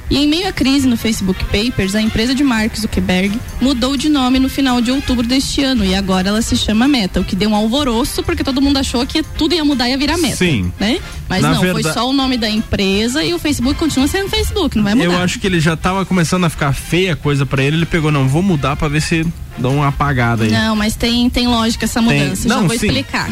[0.10, 4.10] E em meio à crise no Facebook Papers, a empresa de Mark Zuckerberg mudou de
[4.10, 7.36] nome no final de outubro deste ano e agora ela se chama Meta, o que
[7.36, 10.36] deu um alvoroço porque todo mundo achou que tudo ia mudar e ia virar Meta.
[10.38, 10.72] Sim.
[10.80, 11.00] Né?
[11.28, 14.30] Mas Na não, foi verda- só o nome da empresa e o Facebook continua sendo
[14.30, 15.06] Facebook, não vai mudar.
[15.06, 17.78] Eu acho que ele já tava começando a ficar feia a coisa pra ele.
[17.78, 19.24] Ele pegou, não, vou mudar pra ver se
[19.60, 20.52] dá uma apagada aí.
[20.52, 22.20] Não, mas tem, tem lógica essa Tem.
[22.24, 22.50] mudança.
[22.50, 22.88] Já Não, vou sim.
[22.88, 23.30] explicar.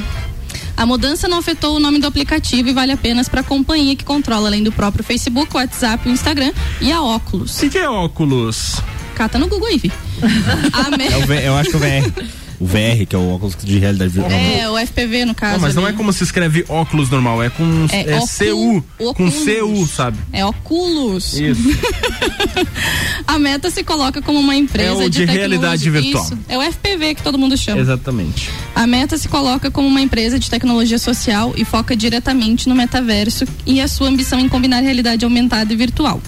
[0.78, 4.06] A mudança não afetou o nome do aplicativo e vale apenas para a companhia que
[4.06, 7.58] controla, além do próprio Facebook, o WhatsApp, o Instagram e a Oculus.
[7.58, 8.76] O que, que é óculos?
[9.16, 9.92] Cata no Google aí, Vi.
[11.28, 12.12] Me- É eu acho que é o VR.
[12.60, 14.32] O VR, que é o óculos de realidade virtual.
[14.40, 15.54] É, o FPV no caso.
[15.54, 15.98] Não, mas não é ali.
[15.98, 20.18] como se escreve óculos normal, é com É é, CU, com CU, sabe?
[20.34, 21.34] É Oculus.
[21.34, 21.62] Isso.
[23.28, 26.24] A Meta se coloca como uma empresa É o de tecnologia- realidade virtual.
[26.24, 27.80] Isso, é o FPV que todo mundo chama.
[27.82, 28.50] Exatamente.
[28.74, 33.46] A Meta se coloca como uma empresa de tecnologia social e foca diretamente no metaverso
[33.66, 36.22] e a sua ambição em combinar realidade aumentada e virtual.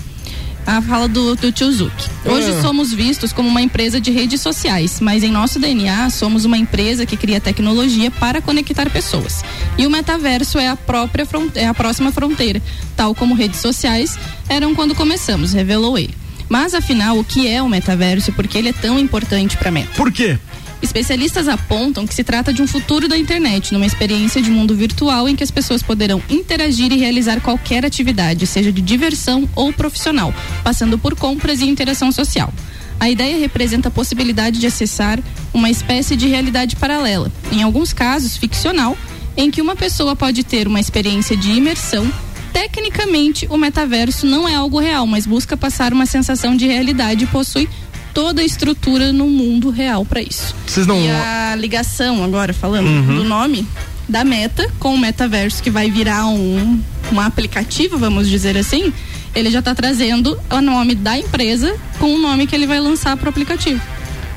[0.65, 2.10] A fala do, do tio Zuki.
[2.26, 2.61] Hoje Ah.
[2.61, 7.06] somos vistos como uma empresa de redes sociais, mas em nosso DNA somos uma empresa
[7.06, 9.44] que cria tecnologia para conectar pessoas.
[9.77, 12.61] E o metaverso é a própria é a próxima fronteira,
[12.95, 14.18] tal como redes sociais
[14.48, 16.14] eram quando começamos, revelou ele.
[16.48, 19.69] Mas afinal, o que é o metaverso e por que ele é tão importante para
[19.69, 19.90] a Meta?
[19.95, 20.38] Por quê?
[20.81, 25.27] Especialistas apontam que se trata de um futuro da internet, numa experiência de mundo virtual
[25.27, 30.34] em que as pessoas poderão interagir e realizar qualquer atividade, seja de diversão ou profissional,
[30.64, 32.53] passando por compras e interação social.
[32.99, 35.19] A ideia representa a possibilidade de acessar
[35.53, 38.97] uma espécie de realidade paralela, em alguns casos ficcional,
[39.38, 42.11] em que uma pessoa pode ter uma experiência de imersão.
[42.51, 47.27] Tecnicamente, o metaverso não é algo real, mas busca passar uma sensação de realidade e
[47.27, 47.69] possui
[48.14, 50.56] toda a estrutura no mundo real para isso.
[50.65, 53.15] Vocês não- E a ligação agora falando Uhum.
[53.18, 53.68] do nome
[54.07, 56.81] da Meta com o metaverso que vai virar um
[57.11, 58.94] um aplicativo, vamos dizer assim,
[59.34, 63.18] ele já está trazendo o nome da empresa com o nome que ele vai lançar
[63.18, 63.81] pro aplicativo.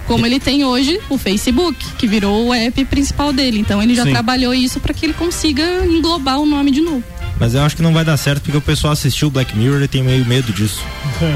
[0.07, 3.59] Como ele tem hoje o Facebook, que virou o app principal dele.
[3.61, 4.11] Então ele já Sim.
[4.11, 7.05] trabalhou isso para que ele consiga englobar o nome de novo.
[7.41, 9.89] Mas eu acho que não vai dar certo porque o pessoal assistiu Black Mirror e
[9.89, 10.85] tem meio medo disso.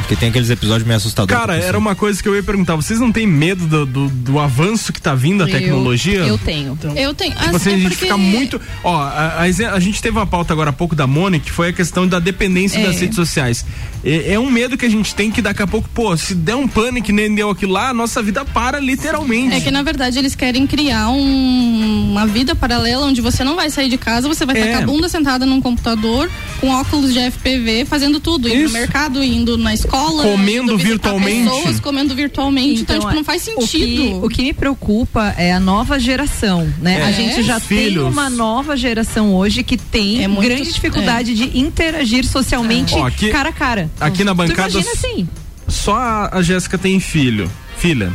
[0.01, 1.40] Porque tem aqueles episódios meio assustadores.
[1.40, 2.77] Cara, era uma coisa que eu ia perguntar.
[2.77, 6.18] Vocês não têm medo do, do, do avanço que tá vindo a Eu- tecnologia?
[6.20, 6.78] Eu tenho.
[6.94, 7.35] Eu tenho.
[7.35, 8.60] Tipo assim, a gente fica muito.
[8.85, 11.68] Ó, a, a, a gente teve uma pauta agora há pouco da Mônica, que foi
[11.70, 12.86] a questão da dependência É.
[12.86, 13.64] das redes sociais.
[14.09, 16.55] É, é um medo que a gente tem que daqui a pouco, pô, se der
[16.55, 19.55] um pânico que nem deu aquilo lá, a nossa vida para literalmente.
[19.57, 23.69] É que na verdade eles querem criar um- uma vida paralela onde você não vai
[23.69, 24.73] sair de casa, você vai estar É.
[24.77, 26.31] com a bunda sentada num computador,
[26.61, 28.73] com óculos de FPV, fazendo tudo, indo Isso.
[28.74, 31.51] no mercado, indo na escola, Comendo indo virtualmente.
[31.51, 32.83] pessoas, comendo virtualmente.
[32.83, 34.24] Então, tipo, não faz O que, sentido.
[34.24, 37.01] o que me preocupa é a nova geração, né?
[37.01, 37.03] É.
[37.07, 38.12] A gente já tem Filhos.
[38.12, 43.49] uma nova geração hoje que tem É muito- grande dificuldade de interagir socialmente Ó, cara
[43.49, 43.91] a cara.
[44.01, 45.28] Aqui na bancada- Tu imagina assim.
[45.68, 48.12] Só a, a Jéssica tem filho, filha.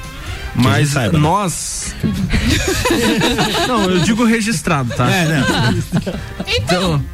[0.56, 1.20] Mas saiba, né?
[1.20, 1.96] nós.
[3.68, 5.10] não, eu digo registrado, tá?
[5.10, 5.44] É, né?
[5.94, 6.14] Então.
[6.48, 7.06] Então,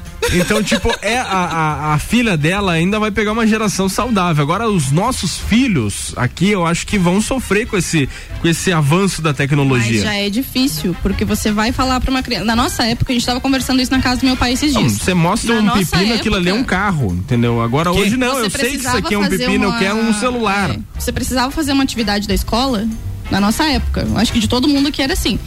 [0.63, 4.43] tipo, é a, a, a filha dela ainda vai pegar uma geração saudável.
[4.43, 8.09] Agora, os nossos filhos aqui, eu acho que vão sofrer com esse,
[8.41, 10.01] com esse avanço da Mas tecnologia.
[10.01, 12.45] já é difícil, porque você vai falar pra uma criança.
[12.45, 14.81] Na nossa época, a gente tava conversando isso na casa do meu pai esses Não,
[14.81, 14.93] dias.
[15.01, 17.61] você mostra Na um pepino, aquilo ali é um época- carro, entendeu?
[17.61, 17.99] Agora Que?
[17.99, 20.13] hoje não, Você eu sei que isso aqui é um pepino, eu uma- quero um
[20.13, 20.71] celular.
[20.71, 22.87] É, você precisava fazer uma atividade da escola
[23.31, 24.01] na nossa época.
[24.09, 25.39] Eu acho que de todo mundo que era assim.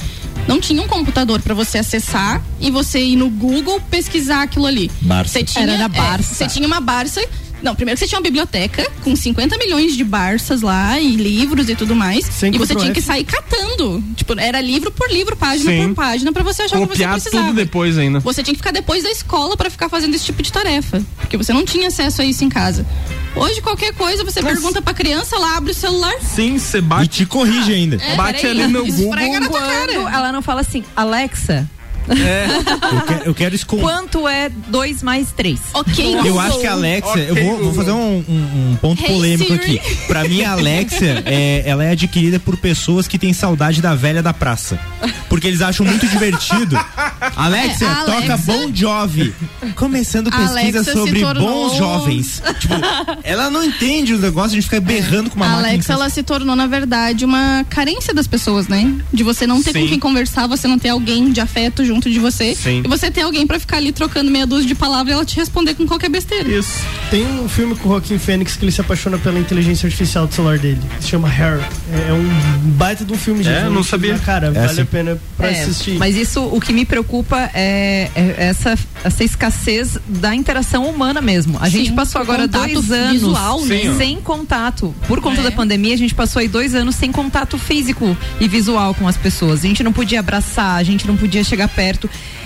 [0.46, 4.90] Não tinha um computador pra você acessar e você ir no Google pesquisar aquilo ali.
[5.00, 5.32] Barça.
[5.32, 6.34] Você tinha, Era na é, Barça.
[6.34, 7.20] Você tinha uma Barça.
[7.62, 11.68] Não, primeiro que você tinha uma biblioteca com 50 milhões de Barças lá e livros
[11.68, 12.24] e tudo mais.
[12.26, 13.06] Sem e você tinha que F.
[13.06, 14.02] sair catando.
[14.16, 15.88] Tipo, era livro por livro, página Sim.
[15.88, 17.44] por página, pra você achar o que você Copiar precisava.
[17.48, 18.20] tudo depois ainda.
[18.20, 21.36] Você tinha que ficar depois da escola pra ficar fazendo esse tipo de tarefa, porque
[21.36, 22.86] você não tinha acesso a isso em casa.
[23.36, 26.14] Hoje qualquer coisa você pergunta pra criança, ela abre o celular.
[26.20, 27.08] Sim, você E bate.
[27.08, 27.96] te corrige ainda.
[28.02, 30.16] É, Bate peraí, ali no esfrega Google na tua Quando cara.
[30.16, 31.68] ela não fala assim, Alexa,
[32.08, 33.82] Eu quero, eu quero esconder.
[33.82, 35.60] Quanto é 2 mais 3?
[35.74, 39.08] Ok, Eu acho que a Alexia, eu vou, vou fazer um, um- um ponto Hey,
[39.08, 39.78] polêmico Siri.
[39.78, 39.96] aqui.
[40.06, 44.22] Pra mim, a Alexia, é, ela é adquirida por pessoas que têm saudade da velha
[44.22, 44.78] da praça.
[45.28, 46.76] Porque eles acham muito divertido.
[47.36, 49.34] Alexia, É, toca Alexa- Bon Jovi.
[49.76, 52.42] Começando pesquisa Alexia sobre tornou- bons jovens.
[52.58, 52.74] Tipo,
[53.22, 55.68] ela não entende o negócio de ficar berrando com uma a máquina.
[55.68, 58.92] Alexa, ela se tornou, na verdade, uma carência das pessoas, né?
[59.12, 59.82] De você não ter Sim.
[59.82, 62.54] com quem conversar, você não ter alguém de afeto junto de você.
[62.54, 62.82] Sim.
[62.84, 65.36] E você ter alguém pra ficar ali trocando meia dúzia de palavras e ela te
[65.36, 66.48] responder com qualquer besteira.
[66.48, 66.70] Isso.
[67.10, 70.34] Tem um filme com o Joaquim Fênix que ele se apaixona pela inteligência artificial do
[70.34, 70.80] celular dele.
[71.00, 71.60] Se chama Hair.
[71.92, 72.28] É, é um
[72.76, 73.56] baita de um filme, gente.
[73.56, 74.16] É, não sabia.
[74.20, 74.80] Cara, É, vale sim.
[74.82, 75.98] a pena pra É, assistir.
[75.98, 81.58] Mas isso, o que me preocupa é, é essa, essa escassez da interação humana mesmo.
[81.60, 83.78] A gente Sim, passou o agora contato dois anos visual, né?
[83.80, 83.96] Sim.
[83.98, 84.94] sem contato.
[85.08, 85.44] Por conta É.
[85.44, 89.16] da pandemia, a gente passou aí dois anos sem contato físico e visual com as
[89.16, 89.64] pessoas.
[89.64, 91.79] A gente não podia abraçar, a gente não podia chegar perto.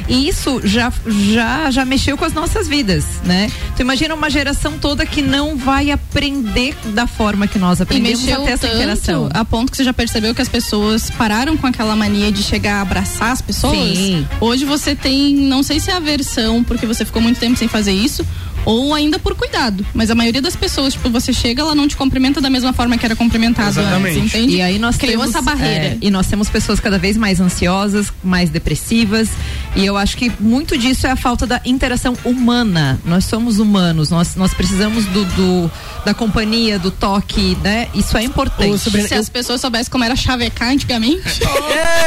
[0.09, 0.93] E isso já,
[1.33, 3.51] já, já mexeu com as nossas vidas, né?
[3.75, 8.21] Tu imagina uma geração toda que não vai aprender da forma que nós E aprendemos
[8.23, 9.29] mexeu até essa tanto interação.
[9.33, 12.77] a ponto que você já percebeu que as pessoas pararam com aquela mania de chegar
[12.77, 13.97] a abraçar as pessoas.
[13.97, 14.27] Sim.
[14.41, 17.93] Hoje você tem, não sei se é aversão, porque você ficou muito tempo sem fazer
[17.93, 18.27] isso,
[18.65, 19.85] ou ainda por cuidado.
[19.95, 22.97] Mas a maioria das pessoas, tipo, você chega, ela não te cumprimenta da mesma forma
[22.99, 24.57] que era cumprimentado antes, entende?
[24.57, 25.85] E aí nós Criou temos, essa barreira.
[25.87, 29.29] é, e nós temos pessoas cada vez mais ansiosas, mais depressivas.
[29.77, 32.99] E eu acho que muito disso é a falta da interação humana.
[33.05, 35.71] Nós somos humanos, nós, nós precisamos do, do-
[36.05, 37.89] da companhia, do toque, né?
[37.95, 38.69] Isso é importante.
[39.09, 41.23] Se as pessoas soubessem como era chavecar antigamente.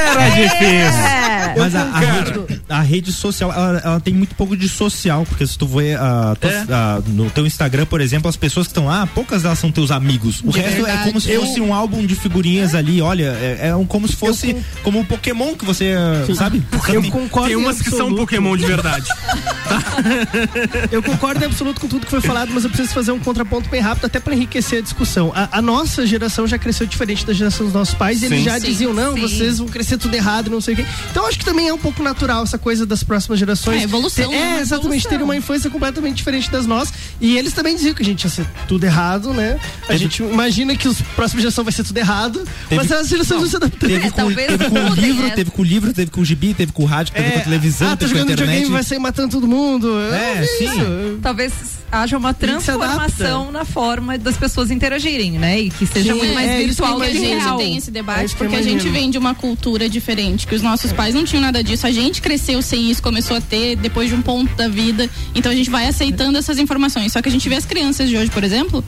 [0.07, 0.67] Era difícil.
[0.67, 1.55] É.
[1.57, 5.45] Mas a, a rede, a rede social, ela, ela tem muito pouco de social, porque
[5.45, 6.65] se tu vê ah, É.
[6.69, 9.91] ah, no teu Instagram, por exemplo, as pessoas que estão lá, poucas delas são teus
[9.91, 10.41] amigos.
[10.43, 11.03] O De resto é verdade.
[11.09, 14.15] como se Eu- fosse um álbum de figurinhas ali, olha, é, é um- como se
[14.15, 16.63] fosse como um Pokémon que você, ah, sabe?
[16.91, 18.13] Eu concordo Tem em umas que são.
[18.15, 19.07] Pokémon de verdade.
[20.91, 23.69] Eu concordo em absoluto com tudo que foi falado, mas eu preciso fazer um contraponto
[23.69, 25.31] bem rápido, até para enriquecer a discussão.
[25.35, 28.45] A, a nossa geração já cresceu diferente da geração dos nossos pais, e eles Sim.
[28.45, 29.21] já Sim, diziam, não, sim.
[29.21, 30.85] vocês vão crescer tudo errado, não sei o quê.
[31.11, 33.81] Então acho que também é um pouco natural essa coisa das próximas gerações.
[33.81, 34.59] É, evolução, Ter- É, né?
[34.61, 35.09] exatamente, Evolução.
[35.11, 36.93] terem uma infância completamente diferente das nossas.
[37.19, 39.59] E eles também diziam que a gente ia ser tudo errado, né?
[39.89, 43.49] A gente imagina que os próximos geração vai ser tudo errado, mas as gerações vão
[43.49, 43.89] se adaptando.
[43.89, 46.71] Teve com, teve com o livro, teve com o livro, teve com o gibi, teve
[46.71, 48.55] com o rádio, teve com a televisão, ah, tá teve com a jogando internet.
[48.55, 49.97] videogame, vai sair matando todo mundo.
[49.99, 50.65] É, sim.
[50.65, 51.19] isso.
[51.21, 51.53] Talvez
[51.91, 55.59] haja uma transformação na forma das pessoas interagirem, né?
[55.61, 57.57] E que seja Sim, muito mais é, virtual isso do que a gente real.
[57.57, 60.61] tem esse É debate eu porque a gente vem de uma cultura diferente, que os
[60.61, 61.87] nossos pais não tinham nada disso.
[61.87, 65.09] A gente cresceu sem isso, começou a ter depois de um ponto da vida.
[65.33, 67.11] Então a gente vai aceitando essas informações.
[67.13, 68.83] Só que a gente vê as crianças de hoje, por exemplo,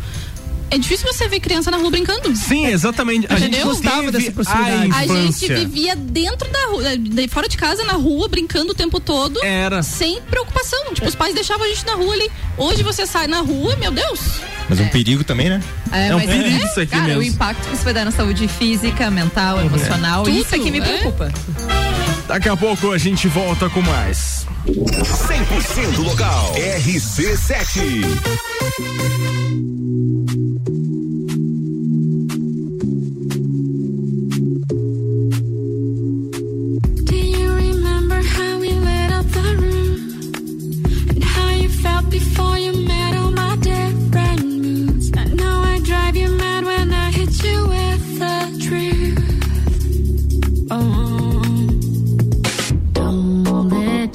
[0.71, 2.35] é difícil você ver criança na rua brincando.
[2.35, 3.27] Sim, exatamente.
[3.29, 3.67] A gente Entendeu?
[3.67, 4.91] gostava Teve dessa a proximidade.
[4.93, 5.47] A infância.
[5.47, 9.43] gente vivia dentro da rua, de- fora de casa, na rua, brincando o tempo todo.
[9.43, 9.81] Era.
[9.83, 10.93] Sem preocupação.
[10.93, 12.29] Tipo, os pais deixavam a gente na rua ali.
[12.57, 14.19] Hoje você sai na rua, meu Deus.
[14.69, 15.61] Mas um perigo também, né?
[15.91, 17.21] É, É um mas perigo isso aqui cara, mesmo.
[17.21, 20.69] o impacto que isso vai dar na saúde física, mental, emocional, Tudo, isso é que
[20.69, 20.83] me é.
[22.29, 24.45] Daqui a pouco a gente volta com mais.
[24.67, 26.53] 100% local.
[26.53, 28.03] RC7.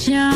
[0.06, 0.33] Don't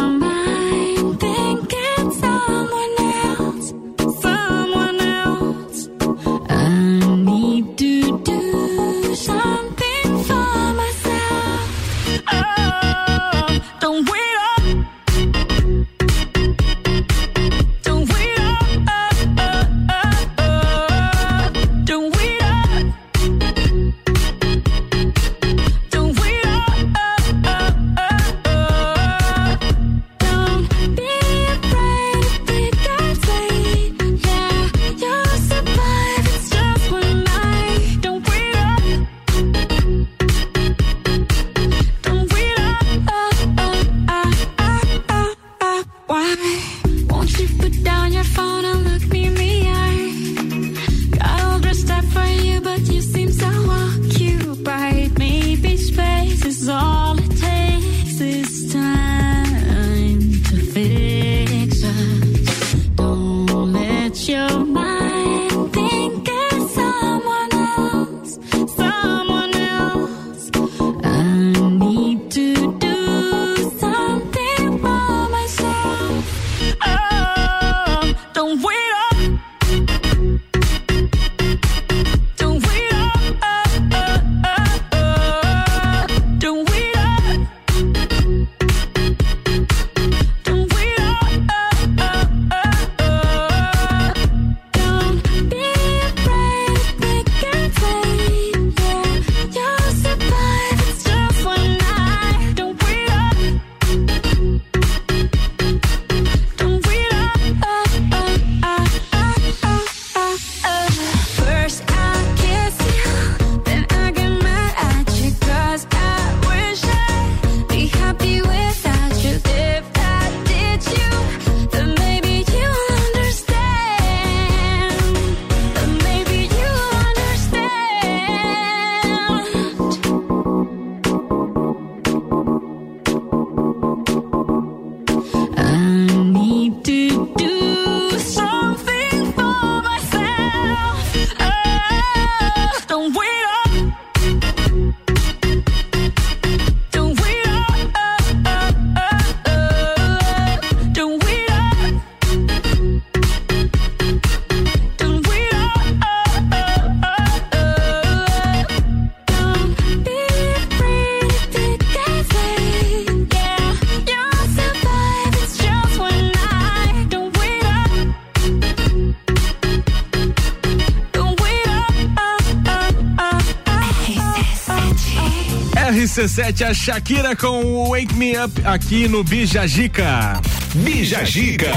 [176.22, 180.40] RC7, a Shakira com o Wake Me Up aqui no Bijagica.
[180.74, 181.70] Bijagica.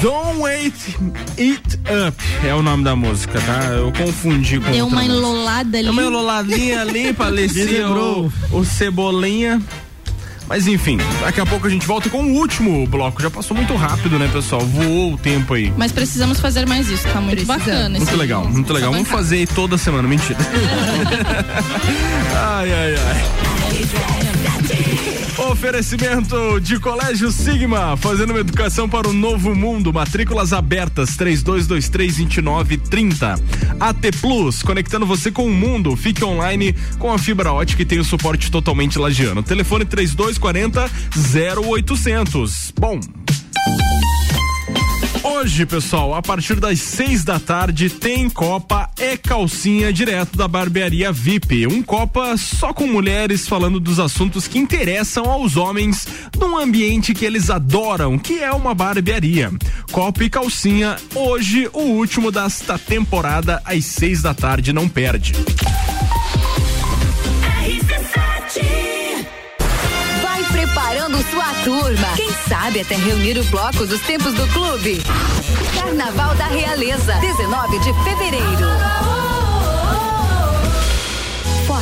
[0.00, 0.74] Don't Wait
[1.38, 1.78] It
[2.08, 2.16] Up
[2.48, 3.64] é o nome da música, tá?
[3.74, 5.18] Eu confundi com Deu outra uma música.
[5.18, 5.84] enlolada ali.
[5.84, 8.32] Deu uma enroladinha ali, parecia o, Desembrou.
[8.52, 9.60] o Cebolinha.
[10.52, 13.22] Mas enfim, daqui a pouco a gente volta com o último bloco.
[13.22, 14.60] Já passou muito rápido, né, pessoal?
[14.60, 15.72] Voou o tempo aí.
[15.78, 17.96] Mas precisamos fazer mais isso, tá muito bacana.
[17.96, 18.92] esse Muito legal, muito legal.
[18.92, 20.38] Vamos fazer aí toda semana, mentira.
[22.36, 24.21] ai, ai, ai.
[25.50, 29.92] Oferecimento de Colégio Sigma, fazendo uma educação para o novo mundo.
[29.92, 33.40] Matrículas abertas 3223-2930.
[33.80, 35.96] AT Plus, conectando você com o mundo.
[35.96, 39.42] Fique online com a fibra ótica e tem o suporte totalmente lagiano.
[39.42, 40.88] Telefone 3240
[41.68, 42.72] 0800.
[42.78, 42.98] Bom,
[45.24, 51.12] Hoje, pessoal, a partir das seis da tarde tem Copa e Calcinha direto da Barbearia
[51.12, 51.64] VIP.
[51.68, 57.24] Um Copa só com mulheres falando dos assuntos que interessam aos homens num ambiente que
[57.24, 59.52] eles adoram, que é uma barbearia.
[59.92, 65.34] Copa e Calcinha, hoje o último desta temporada, às seis da tarde, não perde.
[71.12, 72.08] Preparando sua turma.
[72.16, 75.02] Quem sabe até reunir o bloco dos tempos do clube.
[75.78, 79.11] Carnaval da Realeza, 19 de fevereiro.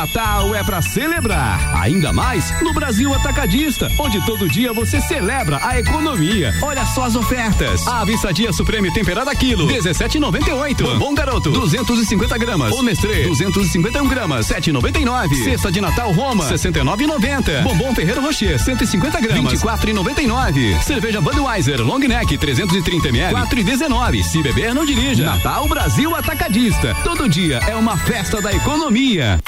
[0.00, 5.78] Natal é pra celebrar, ainda mais no Brasil Atacadista, onde todo dia você celebra a
[5.78, 6.54] economia.
[6.62, 7.86] Olha só as ofertas.
[7.86, 10.82] A Avissadia Supreme temperada quilo, 17,98.
[10.82, 12.72] Bombom Garoto, 250 gramas.
[12.72, 15.44] O Nestlé, 251 gramas, 7,99.
[15.44, 17.62] Cesta de Natal Roma, 69,90.
[17.62, 20.82] Bombom Ferreiro Rocher, 150 gramas, 24,99.
[20.82, 24.22] Cerveja Budweiser Long Neck, 330 ml, 4,19.
[24.22, 25.26] Se beber, não dirija.
[25.26, 26.96] Natal Brasil Atacadista.
[27.04, 29.38] Todo dia é uma festa da economia.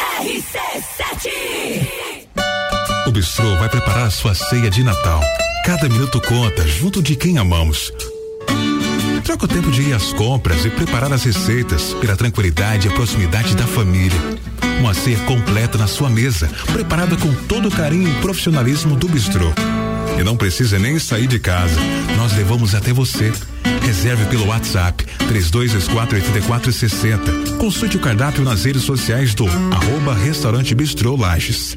[3.06, 5.20] O Bistrô vai preparar a sua ceia de Natal.
[5.64, 7.92] Cada minuto conta junto de quem amamos.
[9.24, 12.94] Troca o tempo de ir às compras e preparar as receitas pela tranquilidade e a
[12.94, 14.18] proximidade da família.
[14.80, 19.52] Uma ceia completa na sua mesa, preparada com todo o carinho e profissionalismo do Bistrô.
[20.22, 21.74] E não precisa nem sair de casa.
[22.16, 23.32] Nós levamos até você.
[23.84, 27.56] Reserve pelo WhatsApp 32248460.
[27.58, 31.76] Consulte o cardápio nas redes sociais do arroba Restaurante Bistrô Lages.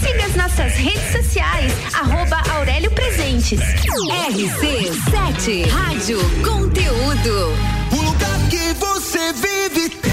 [0.00, 3.58] Siga as nossas redes sociais, arroba Aurélio Presentes.
[3.60, 7.52] RC7 Rádio Conteúdo.
[7.92, 10.12] O lugar que você vive tem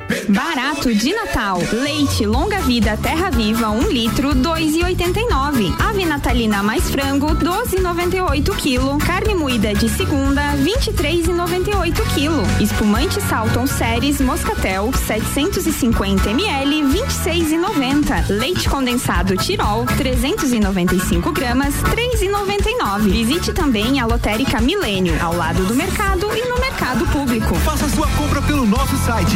[0.27, 1.59] Barato de Natal.
[1.71, 5.73] Leite longa vida Terra Viva 1 litro 2,89.
[5.79, 8.97] Ave natalina mais frango 12,98 quilo.
[8.97, 12.43] Carne moída de segunda 23,98 quilo.
[12.59, 18.29] Espumante Salton Series Moscatel 750 ml 26,90.
[18.29, 23.09] Leite condensado Tirol 395 gramas 3,99.
[23.09, 27.55] Visite também a Lotérica Milênio ao lado do mercado e no mercado mercado público.
[27.55, 29.35] Faça sua compra pelo nosso site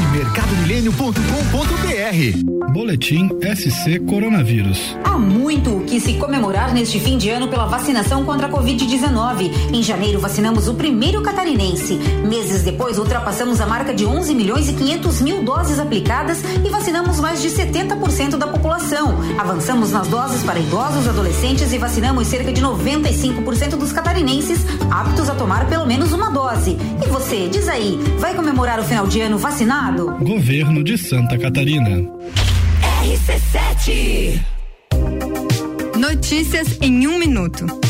[0.65, 2.73] mercadomilênio.com.br.
[2.73, 4.97] Boletim SC Coronavírus.
[5.03, 9.71] Há muito o que se comemorar neste fim de ano pela vacinação contra a Covid-19.
[9.71, 11.93] Em janeiro, vacinamos o primeiro catarinense.
[12.27, 17.19] Meses depois, ultrapassamos a marca de 11 milhões e 500 mil doses aplicadas e vacinamos
[17.19, 19.19] mais de 70% da população.
[19.37, 25.35] Avançamos nas doses para idosos, adolescentes e vacinamos cerca de 95% dos catarinenses aptos a
[25.35, 26.75] tomar pelo menos uma dose.
[27.05, 30.17] E você, diz aí, vai comemorar o final de ano vacinado?
[30.19, 31.89] Governo de Santa Catarina.
[33.03, 34.39] RC7
[35.97, 37.84] Notícias em um minuto.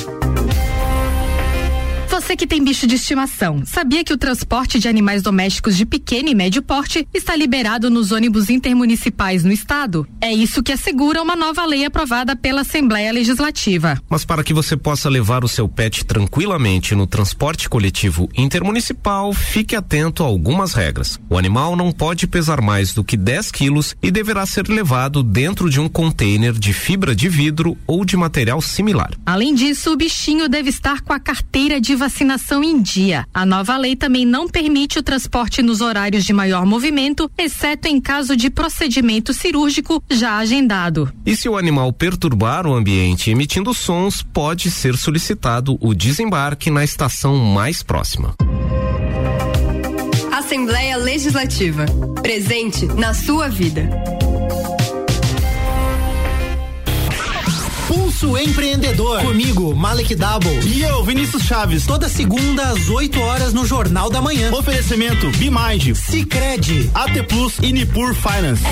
[2.16, 6.30] Você que tem bicho de estimação, sabia que o transporte de animais domésticos de pequeno
[6.30, 10.08] e médio porte está liberado nos ônibus intermunicipais no estado?
[10.22, 14.02] É isso que assegura uma nova lei aprovada pela Assembleia Legislativa.
[14.10, 19.76] Mas para que você possa levar o seu pet tranquilamente no transporte coletivo intermunicipal, fique
[19.76, 21.20] atento a algumas regras.
[21.30, 25.70] O animal não pode pesar mais do que 10 quilos e deverá ser levado dentro
[25.70, 29.12] de um container de fibra de vidro ou de material similar.
[29.26, 33.26] Além disso, o bichinho deve estar com a carteira de vacinação em dia.
[33.34, 38.00] A nova lei também não permite o transporte nos horários de maior movimento, exceto em
[38.00, 41.12] caso de procedimento cirúrgico já agendado.
[41.26, 46.84] E se o animal perturbar o ambiente emitindo sons, pode ser solicitado o desembarque na
[46.84, 48.36] estação mais próxima.
[50.32, 51.86] Assembleia Legislativa.
[52.22, 53.90] Presente na sua vida.
[58.16, 59.20] Pulso Empreendedor.
[59.22, 60.60] Comigo, Malek Double.
[60.66, 61.86] E eu, Vinícius Chaves.
[61.86, 64.54] Toda segunda às 8 horas no Jornal da Manhã.
[64.54, 68.64] Oferecimento Bimind, Cicred, AT Plus e Nipur Finance.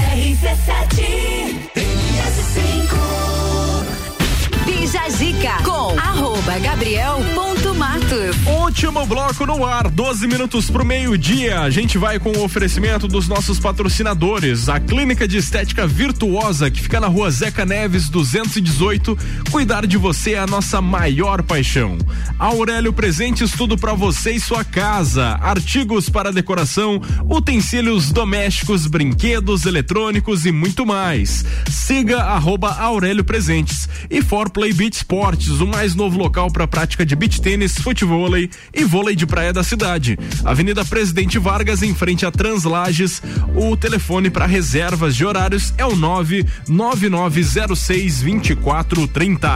[4.66, 8.36] Bija Zica com arroba Gabriel ponto Matos.
[8.46, 11.62] Último bloco no ar, 12 minutos pro meio-dia.
[11.62, 14.68] A gente vai com o oferecimento dos nossos patrocinadores.
[14.70, 19.18] A Clínica de Estética Virtuosa, que fica na rua Zeca Neves 218.
[19.52, 21.98] Cuidar de você é a nossa maior paixão.
[22.38, 25.38] Aurélio Presentes, tudo para você e sua casa.
[25.42, 31.46] Artigos para decoração, utensílios domésticos, brinquedos, eletrônicos e muito mais.
[31.72, 33.88] Siga arroba Aurélio Presentes.
[34.10, 38.50] E For Play Beach Sports, o mais novo local para prática de beach tênis, futevôlei
[38.74, 40.20] e vôlei de praia da cidade.
[40.44, 43.22] Avenida Presidente Vargas, em frente a Translages.
[43.56, 49.54] O telefone para reservas de horários é o 99906 2430.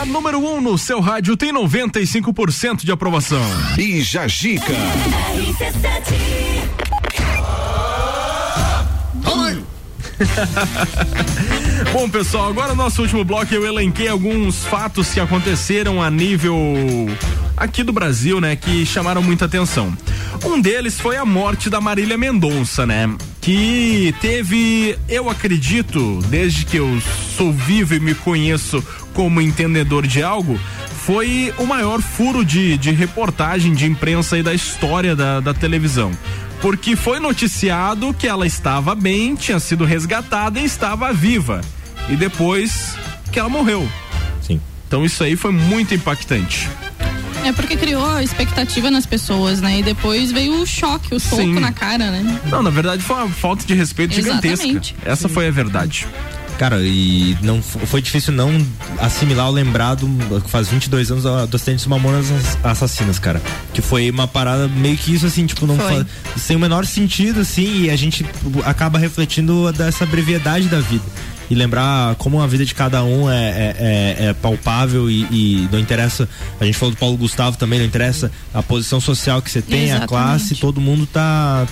[0.00, 3.40] A número 1 um no seu rádio tem 95% de aprovação.
[3.76, 4.72] Bija Gica.
[11.92, 16.56] Bom, pessoal, agora nosso último bloco eu elenquei alguns fatos que aconteceram a nível
[17.56, 19.96] aqui do Brasil, né, que chamaram muita atenção.
[20.44, 23.08] Um deles foi a morte da Marília Mendonça, né?
[23.40, 27.00] Que teve, eu acredito, desde que eu
[27.36, 28.82] sou vivo e me conheço
[29.14, 30.58] como entendedor de algo,
[31.04, 36.12] foi o maior furo de, de reportagem de imprensa aí da história da, da televisão.
[36.62, 41.60] Porque foi noticiado que ela estava bem, tinha sido resgatada e estava viva.
[42.08, 42.96] E depois
[43.32, 43.86] que ela morreu.
[44.40, 44.60] Sim.
[44.86, 46.70] Então isso aí foi muito impactante.
[47.44, 49.80] É porque criou expectativa nas pessoas, né?
[49.80, 51.58] E depois veio o choque, o soco Sim.
[51.58, 52.40] na cara, né?
[52.48, 54.64] Não, na verdade foi uma falta de respeito gigantesca.
[54.64, 54.94] Exatamente.
[55.04, 56.06] Essa foi a verdade.
[56.58, 58.64] Cara, e não foi difícil não
[58.98, 60.08] assimilar o lembrado
[60.46, 63.42] faz 22 anos do acidente dos Mamonas Ass- Assassinas, cara.
[63.74, 66.04] Que foi uma parada meio que isso assim, tipo, não Foi.
[66.04, 66.06] fa-
[66.36, 71.02] sem o menor sentido assim, e a gente tipo, acaba refletindo dessa brevidade da vida.
[71.52, 73.76] E lembrar como a vida de cada um é, é,
[74.18, 76.26] é- é palpável e, e não interessa.
[76.58, 79.80] A gente falou do Paulo Gustavo também, não interessa a posição social que você tem,
[79.82, 80.08] a Exatamente.
[80.08, 81.66] classe, todo mundo tá,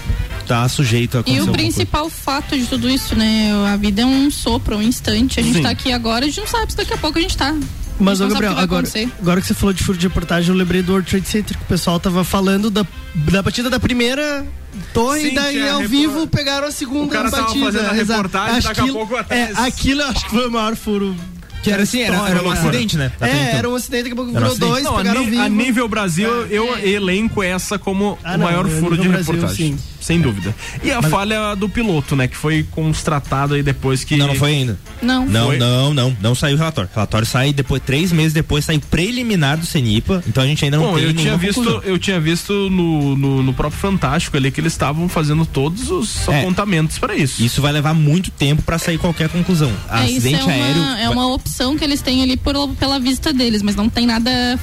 [0.46, 3.52] tá sujeito a E o principal fato de tudo isso, né?
[3.72, 5.40] A vida é um sopro, um instante.
[5.40, 5.62] A gente Sim.
[5.62, 7.54] tá aqui agora, a gente não sabe se daqui a pouco a gente tá.
[8.00, 8.86] Mas, a ô não Gabriel, agora,
[9.20, 11.62] agora que você falou de furo de reportagem, eu lembrei do World Trade Center, que
[11.64, 14.46] o pessoal tava falando da, da batida da primeira
[14.94, 17.66] torre Sim, e daí ao repor- vivo pegaram a segunda O cara tava batida.
[17.66, 20.48] fazendo a reportagem, Acho daqui a que- pouco até É, aquilo eu acho que foi
[20.48, 21.14] o maior furo.
[21.62, 22.58] Que era assim, era- era um cara.
[22.58, 23.12] acidente, né?
[23.20, 23.58] É, então.
[23.58, 25.42] era um acidente, daqui a pouco Era um virou dois, Não, a, pegaram ni- vivo.
[25.42, 29.34] a nível Brasil, eu elenco essa como Ah, o não, maior no furo de Brasil,
[29.34, 29.76] reportagem.
[29.76, 29.78] sim.
[30.00, 30.54] Sem dúvida.
[30.82, 32.26] E a falha do piloto, né?
[32.26, 34.16] Que foi constatado aí depois que.
[34.16, 34.78] Não, não foi ainda.
[35.02, 35.26] Não.
[35.26, 35.58] Não, Foi?
[35.58, 36.16] não, não.
[36.20, 36.90] Não saiu o relatório.
[36.90, 40.22] O relatório sai depois, três meses depois, sai preliminar do CENIPA.
[40.26, 41.82] Então a gente ainda não Bom, tem eu tinha visto, conclusão.
[41.84, 46.28] eu tinha visto no, no, no próprio Fantástico ali que eles estavam fazendo todos os
[46.28, 46.40] É.
[46.40, 47.42] apontamentos para isso.
[47.42, 49.70] Isso vai levar muito tempo pra sair qualquer conclusão.
[49.90, 50.82] É, isso é Acidente uma, aéreo.
[51.02, 54.58] é uma opção que eles têm ali por, pela vista deles, mas não tem nada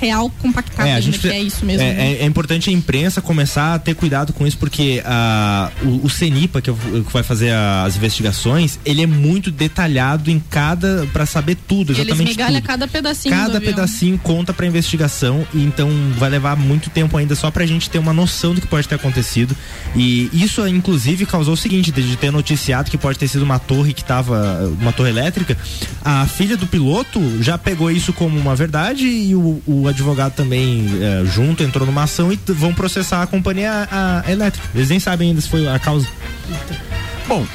[0.00, 1.82] real compactado É, a gente é isso mesmo.
[1.82, 6.06] É, é- é importante a imprensa começar a ter cuidado com isso, porque ah, o,
[6.06, 11.06] o CENIPA, que, é que vai fazer as investigações, ele é muito detalhado em cada.
[11.12, 12.66] para saber tudo, exatamente migalham tudo.
[12.66, 17.50] cada pedacinho Cada pedacinho conta pra investigação e então vai levar muito tempo ainda só
[17.50, 19.56] pra gente ter uma noção do que pode ter acontecido.
[19.94, 23.92] E isso inclusive causou o seguinte, de ter noticiado que pode ter sido uma torre
[23.92, 25.56] que tava uma torre elétrica.
[26.04, 30.86] A filha do piloto já pegou isso como uma verdade e o, o advogado também
[31.00, 34.66] eh, junto entrou numa ação e vão processar a companhia a- a elétrica.
[34.74, 36.06] Eles nem sabem ainda se foi a causa.
[37.28, 37.46] Bom,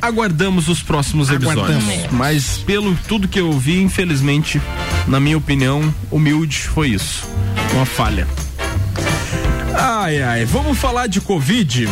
[0.00, 1.64] aguardamos os próximos episódios.
[1.76, 2.12] Aguardamos.
[2.12, 4.60] Mas pelo tudo que eu vi, infelizmente,
[5.06, 7.24] na minha opinião, humilde foi isso.
[7.74, 8.26] Uma falha.
[9.78, 11.88] Ai, ai, vamos falar de Covid.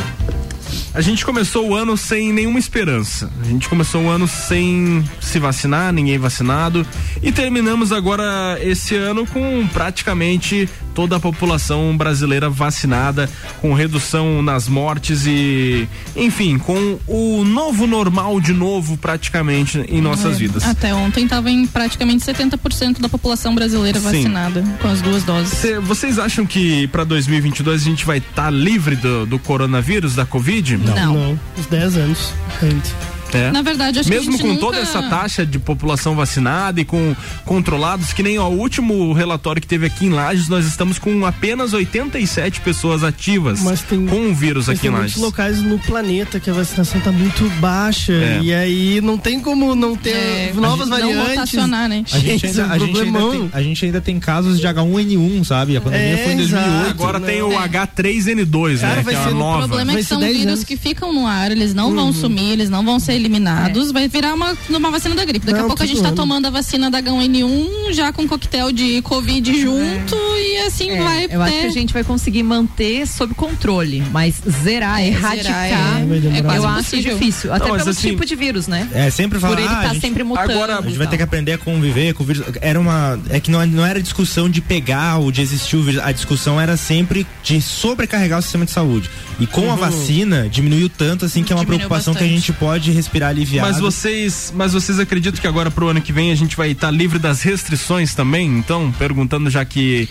[0.95, 3.29] A gente começou o ano sem nenhuma esperança.
[3.41, 6.87] A gente começou o ano sem se vacinar, ninguém vacinado.
[7.21, 13.29] E terminamos agora esse ano com praticamente toda a população brasileira vacinada,
[13.61, 20.37] com redução nas mortes e, enfim, com o novo normal de novo praticamente em nossas
[20.37, 20.63] É, vidas.
[20.65, 24.05] Até ontem estava em praticamente 70% da população brasileira Sim.
[24.05, 25.53] vacinada com as duas doses.
[25.59, 30.25] Cê- vocês acham que para 2022 a gente vai estar livre do, do coronavírus, da
[30.25, 30.84] Covid?
[30.85, 31.39] Não.
[31.59, 32.33] Uns 10 anos.
[32.63, 33.14] ainda.
[33.35, 33.51] É.
[33.51, 36.81] Na verdade, acho que a Mesmo gente com nunca- toda essa taxa de população vacinada
[36.81, 40.65] e com controlados, que nem ó, o último relatório que teve aqui em Lages, nós
[40.67, 43.61] estamos com apenas 87 pessoas ativas
[44.09, 45.23] com o vírus Mas aqui em tem muitos Lages.
[45.23, 48.13] locais no planeta que a vacinação tá muito baixa.
[48.13, 48.41] É.
[48.43, 51.29] E aí não tem como não ter É, novas não variantes.
[51.31, 52.05] rotacionar, né?
[52.13, 55.77] A gente, ainda, a, gente ainda tem, a gente ainda tem casos de H1N1, sabe?
[55.77, 56.91] A pandemia É, foi em 2008.
[56.91, 59.03] Agora tem o H3N2, Cara, né?
[59.03, 59.69] vai Que é ser- a o nova.
[59.69, 61.95] problema é que são vírus que ficam no ar, eles não Uhum.
[61.97, 65.47] vão sumir, eles não vão ser eliminados, vai virar uma, uma vacina da gripe.
[65.47, 66.17] Daqui Não, a pouco a tudo gente tá ano.
[66.17, 71.27] tomando a vacina da H1N1 já com coquetel de Covid junto e assim É, vai
[71.31, 75.67] eu acho ter- que a gente vai conseguir manter sob controle, mas zerar, É, erradicar,
[75.69, 76.37] zerar é- demorar.
[76.39, 77.53] é quase eu acho difícil.
[77.53, 78.89] Até Não, pelo assim, tipo de vírus, né?
[78.93, 80.53] É, sempre falar, Por ele ah, tá a gente- sempre mutando.
[80.53, 82.45] a gente vai ter que aprender a conviver com o vírus.
[82.61, 83.19] Era uma.
[83.31, 86.03] É que não, não era discussão de pegar ou de existir o vírus.
[86.03, 89.11] A discussão era sempre de sobrecarregar o sistema de saúde.
[89.41, 89.77] E com a Uhum.
[89.77, 92.41] vacina, diminuiu tanto assim que é uma Diminuiu preocupação que a bastante.
[92.41, 93.69] gente pode respirar aliviado.
[93.69, 96.91] Mas vocês, mas vocês acreditam que agora pro ano que vem a gente vai estar
[96.91, 98.47] livre das restrições também?
[98.59, 100.09] Então, perguntando já que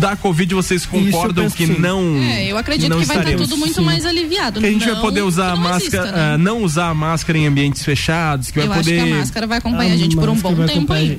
[0.00, 1.76] da Covid vocês concordam que sim.
[1.78, 3.48] não É, eu acredito não que vai estar estaremos.
[3.48, 4.60] tudo muito mais aliviado.
[4.60, 6.34] Que a gente Não vai poder usar a máscara, exista, né?
[6.34, 9.16] ah, não usar a máscara em ambientes fechados, que vai Eu acho poder que a
[9.16, 11.16] máscara vai acompanhar a gente por um bom tempo aí.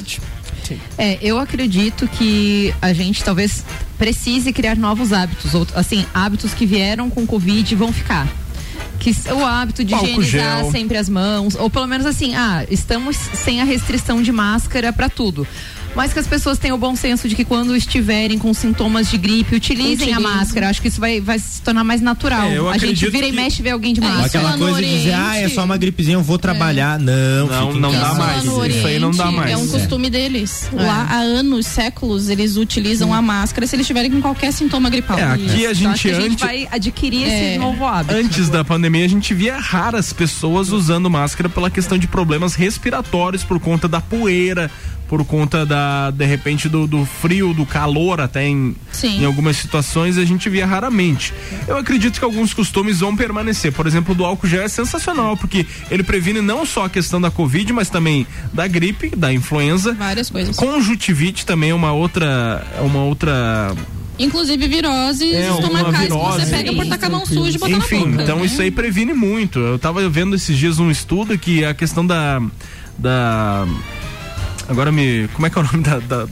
[0.98, 3.66] É, eu acredito que a gente talvez
[3.98, 8.28] precise criar novos hábitos, ou, assim, hábitos que vieram com Covid vão ficar.
[9.04, 10.72] Que o hábito de Álcool higienizar gel.
[10.72, 15.10] sempre as mãos, ou pelo menos assim, ah, estamos sem a restrição de máscara para
[15.10, 15.46] tudo.
[15.96, 19.18] Mas que as pessoas tenham o bom senso de que quando estiverem com sintomas de
[19.18, 20.68] gripe, utilizem a máscara.
[20.70, 22.48] Acho que isso vai, vai se tornar mais natural.
[22.48, 24.48] É, a gente vira e que- mexe e vê alguém de É, máscara.
[24.48, 26.98] Aquela coisa de dizer, ah, é só uma gripezinha, eu vou trabalhar.
[26.98, 28.44] Não, Não, em não dá mais.
[28.44, 29.52] Isso aí não dá mais.
[29.52, 29.68] É um É.
[29.68, 30.68] costume deles.
[30.74, 35.18] Lá há anos, séculos, eles utilizam a máscara se eles tiverem com qualquer sintoma gripal.
[35.20, 37.50] É, aqui a Então, gente acho que a gente antes vai adquirir É.
[37.52, 38.16] esse novo hábito.
[38.16, 43.44] Antes da pandemia, a gente via raras pessoas usando máscara pela questão de problemas respiratórios
[43.44, 44.72] por conta da poeira,
[45.14, 49.22] por conta da, de repente, do, do frio, do calor, até em, Sim.
[49.22, 51.32] em algumas situações a gente via raramente.
[51.68, 53.72] Eu acredito que alguns costumes vão permanecer.
[53.72, 57.22] Por exemplo, o do álcool gel é sensacional, porque ele previne não só a questão
[57.22, 59.94] da Covid, mas também da gripe, da influenza.
[59.94, 60.56] Várias coisas.
[60.56, 62.66] Conjuntivite também é uma outra.
[62.76, 63.72] É uma outra
[64.18, 66.40] Inclusive viroses É, estomacais virose.
[66.40, 68.24] que você pega por tacar a mão suja e botar Enfim, na boca.
[68.24, 68.46] então né?
[68.48, 69.60] isso aí previne muito.
[69.60, 72.42] Eu tava vendo esses dias um estudo que a questão da.
[72.98, 73.68] da
[74.68, 75.28] agora me.
[75.34, 76.00] Como é que é o nome da.
[76.00, 76.28] da-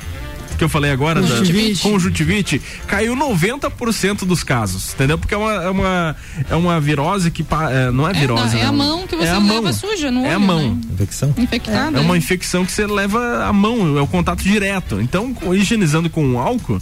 [0.58, 1.84] que eu falei agora, Conjuntivite.
[1.84, 5.18] da conjuntivite, caiu 90% dos casos, entendeu?
[5.18, 6.16] Porque é uma, é uma,
[6.52, 7.44] é uma virose que.
[7.72, 8.78] é, não é É, virose, não, é a não.
[8.78, 9.74] mão que você é a leva mão.
[9.74, 10.74] suja no É a olho, mão.
[10.76, 10.82] né?
[10.94, 11.34] Infecção?
[11.36, 11.98] Infectada.
[11.98, 15.02] É uma infecção que você leva a mão, é o contato direto.
[15.02, 16.80] Então, higienizando com álcool,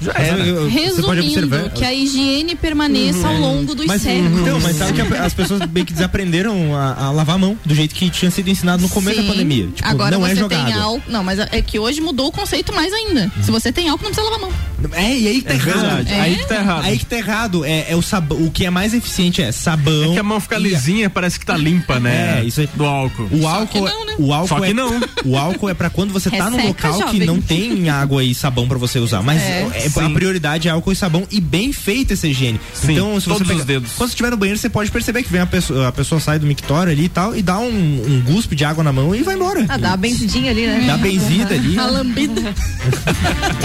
[0.00, 0.68] já Mas era.
[0.68, 4.40] Resumindo, observar- que a higiene permaneça ao longo dos Mas, séculos.
[4.40, 7.58] então, mas sabe que a- as pessoas meio que desaprenderam a, a lavar a mão
[7.64, 9.26] do jeito que tinha sido ensinado no começo Sim.
[9.26, 9.66] da pandemia.
[9.74, 10.82] Tipo, Agora não você é água.
[10.82, 11.02] álcool.
[11.10, 13.30] Não, mas é que hoje mudou o conceito mais ainda.
[13.42, 14.58] Se você tem álcool, não precisa lavar a mão.
[14.92, 15.80] É, e aí que tá É errado.
[15.80, 16.84] verdade, aí que tá errado.
[16.84, 17.64] Aí que tá errado.
[17.64, 18.38] É, é o sabão.
[18.44, 20.10] O que é mais eficiente é sabão.
[20.10, 22.40] É que a mão fica lisinha, parece que tá limpa, né?
[22.40, 22.68] É, isso aí.
[22.74, 23.28] Do álcool.
[23.32, 24.14] O álcool, não, né?
[24.18, 25.00] o álcool Só que é, não.
[25.24, 27.26] O álcool é pra quando você tá num local que jovem.
[27.26, 29.20] não tem água e sabão pra você usar.
[29.22, 29.87] Mas É.
[29.96, 30.14] é, a Sim.
[30.14, 32.60] prioridade é álcool e sabão e bem feita essa higiene.
[32.74, 33.92] Sim, então, se você todos pegar- os dedos.
[33.96, 36.38] Quando você estiver no banheiro, você pode perceber que vem a pessoa, a pessoa sai
[36.38, 39.22] do mictório ali e tal e dá um, um guspe de água na mão e
[39.22, 39.64] vai embora.
[39.68, 40.84] Ah, dá uma benzidinha ali, né?
[40.86, 41.78] Dá benzida ali.
[41.78, 42.42] A lambida.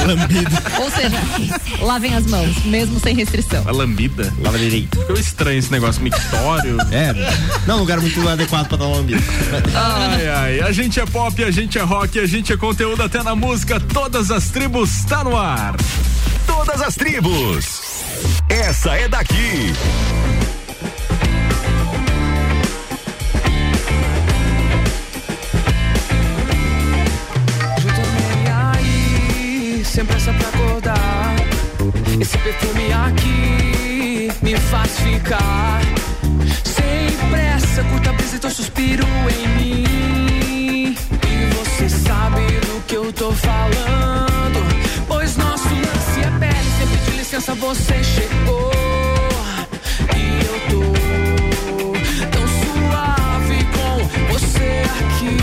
[0.08, 0.64] Lambida.
[0.82, 1.18] Ou seja,
[1.82, 3.64] lavem as mãos, mesmo sem restrição.
[3.68, 4.34] A lambida.
[4.42, 5.00] Lava direito.
[5.00, 6.78] Ficou estranho esse negócio mictório.
[6.94, 7.12] É,
[7.66, 9.22] não é um lugar muito adequado pra dar uma lambida.
[9.74, 13.24] Ai, ai, a gente é pop, a gente é rock, a gente é conteúdo até
[13.24, 13.80] na música.
[13.80, 15.76] Todas as tribos tá no ar.
[16.46, 17.82] Todas as tribos.
[18.50, 19.74] Essa é daqui.
[27.86, 31.36] Eu nem aí, sem pressa pra acordar.
[32.20, 35.82] Esse perfume aqui me faz ficar
[36.64, 37.84] sem pressa.
[37.84, 40.96] Curta a brisa e teu suspiro em mim.
[41.28, 44.73] E você sabe do que eu tô falando.
[47.34, 48.72] Licença, você chegou.
[50.16, 50.82] E eu tô
[52.30, 53.98] tão suave com
[54.32, 54.70] você
[55.00, 55.43] aqui.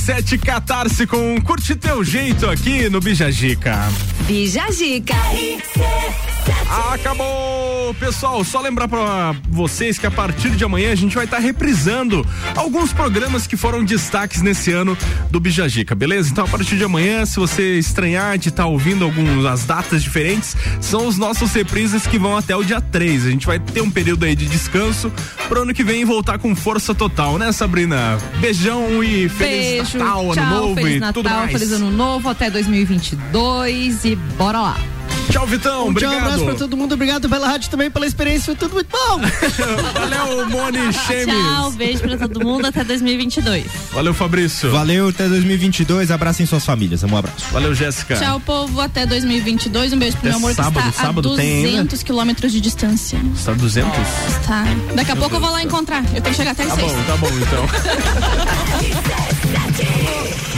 [0.00, 3.76] RC7 Catarse com Curte Teu Jeito aqui no Bijagica.
[4.26, 5.14] Bijagica.
[6.90, 7.92] Acabou!
[7.98, 12.26] Pessoal, só lembrar pra vocês que a partir de amanhã a gente vai estar reprisando
[12.56, 14.96] alguns programas que foram destaques nesse ano
[15.30, 16.30] do Bijagica, beleza?
[16.30, 21.06] Então a partir de amanhã, se você estranhar de estar ouvindo algumas datas diferentes, são
[21.06, 23.26] os nossos reprises que vão até o dia 3.
[23.26, 25.12] A gente vai ter um período aí de descanso
[25.50, 28.16] pro ano que vem voltar com força total, né, Sabrina?
[28.40, 31.52] Beijão e feliz Beijo, Natal, tchau, ano novo feliz e Natal, tudo mais.
[31.52, 34.76] feliz ano novo, até 2022 e bora lá.
[35.30, 36.12] Tchau, Vitão, Um tchau, obrigado.
[36.14, 36.92] um abraço pra todo mundo.
[36.94, 38.46] Obrigado pela rádio também, pela experiência.
[38.46, 39.20] Foi tudo muito bom.
[39.94, 41.26] Valeu, Moni Chemes.
[41.34, 43.64] Tchau, beijo pra todo mundo até 2022.
[43.92, 44.70] Valeu, Fabrício.
[44.70, 46.10] Valeu, até 2022.
[46.10, 47.02] Abracem suas famílias.
[47.04, 47.46] Um abraço.
[47.52, 48.16] Valeu, Jéssica.
[48.16, 49.92] Tchau, povo, até 2022.
[49.92, 51.68] Um beijo pro Até meu amor sábado, que está sábado a tem ainda?
[51.70, 53.20] 200 quilômetros de distância.
[53.34, 53.90] Está 200?
[54.46, 54.64] Tá.
[54.94, 56.02] Daqui a pouco eu vou lá encontrar.
[56.14, 56.92] Eu tenho que chegar até as Tá seis.
[56.92, 57.68] bom, tá bom então.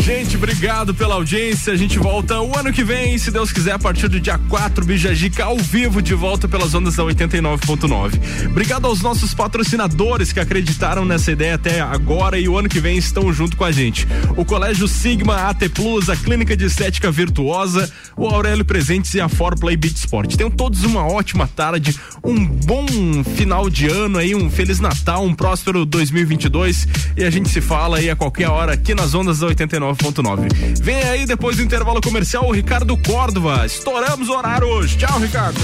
[0.02, 1.72] Gente, obrigado pela audiência.
[1.72, 4.84] A gente volta o ano que vem, se Deus quiser, a partir do dia 4,
[4.84, 8.46] Bijagica ao vivo, de volta pelas ondas da 89.9.
[8.46, 12.98] Obrigado aos nossos patrocinadores que acreditaram nessa ideia até agora e o ano que vem
[12.98, 14.08] estão junto com a gente.
[14.36, 19.28] O Colégio Sigma, AT Plus, a Clínica de Estética Virtuosa, o Aurélio Presentes e a
[19.28, 20.34] For Play Beat Sport.
[20.34, 22.86] Tenham todos uma ótima tarde, um bom
[23.36, 26.86] final de ano aí, um Feliz Natal, um próspero 2022
[27.16, 30.80] e a gente se fala aí a qualquer hora aqui nas ondas da 89.9.
[30.80, 33.66] Vem aí depois do intervalo comercial o Ricardo Córdova.
[33.66, 34.96] Estouramos o horário hoje.
[34.96, 35.60] Tchau, Ricardo.